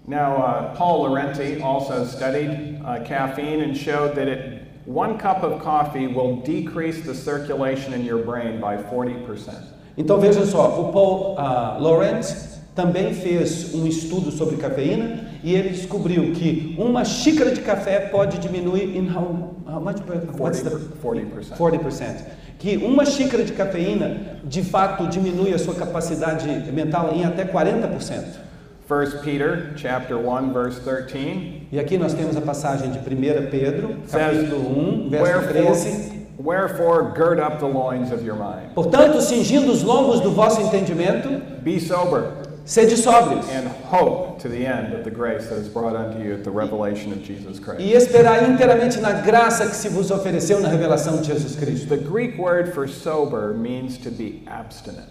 Now, 0.05 0.41
uh, 0.41 0.75
Paul 0.75 1.03
Laurenti 1.03 1.61
also 1.61 2.03
studied 2.03 2.81
uh, 2.83 3.01
caffeine 3.05 3.61
and 3.61 3.77
showed 3.77 4.13
that 4.15 4.27
it, 4.27 4.66
one 4.87 5.17
cup 5.17 5.43
of 5.43 5.61
coffee 5.61 6.07
will 6.07 6.37
decrease 6.37 7.01
the 7.01 7.13
circulation 7.13 7.93
in 7.93 8.05
your 8.05 8.23
brain 8.23 8.59
by 8.59 8.77
40%. 8.77 9.53
Então 9.97 10.19
vejam 10.19 10.45
só, 10.45 10.79
o 10.79 10.91
Paul 10.93 11.35
ah, 11.37 11.77
Lawrence 11.79 12.57
também 12.75 13.13
fez 13.13 13.73
um 13.73 13.85
estudo 13.87 14.31
sobre 14.31 14.55
cafeína 14.57 15.25
e 15.43 15.53
ele 15.53 15.69
descobriu 15.69 16.31
que 16.33 16.75
uma 16.77 17.03
xícara 17.03 17.51
de 17.51 17.61
café 17.61 17.99
pode 18.01 18.37
diminuir 18.37 18.95
in 18.95 19.09
how, 19.09 19.55
how 19.67 19.81
much 19.81 19.99
per- 20.03 20.21
what's 20.39 20.61
the- 20.61 20.69
40%. 21.01 21.57
40%. 21.57 22.25
Que 22.59 22.77
uma 22.77 23.05
xícara 23.05 23.43
de 23.43 23.53
cafeína 23.53 24.39
de 24.43 24.63
fato 24.63 25.07
diminui 25.07 25.53
a 25.53 25.57
sua 25.59 25.75
capacidade 25.75 26.47
mental 26.71 27.11
em 27.13 27.25
até 27.25 27.43
40%. 27.43 28.46
1 28.87 29.21
Peter 29.21 29.73
chapter 29.75 30.17
1 30.17 30.53
verse 30.53 30.79
13 30.79 31.67
E 31.71 31.77
aqui 31.79 31.97
nós 31.97 32.13
temos 32.13 32.37
a 32.37 32.41
passagem 32.41 32.89
de 32.91 32.99
1 32.99 33.49
Pedro, 33.51 33.97
capítulo 34.09 35.05
1, 35.05 35.09
verso 35.09 35.47
13. 35.49 36.17
Wherefore, 36.39 37.13
gird 37.13 37.39
up 37.41 37.59
the 37.59 37.65
loins 37.65 38.11
of 38.11 38.23
your 38.23 38.37
mind. 38.37 38.73
Portanto, 38.73 39.19
cingindo 39.21 39.71
os 39.71 39.83
lombos 39.83 40.21
do 40.21 40.31
vosso 40.31 40.61
entendimento, 40.61 41.27
Be 41.61 41.79
sober 41.79 42.31
sede 42.63 42.95
sóbrios. 42.95 43.45
and 43.49 43.67
hope 43.89 44.39
to 44.39 44.47
the 44.47 44.65
end 44.65 44.93
of 44.93 45.03
the 45.03 45.09
grace 45.09 45.47
that 45.47 45.57
is 45.57 45.67
brought 45.67 45.95
unto 45.95 46.23
you 46.23 46.33
at 46.33 46.43
the 46.43 46.51
revelation 46.51 47.11
of 47.11 47.23
Jesus 47.23 47.59
Christ. 47.59 47.81
E 47.81 47.93
esperar 47.93 48.49
inteiramente 48.49 48.99
na 48.99 49.13
graça 49.13 49.65
que 49.67 49.75
se 49.75 49.89
vos 49.89 50.11
ofereceu 50.11 50.61
na 50.61 50.69
revelação 50.69 51.17
de 51.21 51.27
Jesus 51.27 51.55
Cristo. 51.57 51.87
The 51.87 51.97
Greek 51.97 52.39
word 52.39 52.71
for 52.73 52.87
sober 52.87 53.53
means 53.53 53.97
to 53.97 54.11
be 54.11 54.43
abstinent. 54.45 55.07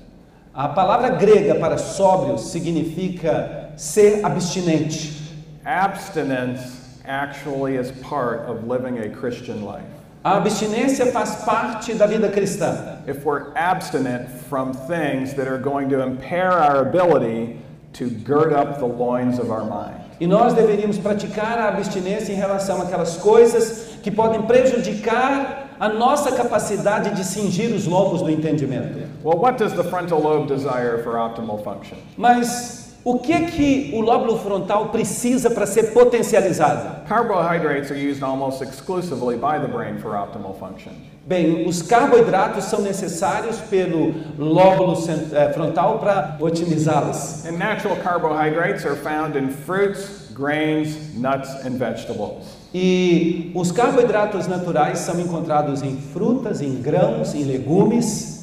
A 0.55 0.69
palavra 0.69 1.11
grega 1.11 1.55
para 1.57 1.77
sóbrio 1.77 2.39
significa 2.39 3.66
ser 3.77 4.23
abstinente. 4.23 5.13
Abstinence 5.65 7.01
actually 7.05 7.77
is 7.77 7.91
part 8.03 8.41
of 8.49 8.67
living 8.67 8.99
a 8.99 9.09
Christian 9.11 9.65
life. 9.65 9.85
A 10.25 10.41
abstinência 10.41 11.13
faz 11.13 11.45
parte 11.45 11.95
da 11.95 12.07
vida 12.07 12.29
cristã. 12.29 13.01
If 13.07 13.25
we're 13.25 13.55
abstinent 13.55 14.29
from 14.49 14.73
things 14.73 15.35
that 15.35 15.47
are 15.47 15.59
going 15.59 15.89
to 15.91 16.03
impair 16.03 16.51
our 16.51 16.81
ability 16.89 17.61
to 17.93 18.11
gird 18.11 18.53
up 18.53 18.79
the 18.79 18.87
loins 18.87 19.39
of 19.39 19.51
our 19.51 19.65
mind. 19.65 20.01
E 20.19 20.27
nós 20.27 20.55
deveríamos 20.55 20.99
praticar 20.99 21.59
a 21.59 21.69
abstinência 21.69 22.33
em 22.33 22.37
relação 22.37 22.81
àquelas 22.83 23.17
coisas 23.19 23.99
que 24.03 24.11
podem 24.11 24.43
prejudicar 24.43 25.69
a 25.79 25.89
nossa 25.91 26.33
capacidade 26.33 27.15
de 27.15 27.23
cingir 27.23 27.75
os 27.75 27.87
lombos 27.87 28.23
do 28.23 28.31
entendimento. 28.31 29.07
Well, 29.23 29.39
what 29.39 29.59
does 29.59 29.75
the 29.75 29.85
frontal 29.85 30.21
lobe 30.21 30.49
desire 30.49 31.03
for 31.03 31.17
optimal 31.17 31.63
function? 31.63 31.99
Mas 32.17 32.86
o 33.07 33.21
que 33.21 33.47
que 33.47 33.91
o 33.95 34.01
lóbulo 34.01 34.37
frontal 34.37 34.89
precisa 34.89 35.49
para 35.49 35.65
ser 35.65 35.93
potencializado? 35.93 37.07
Carbohydrates 37.07 37.93
are 37.93 37.97
used 37.97 38.21
almost 38.21 38.61
exclusively 38.61 39.37
by 39.37 39.61
the 39.61 39.69
brain 39.69 39.97
for 39.97 40.17
optimal 40.17 40.53
function. 40.59 40.91
Bem, 41.25 41.69
os 41.69 41.83
carboidratos 41.83 42.65
são 42.65 42.81
necessários 42.81 43.61
pelo 43.71 44.13
lóbulo 44.37 44.95
eh, 45.33 45.53
frontal 45.53 46.01
para 46.01 46.37
otimizá-los. 46.41 47.47
And 47.47 47.53
natural 47.53 47.97
carbohydrates 47.99 48.85
are 48.85 48.97
found 48.97 49.39
in 49.39 49.51
fruits, 49.51 50.33
grains, 50.35 51.15
nuts, 51.15 51.49
and 51.65 51.79
vegetables. 51.79 52.57
E 52.75 53.53
os 53.55 53.71
carboidratos 53.71 54.49
naturais 54.49 54.99
são 54.99 55.21
encontrados 55.21 55.81
em 55.81 55.97
frutas, 55.97 56.61
em 56.61 56.75
grãos, 56.83 57.37
em 57.37 57.45
legumes. 57.45 58.36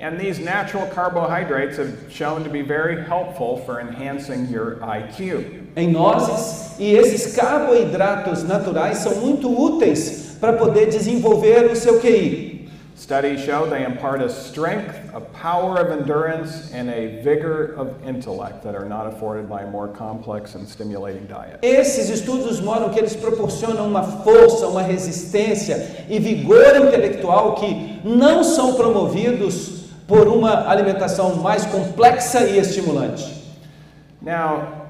And 0.00 0.18
these 0.18 0.38
natural 0.38 0.86
carbohydrates 0.86 1.76
have 1.76 2.10
shown 2.10 2.44
to 2.44 2.50
be 2.50 2.62
very 2.62 3.04
helpful 3.04 3.58
for 3.58 3.80
enhancing 3.80 4.46
your 4.46 4.76
IQ. 4.76 5.68
em 5.78 5.92
nozes 5.92 6.76
e 6.78 6.92
esses 6.92 7.36
carboidratos 7.36 8.42
naturais 8.42 8.98
são 8.98 9.14
muito 9.16 9.48
úteis 9.48 10.36
para 10.40 10.52
poder 10.54 10.86
desenvolver 10.86 11.70
o 11.70 11.76
seu 11.76 12.00
QI. 12.00 12.58
Studies 12.96 13.40
show 13.42 13.64
they 13.68 13.84
impart 13.84 14.20
a 14.20 14.28
strength, 14.28 14.92
a 15.14 15.20
power 15.20 15.78
of 15.78 15.92
endurance, 15.92 16.72
and 16.74 16.90
a 16.90 17.22
vigor 17.22 17.74
of 17.76 17.90
intellect 18.04 18.64
that 18.64 18.74
are 18.74 18.88
not 18.88 19.06
afforded 19.06 19.48
by 19.48 19.62
a 19.62 19.70
more 19.70 19.86
complex 19.86 20.56
and 20.56 20.66
stimulating 20.66 21.24
diet. 21.28 21.60
Esses 21.62 22.10
estudos 22.10 22.60
mostram 22.60 22.90
que 22.90 22.98
eles 22.98 23.14
proporcionam 23.14 23.86
uma 23.86 24.02
força, 24.02 24.66
uma 24.66 24.82
resistência 24.82 26.06
e 26.08 26.18
vigor 26.18 26.74
intelectual 26.74 27.54
que 27.54 28.00
não 28.04 28.42
são 28.42 28.74
promovidos 28.74 29.77
por 30.08 30.26
uma 30.26 30.68
alimentação 30.68 31.36
mais 31.36 31.64
complexa 31.66 32.40
e 32.40 32.58
estimulante. 32.58 33.44
Now, 34.22 34.88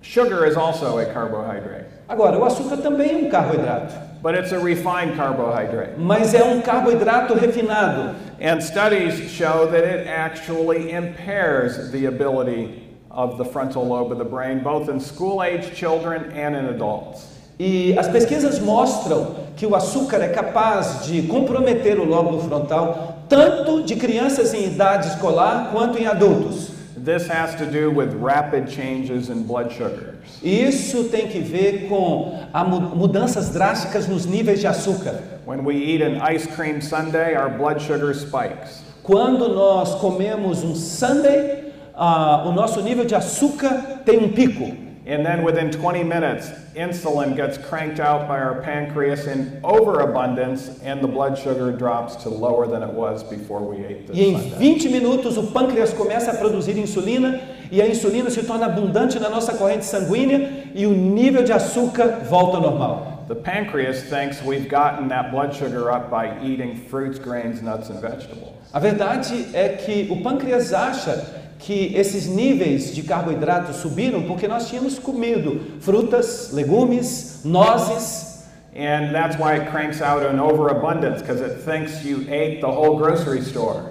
sugar 0.00 0.46
is 0.46 0.56
also 0.56 0.96
a 0.96 1.04
carbohydrate, 1.04 1.86
Agora, 2.08 2.38
o 2.38 2.44
açúcar 2.44 2.78
também 2.78 3.10
é 3.10 3.16
um 3.26 3.28
carboidrato, 3.28 3.92
but 4.22 4.34
it's 4.34 4.50
a 4.52 4.58
refined 4.58 5.14
carbohydrate. 5.16 5.98
mas 5.98 6.32
é 6.32 6.42
um 6.42 6.62
carboidrato 6.62 7.34
refinado. 7.34 8.14
And 8.40 8.60
studies 8.62 9.28
show 9.30 9.66
that 9.66 9.84
it 9.84 10.08
actually 10.08 10.92
impairs 10.92 11.90
the 11.90 12.06
ability 12.06 12.84
of 13.10 13.36
the 13.36 13.44
frontal 13.44 13.84
lobe 13.84 14.12
of 14.12 14.18
the 14.18 14.24
brain, 14.24 14.60
both 14.60 14.88
in 14.88 15.00
school 15.00 15.42
age 15.42 15.74
children 15.74 16.30
and 16.32 16.56
in 16.56 16.66
adults. 16.70 17.26
E 17.58 17.98
as 17.98 18.06
pesquisas 18.08 18.60
mostram 18.60 19.34
que 19.56 19.66
o 19.66 19.74
açúcar 19.74 20.22
é 20.22 20.28
capaz 20.28 21.04
de 21.04 21.22
comprometer 21.22 21.98
o 21.98 22.04
lóbulo 22.04 22.40
frontal 22.40 23.17
tanto 23.28 23.82
de 23.82 23.96
crianças 23.96 24.54
em 24.54 24.64
idade 24.64 25.08
escolar 25.08 25.70
quanto 25.72 25.98
em 25.98 26.06
adultos. 26.06 26.70
This 27.04 27.28
has 27.30 27.54
to 27.56 27.66
do 27.66 27.90
with 27.90 28.08
rapid 28.20 28.68
changes 28.68 29.28
in 29.28 29.44
blood 29.44 29.72
sugars. 29.72 30.16
Isso 30.42 31.04
tem 31.04 31.28
que 31.28 31.38
ver 31.38 31.88
com 31.88 32.38
mudanças 32.94 33.50
drásticas 33.50 34.06
nos 34.06 34.26
níveis 34.26 34.60
de 34.60 34.66
açúcar. 34.66 35.20
When 35.46 35.64
we 35.64 35.76
eat 35.76 36.02
an 36.02 36.20
ice 36.20 36.46
cream 36.46 36.80
sundae, 36.80 37.34
our 37.34 37.48
blood 37.48 37.80
sugar 37.80 38.12
spikes. 38.14 38.82
Quando 39.02 39.48
nós 39.48 39.94
comemos 39.94 40.62
um 40.62 40.74
sundae, 40.74 41.72
ah, 41.94 42.44
o 42.46 42.52
nosso 42.52 42.82
nível 42.82 43.04
de 43.04 43.14
açúcar 43.14 44.02
tem 44.04 44.18
um 44.18 44.28
pico. 44.28 44.87
And 45.08 45.24
then 45.24 45.42
within 45.42 45.70
20 45.70 46.04
minutes, 46.04 46.50
insulin 46.76 47.34
gets 47.34 47.56
cranked 47.56 47.98
out 47.98 48.28
by 48.28 48.38
our 48.40 48.60
pancreas 48.60 49.26
in 49.26 49.58
overabundance, 49.64 50.80
and 50.82 51.00
the 51.00 51.08
blood 51.08 51.38
sugar 51.38 51.72
drops 51.72 52.14
to 52.24 52.28
lower 52.28 52.66
than 52.66 52.82
it 52.82 52.92
was 52.92 53.24
before 53.24 53.62
we 53.62 53.82
ate 53.82 54.06
the 54.06 54.12
E 54.12 54.26
em 54.26 54.38
sundae. 54.38 54.58
20 54.58 54.88
minutos 54.90 55.38
o 55.38 55.44
pâncreas 55.44 55.94
começa 55.94 56.32
a 56.32 56.34
produzir 56.34 56.76
insulina 56.76 57.40
e 57.72 57.80
a 57.80 57.88
insulina 57.88 58.28
se 58.28 58.42
torna 58.42 58.66
abundante 58.66 59.18
na 59.18 59.30
nossa 59.30 59.54
corrente 59.54 59.86
sanguínea 59.86 60.64
e 60.74 60.84
o 60.84 60.92
nível 60.92 61.42
de 61.42 61.54
açúcar 61.54 62.24
volta 62.28 62.58
ao 62.58 62.62
normal. 62.62 63.24
The 63.28 63.34
pancreas 63.34 64.02
thinks 64.10 64.42
we've 64.42 64.68
gotten 64.68 65.08
that 65.08 65.30
blood 65.30 65.54
sugar 65.54 65.90
up 65.90 66.10
by 66.10 66.38
eating 66.44 66.76
fruits, 66.76 67.18
grains, 67.18 67.62
nuts, 67.62 67.88
and 67.88 67.98
vegetables. 68.02 68.52
A 68.74 68.78
verdade 68.78 69.46
é 69.54 69.70
que 69.70 70.06
o 70.10 70.22
pâncreas 70.22 70.74
acha 70.74 71.47
que 71.58 71.92
esses 71.96 72.26
níveis 72.26 72.94
de 72.94 73.02
carboidrato 73.02 73.72
subiram 73.72 74.22
porque 74.22 74.46
nós 74.46 74.68
tínhamos 74.68 74.98
comido 74.98 75.60
frutas, 75.80 76.52
legumes, 76.52 77.40
nozes, 77.44 78.28
And 78.78 79.12
that's 79.12 79.36
why 79.36 79.56
it 79.56 79.70
cranks 79.70 80.00
out 80.00 80.22
an 80.22 80.38
overabundance, 80.38 81.20
because 81.20 81.40
it 81.40 81.62
thinks 81.62 82.04
you 82.04 82.24
ate 82.28 82.60
the 82.60 82.70
whole 82.70 82.96
grocery 82.96 83.40
store. 83.40 83.82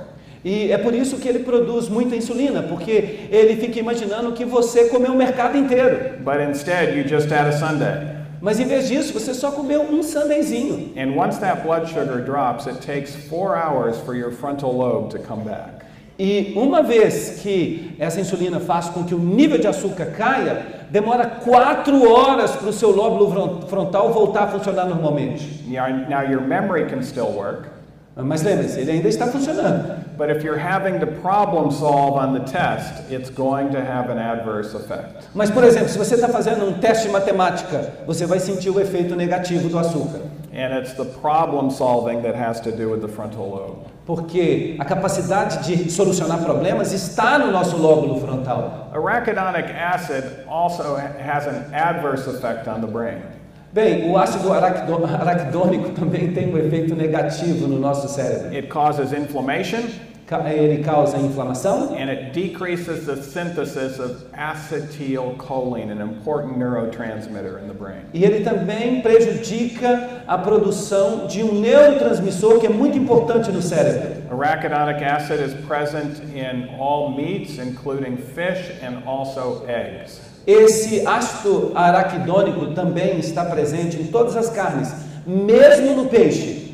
e 0.45 0.71
é 0.71 0.77
por 0.77 0.93
isso 0.93 1.17
que 1.17 1.27
ele 1.27 1.39
produz 1.39 1.89
muita 1.89 2.15
insulina, 2.15 2.63
porque 2.63 3.27
ele 3.29 3.57
fica 3.57 3.79
imaginando 3.79 4.31
que 4.31 4.45
você 4.45 4.85
comeu 4.87 5.11
o 5.11 5.17
mercado 5.17 5.57
inteiro. 5.57 6.19
But 6.23 6.39
instead, 6.39 6.95
you 6.95 7.03
just 7.03 7.29
had 7.29 7.47
a 7.47 7.51
sundae. 7.51 8.15
Mas 8.39 8.59
em 8.59 8.65
vez 8.65 8.87
disso, 8.87 9.11
você 9.11 9.33
só 9.33 9.51
comeu 9.51 9.81
um 9.81 10.01
sandeizinho. 10.01 10.93
And 10.95 11.17
once 11.17 11.37
that 11.39 11.63
blood 11.63 11.87
sugar 11.87 12.21
drops, 12.23 12.65
it 12.65 12.79
takes 12.79 13.13
four 13.13 13.57
hours 13.57 13.97
for 14.05 14.15
your 14.15 14.31
frontal 14.31 14.71
lobe 14.71 15.09
to 15.09 15.19
come 15.19 15.43
back. 15.43 15.76
E 16.19 16.53
uma 16.55 16.81
vez 16.81 17.39
que 17.41 17.95
essa 17.99 18.19
insulina 18.19 18.59
faz 18.59 18.89
com 18.89 19.03
que 19.03 19.13
o 19.13 19.19
nível 19.19 19.59
de 19.59 19.67
açúcar 19.67 20.07
caia, 20.07 20.65
demora 20.89 21.25
quatro 21.25 22.11
horas 22.11 22.51
para 22.55 22.69
o 22.69 22.73
seu 22.73 22.89
lóbulo 22.95 23.29
fron- 23.31 23.61
frontal 23.67 24.11
voltar 24.11 24.43
a 24.43 24.47
funcionar 24.47 24.85
normalmente. 24.85 25.63
Now, 25.67 25.87
now 26.09 26.23
your 26.23 26.41
memory 26.41 26.85
can 26.89 27.03
still 27.03 27.27
work, 27.35 27.67
Mas 28.15 28.41
lembre-se, 28.41 28.79
ele 28.79 28.89
ainda 28.93 29.07
está 29.09 29.27
funcionando. 29.27 29.95
but 30.17 30.31
if 30.31 30.43
you're 30.43 30.57
having 30.59 30.97
to 30.99 31.05
problem 31.21 31.69
solve 31.69 32.17
on 32.17 32.33
the 32.33 32.39
test, 32.51 33.03
it's 33.11 33.29
going 33.29 33.69
to 33.69 33.77
have 33.79 34.09
an 34.11 34.17
adverse 34.17 34.75
effect. 34.75 35.27
Mas, 35.35 35.51
por 35.51 35.63
exemplo, 35.63 35.89
se 35.89 35.99
você 35.99 36.15
está 36.15 36.27
fazendo 36.29 36.65
um 36.67 36.73
teste 36.79 37.05
de 37.05 37.13
matemática, 37.13 37.91
você 38.07 38.25
vai 38.25 38.39
sentir 38.39 38.71
o 38.71 38.79
efeito 38.79 39.15
negativo 39.15 39.69
do 39.69 39.77
açúcar. 39.77 40.21
And 40.51 40.79
it's 40.79 40.93
the 40.93 41.05
problem 41.21 41.69
solving 41.69 42.23
that 42.23 42.35
has 42.35 42.59
to 42.61 42.71
do 42.71 42.89
with 42.89 43.01
the 43.01 43.07
frontal 43.07 43.47
lobe. 43.47 43.96
Porque 44.07 44.77
a 44.79 44.85
capacidade 44.85 45.65
de 45.67 45.91
solucionar 45.91 46.39
problemas 46.39 46.93
está 46.93 47.37
no 47.37 47.51
nosso 47.51 47.75
lóbulo 47.75 48.21
frontal. 48.21 48.89
Arachidonic 48.93 49.69
acid 49.69 50.23
also 50.47 50.95
ha- 50.95 51.11
has 51.21 51.45
an 51.45 51.65
adverse 51.73 52.25
effect 52.29 52.69
on 52.69 52.79
the 52.79 52.87
brain. 52.87 53.17
Bem, 53.73 54.09
o 54.09 54.17
ácido 54.17 54.53
araquidônico 54.53 55.89
também 55.99 56.31
tem 56.31 56.47
um 56.51 56.57
efeito 56.57 56.95
negativo 56.95 57.67
no 57.67 57.77
nosso 57.77 58.07
cérebro. 58.07 58.47
It 58.55 58.69
causes 58.69 59.11
inflammation 59.11 59.81
Ele 60.29 60.83
causa 60.83 61.17
inflamação 61.17 61.95
and 61.97 62.09
it 62.09 62.33
decreases 62.33 63.05
the 63.05 63.15
synthesis 63.15 63.97
of 63.97 64.25
acetylcholine, 64.33 65.89
an 65.89 66.01
important 66.01 66.57
neurotransmitter 66.57 67.57
in 67.61 67.67
the 67.67 67.73
brain. 67.73 68.01
e 68.13 68.25
ele 68.25 68.43
também 68.43 69.01
prejudica 69.01 70.23
a 70.27 70.37
produção 70.37 71.27
de 71.27 71.41
um 71.43 71.59
neurotransmissor 71.61 72.59
que 72.59 72.67
é 72.67 72.69
muito 72.69 72.97
importante 72.97 73.51
no 73.51 73.61
cérebro. 73.61 74.17
Arachidonic 74.29 75.01
acid 75.03 75.39
is 75.41 75.53
present 75.65 76.19
in 76.35 76.75
all 76.77 77.15
meats, 77.15 77.57
including 77.57 78.17
fish 78.17 78.71
and 78.83 79.07
also 79.07 79.63
eggs. 79.67 80.19
Esse 80.45 81.05
ácido 81.07 81.71
araquidônico 81.75 82.73
também 82.73 83.19
está 83.19 83.45
presente 83.45 83.97
em 84.01 84.07
todas 84.07 84.35
as 84.35 84.49
carnes, 84.49 84.93
mesmo 85.25 85.93
no 85.95 86.09
peixe. 86.09 86.66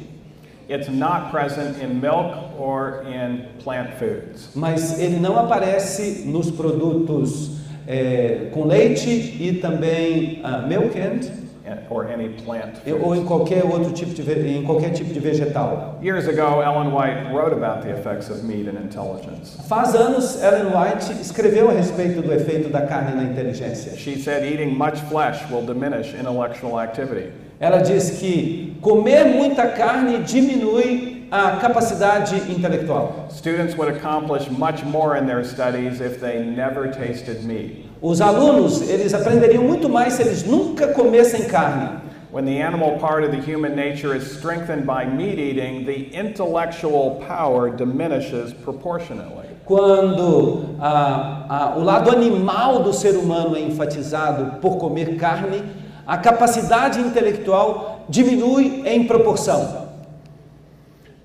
It's 0.74 0.90
not 0.90 1.30
present 1.30 1.80
in 1.84 2.02
milk 2.02 2.60
or 2.60 3.04
in 3.04 3.46
plant 3.60 3.94
foods. 4.00 4.50
Mas 4.56 5.00
ele 5.00 5.20
não 5.20 5.38
aparece 5.38 6.24
nos 6.26 6.50
produtos 6.50 7.60
eh, 7.88 8.50
com 8.52 8.66
leite 8.66 9.08
e 9.40 9.60
também 9.62 10.42
ah, 10.44 10.66
milk 10.68 11.00
and, 11.00 11.44
Or 11.90 12.08
any 12.08 12.30
plant 12.30 12.82
ou 13.02 13.16
em 13.16 13.24
qualquer 13.24 13.64
outro 13.64 13.94
tipo 13.94 14.14
de 14.14 14.24
em 14.50 14.64
qualquer 14.64 14.92
tipo 14.92 15.14
de 15.14 15.20
vegetal. 15.20 16.00
Years 16.02 16.28
ago, 16.28 16.62
Ellen 16.62 16.92
White 16.92 17.32
wrote 17.32 17.54
about 17.54 17.84
the 17.84 17.92
effects 17.92 18.30
of 18.30 18.44
meat 18.44 18.68
and 18.68 18.78
intelligence. 18.78 19.58
Faz 19.68 19.96
anos 19.96 20.42
Ellen 20.42 20.74
White 20.74 21.22
escreveu 21.22 21.70
a 21.70 21.74
respeito 21.74 22.22
do 22.22 22.34
efeito 22.34 22.70
da 22.70 22.82
carne 22.86 23.16
na 23.16 23.24
inteligência. 23.24 23.96
She 23.96 24.18
said 24.18 24.44
eating 24.44 24.76
much 24.76 25.00
flesh 25.10 25.50
will 25.50 25.66
diminish 25.66 26.14
intellectual 26.14 26.80
activity. 26.80 27.32
Ela 27.60 27.80
diz 27.82 28.20
que 28.20 28.73
comer 28.84 29.26
muita 29.26 29.70
carne 29.70 30.24
diminui 30.24 31.28
a 31.32 31.58
capacidade 31.58 32.36
intelectual. 32.52 33.32
Students 33.32 33.76
would 33.76 33.88
accomplish 33.88 34.50
much 34.52 34.84
more 34.84 35.18
in 35.18 35.26
their 35.26 35.44
studies 35.44 36.02
if 36.02 36.20
they 36.20 36.44
never 36.44 36.92
tasted 36.92 37.44
meat. 37.44 37.90
Os 38.02 38.20
alunos, 38.20 38.82
eles 38.82 39.14
aprenderiam 39.14 39.64
muito 39.64 39.90
mais 39.90 40.14
se 40.14 40.22
eles 40.22 40.44
nunca 40.44 40.94
comessem 40.94 41.50
carne. 41.50 42.02
When 42.32 42.46
the 42.46 42.62
animal 42.62 43.00
part 43.00 43.24
of 43.24 43.32
the 43.32 43.40
human 43.40 43.76
nature 43.76 44.16
is 44.16 44.30
strengthened 44.30 44.86
by 44.86 45.06
meat 45.06 45.40
eating, 45.40 45.86
the 45.86 46.14
intellectual 46.14 47.24
power 47.28 47.70
diminishes 47.70 48.54
proportionately. 48.54 49.54
quando 49.66 50.76
ah, 50.80 51.46
ah, 51.50 51.74
o 51.78 51.84
lado 51.84 52.12
animal 52.12 52.84
do 52.84 52.94
ser 52.94 53.16
humano 53.16 53.56
é 53.56 53.62
enfatizado 53.62 54.60
por 54.60 54.78
comer 54.78 55.16
carne, 55.16 55.64
a 56.06 56.18
capacidade 56.18 57.00
intelectual 57.00 57.93
diminui 58.10 58.84
em 58.86 59.06
proporção. 59.08 59.84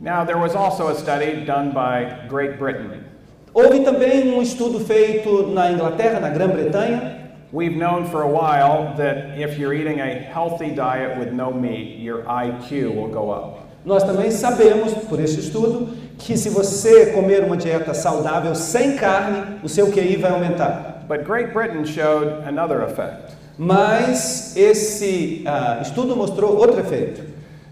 Now, 0.00 0.24
there 0.24 0.38
was 0.38 0.54
also 0.54 0.88
a 0.88 0.94
study 0.94 1.44
done 1.44 1.72
by 1.72 2.26
Great 2.28 2.58
Britain. 2.58 3.04
Houve 3.52 3.80
também 3.80 4.32
um 4.32 4.40
estudo 4.40 4.78
feito 4.78 5.48
na 5.48 5.72
Inglaterra, 5.72 6.20
na 6.20 6.28
Grã-Bretanha. 6.30 7.18
We've 7.50 7.76
known 7.76 8.04
for 8.04 8.22
a 8.22 8.28
while 8.28 8.94
that 8.96 9.38
if 9.38 9.58
you're 9.58 9.74
eating 9.74 10.00
a 10.00 10.06
healthy 10.06 10.70
diet 10.70 11.18
with 11.18 11.32
no 11.32 11.50
meat, 11.50 11.98
your 11.98 12.22
IQ 12.24 12.94
will 12.94 13.08
go 13.08 13.30
up. 13.30 13.60
Nós 13.84 14.04
também 14.04 14.30
sabemos, 14.30 14.92
por 15.08 15.18
esse 15.18 15.40
estudo, 15.40 15.88
que 16.18 16.36
se 16.36 16.50
você 16.50 17.06
comer 17.12 17.42
uma 17.42 17.56
dieta 17.56 17.94
saudável 17.94 18.54
sem 18.54 18.96
carne, 18.96 19.58
o 19.62 19.68
seu 19.68 19.90
QI 19.90 20.16
vai 20.16 20.30
aumentar. 20.30 21.04
But 21.08 21.24
Great 21.24 21.52
Britain 21.52 21.84
showed 21.86 22.46
another 22.46 22.82
effect. 22.82 23.37
Mas 23.58 24.56
esse 24.56 25.42
ah, 25.44 25.80
estudo 25.82 26.14
mostrou 26.14 26.56
outro 26.56 26.78
efeito. 26.78 27.22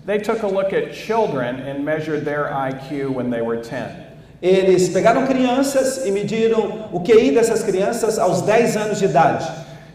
They 0.04 0.18
took 0.18 0.42
a 0.42 0.48
look 0.48 0.72
at 0.72 0.92
children 0.92 1.60
and 1.60 1.84
measured 1.84 2.24
their 2.24 2.50
IQ 2.50 3.14
when 3.14 3.30
they 3.30 3.40
were 3.40 3.58
10. 3.62 4.06
Eles 4.42 4.88
pegaram 4.88 5.26
crianças 5.26 6.04
e 6.04 6.10
mediram 6.10 6.88
o 6.92 7.00
QI 7.00 7.32
dessas 7.32 7.62
crianças 7.62 8.18
aos 8.18 8.42
10 8.42 8.76
anos 8.76 8.98
de 8.98 9.06
idade. 9.06 9.48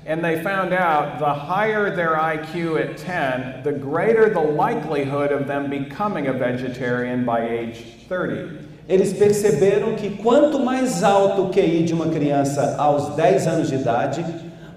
And 0.07 0.21
they 0.21 0.41
found 0.41 0.73
out 0.73 1.19
the 1.19 1.31
higher 1.31 1.95
their 1.95 2.15
IQ 2.15 2.77
at 2.77 2.97
10, 2.97 3.63
the 3.63 3.71
greater 3.71 4.29
the 4.29 4.39
likelihood 4.39 5.31
of 5.31 5.45
them 5.45 5.69
becoming 5.69 6.27
a 6.27 6.33
vegetarian 6.33 7.23
by 7.23 7.41
age 7.41 8.07
30. 8.09 8.71
Eles 8.89 9.13
perceberam 9.13 9.95
que 9.95 10.17
quanto 10.17 10.59
mais 10.59 11.03
alto 11.03 11.43
o 11.43 11.49
QI 11.51 11.83
de 11.83 11.93
uma 11.93 12.09
criança 12.09 12.75
aos 12.77 13.15
10 13.15 13.47
anos 13.47 13.69
de 13.69 13.75
idade, 13.75 14.25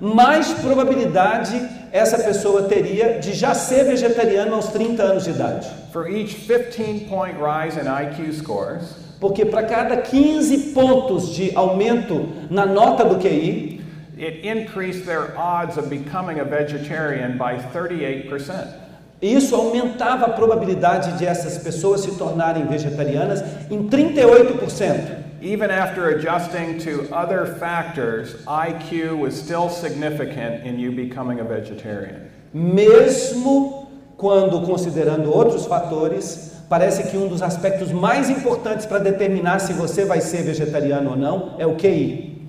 mais 0.01 0.53
probabilidade 0.55 1.61
essa 1.93 2.19
pessoa 2.19 2.63
teria 2.63 3.19
de 3.21 3.33
já 3.33 3.55
ser 3.55 3.85
vegetariano 3.85 4.55
aos 4.55 4.69
30 4.69 5.03
anos 5.03 5.25
de 5.25 5.31
idade. 5.31 5.69
For 5.93 6.09
each 6.09 6.35
15 6.35 7.07
point 7.09 7.37
rise 7.39 7.79
in 7.79 7.87
IQ 7.87 8.33
scores, 8.33 9.05
Porque 9.21 9.45
para 9.45 9.63
cada 9.63 9.97
15 9.97 10.75
pontos 10.75 11.31
de 11.35 11.51
aumento 11.55 12.29
na 12.51 12.67
nota 12.67 13.05
do 13.05 13.17
QI, 13.17 13.81
it 14.19 14.47
increased 14.47 15.07
their 15.07 15.33
odds 15.37 15.79
of 15.79 15.89
becoming 15.89 16.41
a 16.41 16.45
vegetarian 16.45 17.39
by 17.39 17.57
38%. 17.73 18.85
isso 19.23 19.55
aumentava 19.57 20.27
a 20.27 20.31
probabilidade 20.31 21.17
de 21.17 21.25
essas 21.25 21.57
pessoas 21.57 22.03
se 22.03 22.11
tornarem 22.17 22.67
vegetarianas 22.67 23.43
em 23.71 23.89
38%. 23.89 25.24
Even 25.45 25.71
after 25.71 26.09
adjusting 26.09 26.79
to 26.79 27.07
other 27.15 27.45
factors, 27.45 28.35
IQ 28.47 29.19
was 29.19 29.39
still 29.39 29.69
significant 29.69 30.65
in 30.65 30.79
you 30.79 30.91
becoming 30.91 31.41
a 31.41 31.45
vegetarian. 31.45 32.31
Mesmo 32.55 33.91
quando 34.17 34.63
considerando 34.65 35.31
outros 35.31 35.67
fatores, 35.67 36.63
parece 36.67 37.11
que 37.11 37.19
um 37.19 37.29
dos 37.29 37.43
aspectos 37.43 37.93
mais 37.93 38.31
importantes 38.31 38.87
para 38.87 39.01
determinar 39.01 39.59
se 39.59 39.75
você 39.75 40.07
vai 40.07 40.23
ser 40.23 40.45
vegetariano 40.45 41.11
ou 41.11 41.17
não 41.17 41.57
é 41.59 41.67
o 41.67 41.77
QI. 41.77 42.49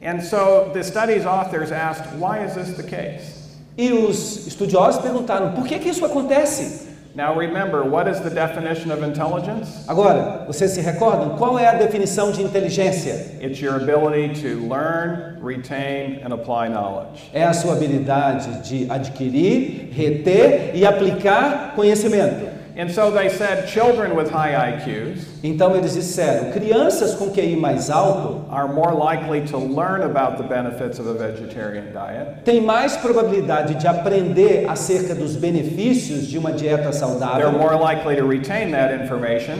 And 0.00 0.20
so 0.20 0.70
the 0.72 0.84
study's 0.84 1.26
authors 1.26 1.72
asked, 1.72 2.06
why 2.16 2.44
is 2.44 2.54
this 2.54 2.76
the 2.76 2.84
case? 2.84 3.58
E 3.76 3.92
os 3.92 4.46
estudiosos 4.46 5.02
perguntaram: 5.02 5.52
por 5.52 5.66
que, 5.66 5.80
que 5.80 5.88
isso 5.88 6.04
acontece? 6.04 6.85
Now 7.16 7.34
remember, 7.34 7.82
what 7.82 8.06
is 8.08 8.20
the 8.20 8.28
definition 8.28 8.90
of 8.90 9.02
intelligence? 9.02 9.86
Agora, 9.88 10.44
vocês 10.46 10.72
se 10.72 10.82
recordam 10.82 11.38
qual 11.38 11.58
é 11.58 11.66
a 11.66 11.72
definição 11.72 12.30
de 12.30 12.42
inteligência? 12.42 13.38
It's 13.40 13.58
your 13.58 13.76
ability 13.76 14.38
to 14.42 14.60
learn, 14.68 15.38
retain, 15.40 16.20
and 16.22 16.34
apply 16.34 16.68
knowledge. 16.68 17.30
É 17.32 17.42
a 17.42 17.54
sua 17.54 17.72
habilidade 17.72 18.68
de 18.68 18.86
adquirir, 18.90 19.88
reter 19.92 20.72
e 20.74 20.84
aplicar 20.84 21.72
conhecimento. 21.74 22.55
And 22.78 22.90
so 22.90 23.10
they 23.10 23.30
said 23.30 23.68
children 23.68 24.14
with 24.14 24.30
high 24.30 24.52
IQs 24.72 25.20
Então 25.42 25.74
eles 25.74 25.94
disseram: 25.94 26.52
crianças 26.52 27.14
com 27.14 27.30
QI 27.30 27.56
mais 27.56 27.88
alto 27.88 28.44
are 28.50 28.68
more 28.68 28.92
likely 28.92 29.40
to 29.50 29.56
learn 29.56 30.02
about 30.02 30.36
the 30.36 30.42
benefits 30.42 30.98
of 30.98 31.08
a 31.08 31.14
vegetarian 31.14 31.90
diet. 31.92 32.44
têm 32.44 32.60
mais 32.60 32.94
probabilidade 32.98 33.76
de 33.76 33.86
aprender 33.86 34.66
acerca 34.68 35.14
dos 35.14 35.36
benefícios 35.36 36.26
de 36.26 36.36
uma 36.36 36.52
dieta 36.52 36.82
They're 36.82 36.92
saudável. 36.92 37.52
more 37.52 37.76
likely 37.78 38.16
to 38.16 38.26
retain 38.26 38.70
that 38.72 38.92
information, 38.92 39.56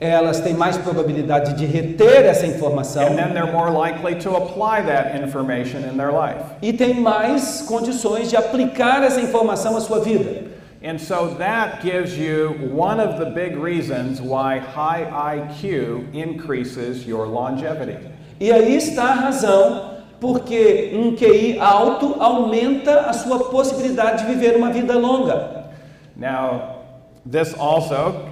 Elas 0.00 0.40
têm 0.40 0.54
mais 0.54 0.78
probabilidade 0.78 1.54
de 1.54 1.66
reter 1.66 2.24
essa 2.24 2.46
informação 2.46 3.02
and 3.02 3.16
then 3.16 3.34
they're 3.34 3.52
more 3.52 3.70
likely 3.70 4.14
to 4.14 4.30
apply 4.36 4.80
that 4.86 5.14
information 5.20 5.80
in 5.90 5.96
their 5.96 6.12
life. 6.12 6.38
e 6.62 6.72
têm 6.72 6.94
mais 7.00 7.62
condições 7.66 8.30
de 8.30 8.36
aplicar 8.36 9.02
essa 9.02 9.20
informação 9.20 9.76
à 9.76 9.80
sua 9.80 9.98
vida. 10.00 10.59
And 10.82 10.98
so 10.98 11.34
that 11.34 11.82
gives 11.82 12.16
you 12.16 12.52
one 12.72 13.00
of 13.00 13.18
the 13.18 13.26
big 13.26 13.56
reasons 13.56 14.22
why 14.22 14.58
high 14.58 15.04
IQ 15.36 16.14
increases 16.14 17.06
your 17.06 17.26
longevity. 17.26 17.98
E 18.40 18.50
aí 18.50 18.76
está 18.76 19.04
a 19.04 19.14
razão 19.14 19.90
porque 20.18 20.92
um 20.94 21.14
QI 21.14 21.58
alto 21.58 22.16
aumenta 22.18 23.00
a 23.00 23.12
sua 23.12 23.50
possibilidade 23.50 24.24
de 24.24 24.32
viver 24.32 24.56
uma 24.56 24.72
vida 24.72 24.96
longa. 24.96 25.70
Now, 26.16 26.80
this 27.26 27.54
also 27.54 28.29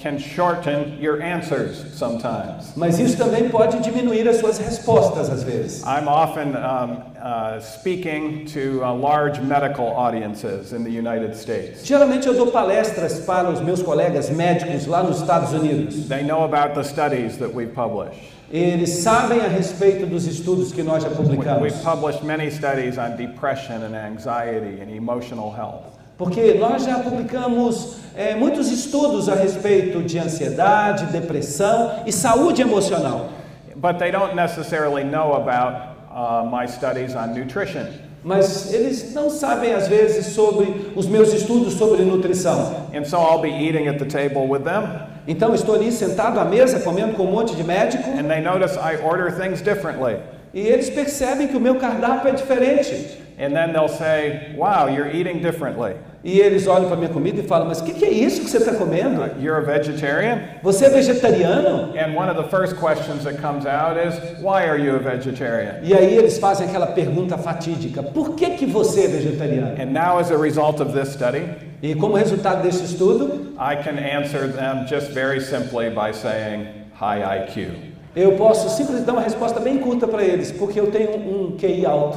can 0.00 0.18
shorten 0.18 0.98
your 1.00 1.20
answers 1.22 1.84
sometimes. 1.94 2.72
Mas 2.76 2.98
isso 2.98 3.16
também 3.16 3.48
pode 3.48 3.78
diminuir 3.80 4.28
as 4.28 4.36
suas 4.38 4.58
respostas 4.58 5.30
às 5.30 5.42
vezes. 5.42 5.82
I'm 5.84 6.06
often 6.08 6.54
um, 6.56 6.98
uh, 7.20 7.60
speaking 7.60 8.44
to 8.52 8.82
uh, 8.84 8.92
large 8.94 9.40
medical 9.40 9.86
audiences 9.96 10.72
in 10.72 10.84
the 10.84 10.90
United 10.90 11.34
States. 11.36 11.84
Geralmente 11.84 12.26
eu 12.26 12.34
dou 12.34 12.48
palestras 12.48 13.20
para 13.20 13.50
os 13.50 13.60
meus 13.60 13.82
colegas 13.82 14.30
médicos 14.30 14.86
lá 14.86 15.02
nos 15.02 15.20
Estados 15.20 15.52
Unidos. 15.52 16.08
They 16.08 16.22
know 16.22 16.44
about 16.44 16.74
the 16.74 16.82
studies 16.84 17.36
that 17.38 17.54
we 17.54 17.66
publish. 17.66 18.14
Eles 18.52 19.02
sabem 19.02 19.40
a 19.40 19.48
respeito 19.48 20.06
dos 20.06 20.26
estudos 20.26 20.70
que 20.72 20.82
nós 20.82 21.02
já 21.02 21.08
We- 21.08 21.14
publicamos. 21.16 21.62
We've 21.62 21.82
published 21.82 22.24
many 22.24 22.50
studies 22.50 22.98
on 22.98 23.16
depression 23.16 23.82
and 23.82 23.96
anxiety 23.96 24.80
and 24.80 24.94
emotional 24.94 25.50
health. 25.50 25.93
Porque 26.16 26.54
nós 26.54 26.84
já 26.84 26.98
publicamos 27.00 27.96
eh, 28.16 28.34
muitos 28.36 28.70
estudos 28.70 29.28
a 29.28 29.34
respeito 29.34 30.02
de 30.02 30.18
ansiedade, 30.18 31.06
depressão 31.06 32.02
e 32.06 32.12
saúde 32.12 32.62
emocional. 32.62 33.30
But 33.74 33.98
they 33.98 34.12
don't 34.12 34.34
necessarily 34.36 35.02
know 35.04 35.34
about 35.34 35.96
uh, 36.10 36.48
my 36.48 36.66
studies 36.68 37.14
on 37.16 37.34
nutrition. 37.34 37.86
Mas 38.22 38.72
eles 38.72 39.12
não 39.12 39.28
sabem 39.28 39.74
às 39.74 39.86
vezes 39.88 40.26
sobre 40.34 40.92
os 40.96 41.06
meus 41.06 41.32
estudos 41.34 41.74
sobre 41.74 42.02
nutrição. 42.04 42.86
And 42.94 43.04
so 43.04 43.16
I'll 43.18 43.40
be 43.40 43.50
eating 43.50 43.88
at 43.88 43.98
the 43.98 44.06
table 44.06 44.46
with 44.48 44.62
them, 44.62 44.84
Então 45.26 45.54
estou 45.54 45.74
ali 45.74 45.90
sentado 45.90 46.38
à 46.38 46.44
mesa 46.44 46.80
comendo 46.80 47.14
com 47.14 47.24
um 47.24 47.32
monte 47.32 47.54
de 47.56 47.64
médico 47.64 48.08
and 48.10 48.28
they 48.28 48.40
notice 48.40 48.76
I 48.76 48.96
order 49.04 49.30
things 49.32 49.60
differently. 49.60 50.16
e 50.54 50.60
eles 50.60 50.88
percebem 50.88 51.48
que 51.48 51.56
o 51.56 51.60
meu 51.60 51.74
cardápio 51.74 52.28
é 52.28 52.32
diferente. 52.32 53.23
And 53.38 53.54
then 53.54 53.72
they'll 53.72 53.88
say, 53.88 54.54
Wow, 54.56 54.86
you're 54.86 55.10
eating 55.10 55.40
differently. 55.42 55.94
E 56.24 56.40
eles 56.40 56.66
olham 56.66 56.86
para 56.88 56.96
minha 56.96 57.10
comida 57.10 57.40
e 57.40 57.42
falam: 57.42 57.68
Mas 57.68 57.80
o 57.80 57.84
que, 57.84 57.92
que 57.92 58.04
é 58.04 58.10
isso 58.10 58.40
que 58.40 58.48
você 58.48 58.56
está 58.56 58.72
comendo? 58.74 59.20
Uh, 59.20 59.30
You're 59.38 59.58
a 59.58 59.60
vegetarian? 59.60 60.40
Você 60.62 60.86
é 60.86 60.88
vegetariano? 60.88 61.92
And 61.98 62.14
one 62.16 62.30
of 62.30 62.36
the 62.36 62.48
first 62.48 62.76
questions 62.76 63.24
that 63.24 63.42
comes 63.42 63.66
out 63.66 63.98
is, 63.98 64.14
Why 64.40 64.66
are 64.66 64.78
you 64.78 64.96
a 64.96 64.98
vegetarian? 64.98 65.80
E 65.82 65.92
aí 65.92 66.16
eles 66.16 66.38
fazem 66.38 66.66
aquela 66.66 66.86
pergunta 66.86 67.36
fatídica: 67.36 68.02
Por 68.02 68.34
que, 68.36 68.50
que 68.50 68.64
você 68.64 69.04
é 69.04 69.08
vegetariano? 69.08 69.74
And 69.78 69.92
now, 69.92 70.18
as 70.18 70.30
a 70.30 70.38
result 70.38 70.80
of 70.80 70.92
this 70.98 71.10
study, 71.12 71.42
E 71.82 71.94
como 71.94 72.16
resultado 72.16 72.62
desse 72.62 72.84
estudo, 72.84 73.52
I 73.58 73.76
can 73.76 73.98
answer 73.98 74.48
them 74.50 74.86
just 74.86 75.10
very 75.12 75.40
simply 75.42 75.90
by 75.90 76.12
saying, 76.14 76.68
High 76.94 77.48
IQ. 77.48 77.68
eu 78.16 78.32
posso 78.36 78.70
simplesmente 78.70 79.04
dar 79.04 79.12
uma 79.12 79.20
resposta 79.22 79.60
bem 79.60 79.76
curta 79.78 80.08
para 80.08 80.22
eles, 80.24 80.50
porque 80.52 80.80
eu 80.80 80.90
tenho 80.90 81.10
um, 81.18 81.52
um 81.52 81.56
QI 81.58 81.84
alto. 81.84 82.16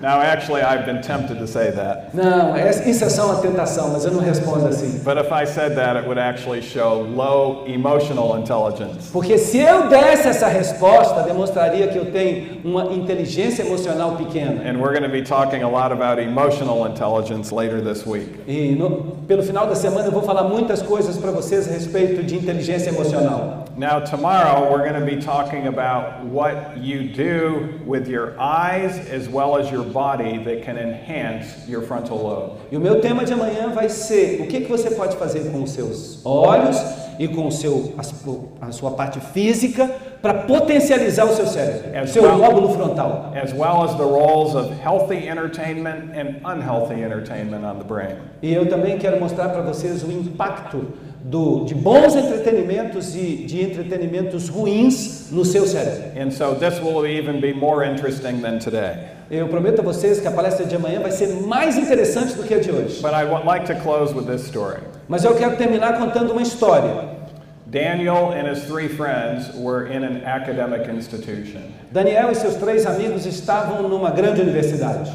Now, 0.00 0.20
actually, 0.20 0.62
I've 0.62 0.86
been 0.86 1.00
tempted 1.02 1.38
to 1.38 1.46
say 1.48 1.72
that. 1.72 2.10
Não, 2.14 2.56
isso 2.56 3.04
é 3.04 3.08
só 3.08 3.26
uma 3.26 3.40
tentação, 3.40 3.90
mas 3.92 4.04
eu 4.04 4.12
não 4.12 4.20
respondo 4.20 4.66
assim. 4.68 5.00
But 5.04 5.16
if 5.18 5.32
I 5.32 5.44
said 5.44 5.74
that, 5.74 5.96
it 5.96 6.06
would 6.06 6.20
actually 6.20 6.62
show 6.62 7.02
low 7.02 7.64
emotional 7.66 8.38
intelligence. 8.38 9.10
Porque 9.12 9.36
se 9.38 9.58
eu 9.58 9.88
desse 9.88 10.28
essa 10.28 10.46
resposta, 10.46 11.22
demonstraria 11.22 11.88
que 11.88 11.98
eu 11.98 12.06
tenho 12.12 12.60
uma 12.64 12.92
inteligência 12.92 13.62
emocional 13.62 14.12
pequena. 14.12 14.62
And 14.68 14.78
we're 14.80 14.92
going 14.96 15.02
to 15.02 15.08
be 15.10 15.22
talking 15.22 15.62
a 15.62 15.68
lot 15.68 15.92
about 15.92 16.20
emotional 16.22 16.86
intelligence 16.86 17.52
later 17.52 17.80
this 17.82 18.06
week. 18.06 18.28
E 18.46 18.76
no- 18.76 19.16
pelo 19.26 19.42
final 19.42 19.66
da 19.66 19.74
semana 19.74 20.06
eu 20.06 20.12
vou 20.12 20.22
falar 20.22 20.44
muitas 20.44 20.80
coisas 20.80 21.16
para 21.16 21.32
vocês 21.32 21.66
a 21.68 21.72
respeito 21.72 22.22
de 22.22 22.36
inteligência 22.36 22.90
emocional. 22.90 23.57
Now, 23.78 24.00
tomorrow, 24.00 24.68
we're 24.72 24.82
going 24.88 24.98
to 24.98 25.06
be 25.06 25.22
talking 25.22 25.68
about 25.68 26.24
what 26.24 26.78
you 26.78 27.04
do 27.14 27.78
with 27.86 28.08
your 28.08 28.34
eyes 28.36 28.98
as 29.08 29.28
well 29.28 29.56
as 29.56 29.70
your 29.70 29.84
body 29.84 30.36
that 30.42 30.64
can 30.64 30.76
enhance 30.76 31.64
your 31.68 31.82
frontal 31.82 32.18
lobe. 32.18 32.58
E 32.72 32.76
o 32.76 32.80
meu 32.80 33.00
tema 33.00 33.24
de 33.24 33.32
amanhã 33.34 33.68
vai 33.72 33.88
ser 33.88 34.40
o 34.42 34.48
que, 34.48 34.62
que 34.62 34.68
você 34.68 34.90
pode 34.90 35.16
fazer 35.16 35.52
com 35.52 35.62
os 35.62 35.70
seus 35.70 36.20
olhos 36.26 36.76
e 37.20 37.28
com 37.28 37.46
o 37.46 37.52
seu, 37.52 37.94
a, 37.96 38.66
a 38.66 38.72
sua 38.72 38.90
parte 38.90 39.20
física 39.20 39.88
para 40.20 40.34
potencializar 40.34 41.24
o 41.26 41.34
seu 41.36 41.46
cérebro, 41.46 42.02
o 42.02 42.06
seu 42.08 42.22
só- 42.24 42.34
lóbulo 42.34 42.70
frontal. 42.74 43.32
as 43.40 43.52
well 43.52 43.84
as 43.84 43.94
the 43.94 44.02
roles 44.02 44.56
of 44.56 44.72
healthy 44.82 45.28
entertainment 45.28 46.10
and 46.16 46.40
unhealthy 46.44 47.00
entertainment 47.04 47.64
on 47.64 47.78
the 47.78 47.84
brain. 47.84 48.16
E 48.42 48.52
eu 48.52 48.68
também 48.68 48.98
quero 48.98 49.20
mostrar 49.20 49.50
para 49.50 49.62
vocês 49.62 50.02
o 50.02 50.10
impacto 50.10 50.84
do, 51.24 51.64
de 51.64 51.74
bons 51.74 52.14
entretenimentos 52.14 53.14
e 53.14 53.44
de 53.46 53.62
entretenimentos 53.62 54.48
ruins 54.48 55.28
no 55.30 55.44
seu 55.44 55.66
cérebro. 55.66 56.18
And 56.20 56.30
so 56.30 56.54
this 56.54 56.80
will 56.80 57.06
even 57.06 57.40
be 57.40 57.52
more 57.52 57.84
interesting 57.84 58.40
than 58.40 58.58
today. 58.58 58.96
Eu 59.30 59.48
prometo 59.48 59.80
a 59.80 59.84
vocês 59.84 60.20
que 60.20 60.26
a 60.26 60.30
palestra 60.30 60.64
de 60.64 60.74
amanhã 60.74 61.00
vai 61.00 61.10
ser 61.10 61.28
mais 61.42 61.76
interessante 61.76 62.34
do 62.34 62.44
que 62.44 62.54
a 62.54 62.60
de 62.60 62.70
hoje. 62.70 63.02
But 63.02 63.12
I 63.12 63.24
would 63.24 63.44
like 63.44 63.66
to 63.66 63.74
close 63.82 64.14
with 64.14 64.26
this 64.26 64.46
story. 64.46 64.80
Mas 65.08 65.24
eu 65.24 65.34
quero 65.34 65.56
terminar 65.56 65.98
contando 65.98 66.32
uma 66.32 66.42
história. 66.42 67.18
Daniel 67.66 68.32
and 68.32 68.48
his 68.48 68.64
three 68.64 68.88
friends 68.88 69.54
were 69.54 69.86
in 69.86 70.02
an 70.02 70.24
academic 70.24 70.88
institution, 70.88 71.60
Daniel 71.92 72.30
e 72.30 72.34
seus 72.34 72.56
três 72.56 72.86
amigos 72.86 73.26
estavam 73.26 73.86
numa 73.86 74.10
grande 74.10 74.40
universidade. 74.40 75.10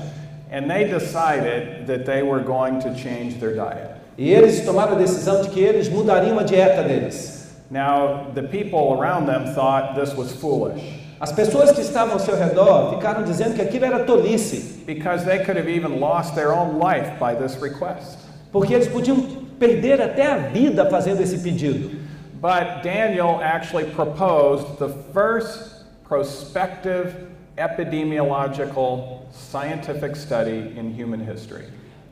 and 0.52 0.70
they 0.70 0.84
decided 0.84 1.88
that 1.88 2.06
they 2.06 2.22
were 2.22 2.40
going 2.40 2.80
to 2.80 2.94
change 2.96 3.40
their 3.40 3.56
diet. 3.56 3.93
E 4.18 4.32
eles 4.32 4.64
tomaram 4.64 4.94
a 4.94 4.98
decisão 4.98 5.42
de 5.42 5.50
que 5.50 5.60
eles 5.60 5.90
mudariam 5.90 6.38
a 6.40 6.44
dieta 6.44 6.84
deles. 6.84 7.50
Now, 7.70 8.32
the 8.36 8.44
people 8.44 8.94
around 9.00 9.26
them 9.26 9.54
thought 9.56 9.96
this 9.96 10.16
was 10.16 10.32
foolish 10.34 11.04
As 11.20 11.32
pessoas 11.32 11.72
que 11.72 11.80
estavam 11.82 12.14
ao 12.14 12.20
seu 12.20 12.36
redor 12.36 12.96
ficaram 12.96 13.24
dizendo 13.24 13.56
que 13.56 13.62
aquilo 13.62 13.86
era 13.86 14.04
tolice, 14.04 14.84
because 14.86 15.24
they 15.24 15.40
could 15.40 15.58
have 15.58 15.70
even 15.70 16.00
lost 16.00 16.36
their 16.36 16.52
own 16.52 16.78
life 16.78 17.18
by 17.18 17.34
this 17.34 17.56
request. 17.62 18.18
porque 18.52 18.74
eles 18.74 18.88
podiam 18.88 19.22
perder 19.58 20.02
até 20.02 20.28
a 20.28 20.38
vida 20.38 20.86
fazendo 20.90 21.22
esse 21.22 21.38
pedido. 21.40 21.98
But 22.42 22.84
Daniel 22.84 23.40
actually 23.42 23.86
proposed 23.92 24.78
the 24.80 24.90
first 25.14 25.86
prospective 26.04 27.30
epidemiological 27.58 29.22
scientific 29.32 30.18
study 30.18 30.74
in 30.78 30.94
human 30.94 31.22
history. 31.22 31.66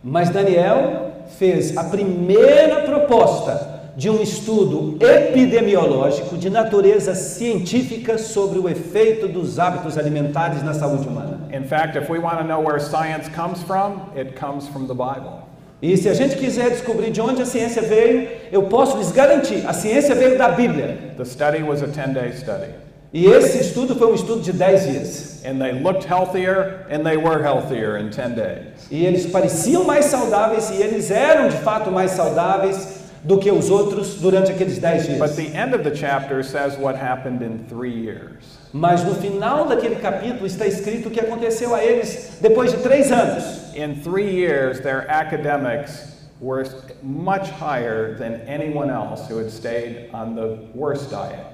Mas 0.04 0.30
Daniel 0.30 1.12
fez 1.38 1.78
a 1.78 1.84
primeira 1.84 2.82
proposta 2.82 3.82
de 3.95 4.10
um 4.10 4.22
estudo 4.22 4.97
epidemiológico 4.99 6.38
de 6.38 6.49
natureza 6.49 7.14
científica 7.14 8.18
sobre 8.18 8.58
o 8.58 8.68
efeito 8.68 9.28
dos 9.28 9.60
hábitos 9.60 9.97
alimentares 9.97 10.64
na 10.64 10.74
saúde 10.74 11.08
humana. 11.08 11.41
In 11.54 11.66
fact, 11.66 11.97
if 11.97 12.10
we 12.10 12.18
want 12.18 12.39
to 12.39 12.43
know 12.43 12.62
where 12.62 12.80
science 12.80 13.30
comes 13.30 13.62
from, 13.62 14.10
it 14.16 14.39
comes 14.39 14.68
from 14.70 14.88
the 14.88 14.93
Bible. 14.93 15.41
E 15.82 15.97
se 15.97 16.10
a 16.10 16.14
gente 16.14 16.36
quiser 16.36 16.70
descobrir 16.70 17.12
de 17.12 17.22
onde 17.22 17.41
a 17.41 17.45
ciência 17.45 17.82
veio, 17.82 18.28
eu 18.52 18.64
posso 18.64 18.97
lhes 18.97 19.12
garantir, 19.12 19.66
a 19.68 19.74
ciência 19.74 20.16
veio 20.16 20.38
da 20.38 20.49
Bíblia. 20.49 21.14
The 21.18 21.26
study 21.26 21.64
was 21.64 21.84
a 21.84 21.88
10 21.88 22.14
day 22.14 22.32
study. 22.34 22.72
E 23.14 23.26
esse 23.26 23.60
estudo 23.60 23.95
foi 23.95 24.12
um 24.12 24.16
estudo 24.16 24.41
de 24.41 24.54
10 24.54 24.88
dias. 24.88 25.45
And 25.45 25.60
they 25.60 25.74
looked 25.74 26.06
healthier 26.06 26.86
and 26.89 27.04
they 27.04 27.18
were 27.18 27.43
healthier 27.43 27.97
in 27.97 28.10
10 28.10 28.36
days. 28.36 28.70
E 28.92 29.06
eles 29.06 29.26
pareciam 29.26 29.86
mais 29.86 30.06
saudáveis 30.06 30.70
e 30.70 30.82
eles 30.82 31.10
eram 31.10 31.48
de 31.48 31.56
fato 31.58 31.89
mais 31.89 32.12
saudáveis 32.12 33.00
do 33.24 33.38
que 33.38 33.50
os 33.50 33.70
outros 33.70 34.16
durante 34.16 34.52
aqueles 34.52 34.80
10 34.80 35.08
But 35.18 35.18
dias. 35.18 35.36
the 35.38 35.58
end 35.58 35.74
of 35.74 35.84
the 35.84 35.96
chapter 35.96 36.44
says 36.44 36.78
what 36.78 36.96
happened 36.98 37.42
in 37.42 37.60
three 37.70 37.94
years. 37.94 38.44
Mas 38.74 39.04
no 39.04 39.14
final 39.16 39.66
daquele 39.66 39.96
capítulo 39.96 40.46
está 40.46 40.66
escrito 40.68 41.08
o 41.08 41.12
que 41.12 41.20
aconteceu 41.22 41.74
a 41.74 41.84
eles 41.84 42.38
depois 42.42 42.72
de 42.72 42.78
três 42.80 43.12
anos. 43.12 43.74
In 43.76 43.96
three 44.04 44.30
years, 44.30 44.82
their 44.82 45.06
academics 45.10 46.12
were 46.42 46.66
much 47.04 47.50
higher 47.52 48.18
than 48.18 48.42
anyone 48.48 48.89
else 48.89 49.26
who 49.30 49.38
had 49.38 49.52
stayed 49.52 50.10
on 50.14 50.36
the 50.36 50.58
worst 50.76 51.10
diet. 51.10 51.46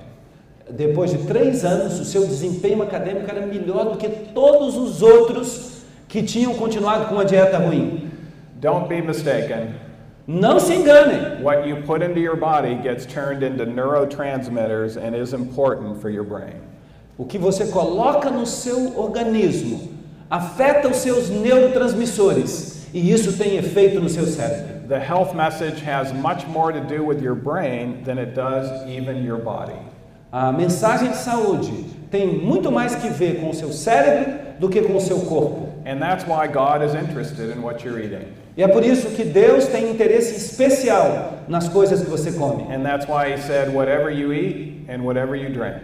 Depois 0.71 1.11
de 1.11 1.17
três 1.27 1.63
anos, 1.63 1.99
o 1.99 2.05
seu 2.05 2.25
desempenho 2.25 2.81
acadêmico 2.81 3.29
era 3.29 3.45
melhor 3.45 3.91
do 3.91 3.97
que 3.97 4.09
todos 4.33 4.75
os 4.75 5.01
outros 5.01 5.76
que 6.07 6.23
tinham 6.23 6.53
continuado 6.55 7.05
com 7.07 7.19
a 7.19 7.23
dieta 7.23 7.57
ruim. 7.57 8.09
Don't 8.59 8.87
be 8.87 9.01
mistaken. 9.01 9.75
Não 10.27 10.59
se 10.59 10.73
enganem. 10.73 11.41
What 11.41 11.67
you 11.67 11.83
put 11.83 12.03
into 12.03 12.19
your 12.19 12.35
body 12.35 12.75
gets 12.75 13.05
turned 13.05 13.43
into 13.43 13.65
neurotransmitters 13.65 14.97
and 14.97 15.15
is 15.15 15.33
important 15.33 16.01
for 16.01 16.09
your 16.09 16.25
brain. 16.25 16.61
O 17.17 17.25
que 17.25 17.37
você 17.37 17.67
coloca 17.67 18.29
no 18.29 18.45
seu 18.45 18.99
organismo 18.99 19.89
afeta 20.29 20.87
os 20.87 20.97
seus 20.97 21.29
neurotransmissores 21.29 22.87
e 22.93 23.11
isso 23.11 23.37
tem 23.37 23.57
efeito 23.57 23.99
no 23.99 24.09
seu 24.09 24.25
cérebro. 24.25 24.87
The 24.87 24.99
health 24.99 25.33
message 25.33 25.81
has 25.83 26.13
much 26.13 26.47
more 26.47 26.71
to 26.71 26.79
do 26.81 27.03
with 27.03 27.21
your 27.21 27.35
brain 27.35 28.03
than 28.03 28.17
it 28.17 28.33
does 28.33 28.69
even 28.87 29.23
your 29.23 29.39
body. 29.39 29.79
A 30.31 30.51
mensagem 30.51 31.09
de 31.09 31.17
saúde 31.17 31.71
tem 32.09 32.27
muito 32.27 32.71
mais 32.71 32.95
que 32.95 33.09
ver 33.09 33.39
com 33.39 33.49
o 33.49 33.53
seu 33.53 33.71
cérebro 33.71 34.33
do 34.59 34.69
que 34.69 34.81
com 34.81 34.95
o 34.95 35.01
seu 35.01 35.19
corpo. 35.21 35.66
And 35.87 36.01
that's 36.01 36.25
why 36.25 36.47
God 36.47 36.83
is 36.83 36.93
interested 36.93 37.49
in 37.49 37.61
what 37.61 37.85
you're 37.85 37.97
eating. 37.97 38.33
E 38.57 38.61
é 38.61 38.67
por 38.67 38.83
isso 38.83 39.15
que 39.15 39.23
Deus 39.23 39.67
tem 39.67 39.89
interesse 39.89 40.35
especial 40.35 41.45
nas 41.47 41.69
coisas 41.69 42.01
que 42.03 42.09
você 42.09 42.37
come. 42.37 42.63
And 42.69 42.83
that's 42.83 43.07
why 43.07 43.31
He 43.31 43.37
said, 43.37 43.73
whatever 43.73 44.11
you 44.11 44.33
eat 44.33 44.85
and 44.89 45.05
whatever 45.05 45.35
you 45.37 45.47
drink, 45.47 45.81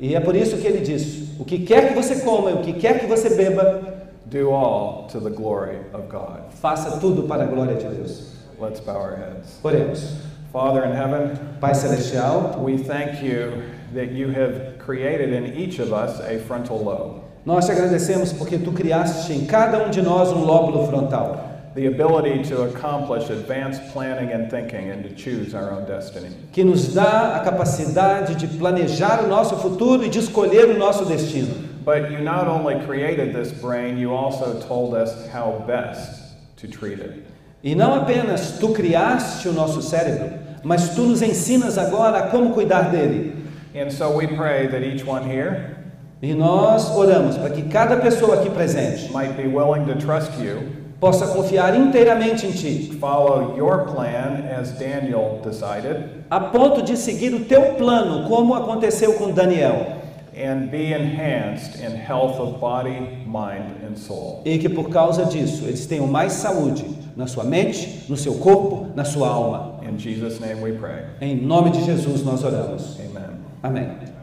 E 0.00 0.16
é 0.16 0.20
por 0.20 0.34
isso 0.34 0.56
que 0.56 0.66
ele 0.66 0.80
diz: 0.80 1.38
o 1.38 1.44
que 1.44 1.64
quer 1.64 1.88
que 1.88 1.94
você 1.94 2.16
coma 2.24 2.50
e 2.50 2.54
o 2.54 2.62
que 2.62 2.72
quer 2.72 2.98
que 2.98 3.06
você 3.06 3.30
beba, 3.30 4.08
do 4.26 4.50
all 4.50 5.06
to 5.06 5.20
the 5.20 5.30
glory 5.30 5.78
of 5.92 6.08
God. 6.08 6.40
faça 6.60 6.98
tudo 6.98 7.22
para 7.28 7.44
a 7.44 7.46
glória 7.46 7.76
de 7.76 7.86
Deus. 7.86 8.34
Let's 8.58 8.80
bow 8.80 8.96
our 8.96 9.16
heads. 9.16 9.60
Oremos. 9.62 10.16
Father 10.52 10.84
in 10.84 10.92
heaven, 10.92 11.36
Pai 11.60 11.74
celestial, 11.74 12.56
we 12.58 12.76
thank 12.76 13.22
you 13.22 13.62
that 13.92 14.12
you 14.12 14.30
have 14.30 14.78
created 14.78 15.32
in 15.32 15.54
each 15.54 15.78
of 15.78 15.92
us 15.92 16.20
a 16.20 16.38
frontal 16.38 16.78
lobe, 16.78 17.23
nós 17.44 17.66
te 17.66 17.72
agradecemos 17.72 18.32
porque 18.32 18.56
tu 18.56 18.72
criaste 18.72 19.32
em 19.32 19.44
cada 19.44 19.84
um 19.84 19.90
de 19.90 20.00
nós 20.00 20.30
um 20.32 20.44
lóbulo 20.44 20.86
frontal, 20.86 21.44
the 21.74 21.86
ability 21.86 22.42
to 22.48 22.62
accomplish 22.62 23.30
advanced 23.30 23.82
planning 23.92 24.32
and 24.32 24.48
thinking 24.48 24.90
and 24.90 25.02
to 25.02 25.14
choose 25.14 25.54
our 25.54 25.70
own 25.72 25.84
destiny. 25.84 26.28
que 26.52 26.64
nos 26.64 26.94
dá 26.94 27.36
a 27.36 27.40
capacidade 27.40 28.36
de 28.36 28.46
planejar 28.46 29.22
o 29.24 29.28
nosso 29.28 29.56
futuro 29.56 30.04
e 30.04 30.08
de 30.08 30.20
escolher 30.20 30.70
o 30.70 30.78
nosso 30.78 31.04
destino. 31.04 31.54
But 31.84 32.10
you 32.10 32.22
not 32.22 32.48
only 32.48 32.76
created 32.86 33.34
this 33.34 33.52
brain, 33.52 33.98
you 33.98 34.14
also 34.14 34.58
told 34.66 34.94
us 34.94 35.28
how 35.28 35.62
best 35.66 36.34
to 36.56 36.66
treat 36.66 36.98
it. 36.98 37.24
E 37.62 37.74
não 37.74 37.94
apenas 37.94 38.58
tu 38.58 38.70
criaste 38.70 39.48
o 39.48 39.52
nosso 39.52 39.82
cérebro, 39.82 40.30
mas 40.62 40.94
tu 40.94 41.02
nos 41.02 41.20
ensinas 41.20 41.76
agora 41.76 42.28
como 42.28 42.54
cuidar 42.54 42.90
dele. 42.90 43.34
And 43.74 43.90
so 43.90 44.16
we 44.16 44.26
pray 44.28 44.68
that 44.68 44.82
each 44.82 45.04
one 45.06 45.28
here 45.28 45.83
E 46.24 46.32
nós 46.32 46.90
oramos 46.96 47.36
para 47.36 47.50
que 47.50 47.60
cada 47.64 47.98
pessoa 47.98 48.36
aqui 48.36 48.48
presente 48.48 49.12
might 49.12 49.34
be 49.34 49.46
willing 49.46 49.84
to 49.84 49.94
trust 49.96 50.32
you, 50.42 50.62
possa 50.98 51.26
confiar 51.26 51.78
inteiramente 51.78 52.46
em 52.46 52.50
ti, 52.50 52.96
follow 52.98 53.54
your 53.58 53.84
plan 53.92 54.42
as 54.58 54.70
Daniel 54.72 55.42
decided, 55.44 56.24
a 56.30 56.40
ponto 56.40 56.80
de 56.80 56.96
seguir 56.96 57.34
o 57.34 57.44
teu 57.44 57.74
plano, 57.74 58.26
como 58.26 58.54
aconteceu 58.54 59.12
com 59.12 59.32
Daniel, 59.32 59.98
and 60.34 60.70
be 60.70 60.94
enhanced 60.94 61.84
in 61.84 61.94
health 61.94 62.40
of 62.40 62.58
body, 62.58 63.00
mind, 63.26 63.84
and 63.86 63.94
soul. 63.94 64.40
e 64.46 64.56
que 64.56 64.70
por 64.70 64.88
causa 64.88 65.26
disso 65.26 65.64
eles 65.66 65.84
tenham 65.84 66.06
mais 66.06 66.32
saúde 66.32 66.86
na 67.14 67.26
sua 67.26 67.44
mente, 67.44 68.06
no 68.08 68.16
seu 68.16 68.36
corpo, 68.36 68.86
na 68.96 69.04
sua 69.04 69.28
alma. 69.28 69.74
In 69.86 69.98
Jesus' 69.98 70.40
name 70.40 70.62
we 70.62 70.72
pray. 70.72 71.04
Em 71.20 71.36
nome 71.36 71.70
de 71.70 71.84
Jesus 71.84 72.24
nós 72.24 72.42
oramos. 72.42 72.98
Amen. 72.98 73.36
Amém. 73.62 74.13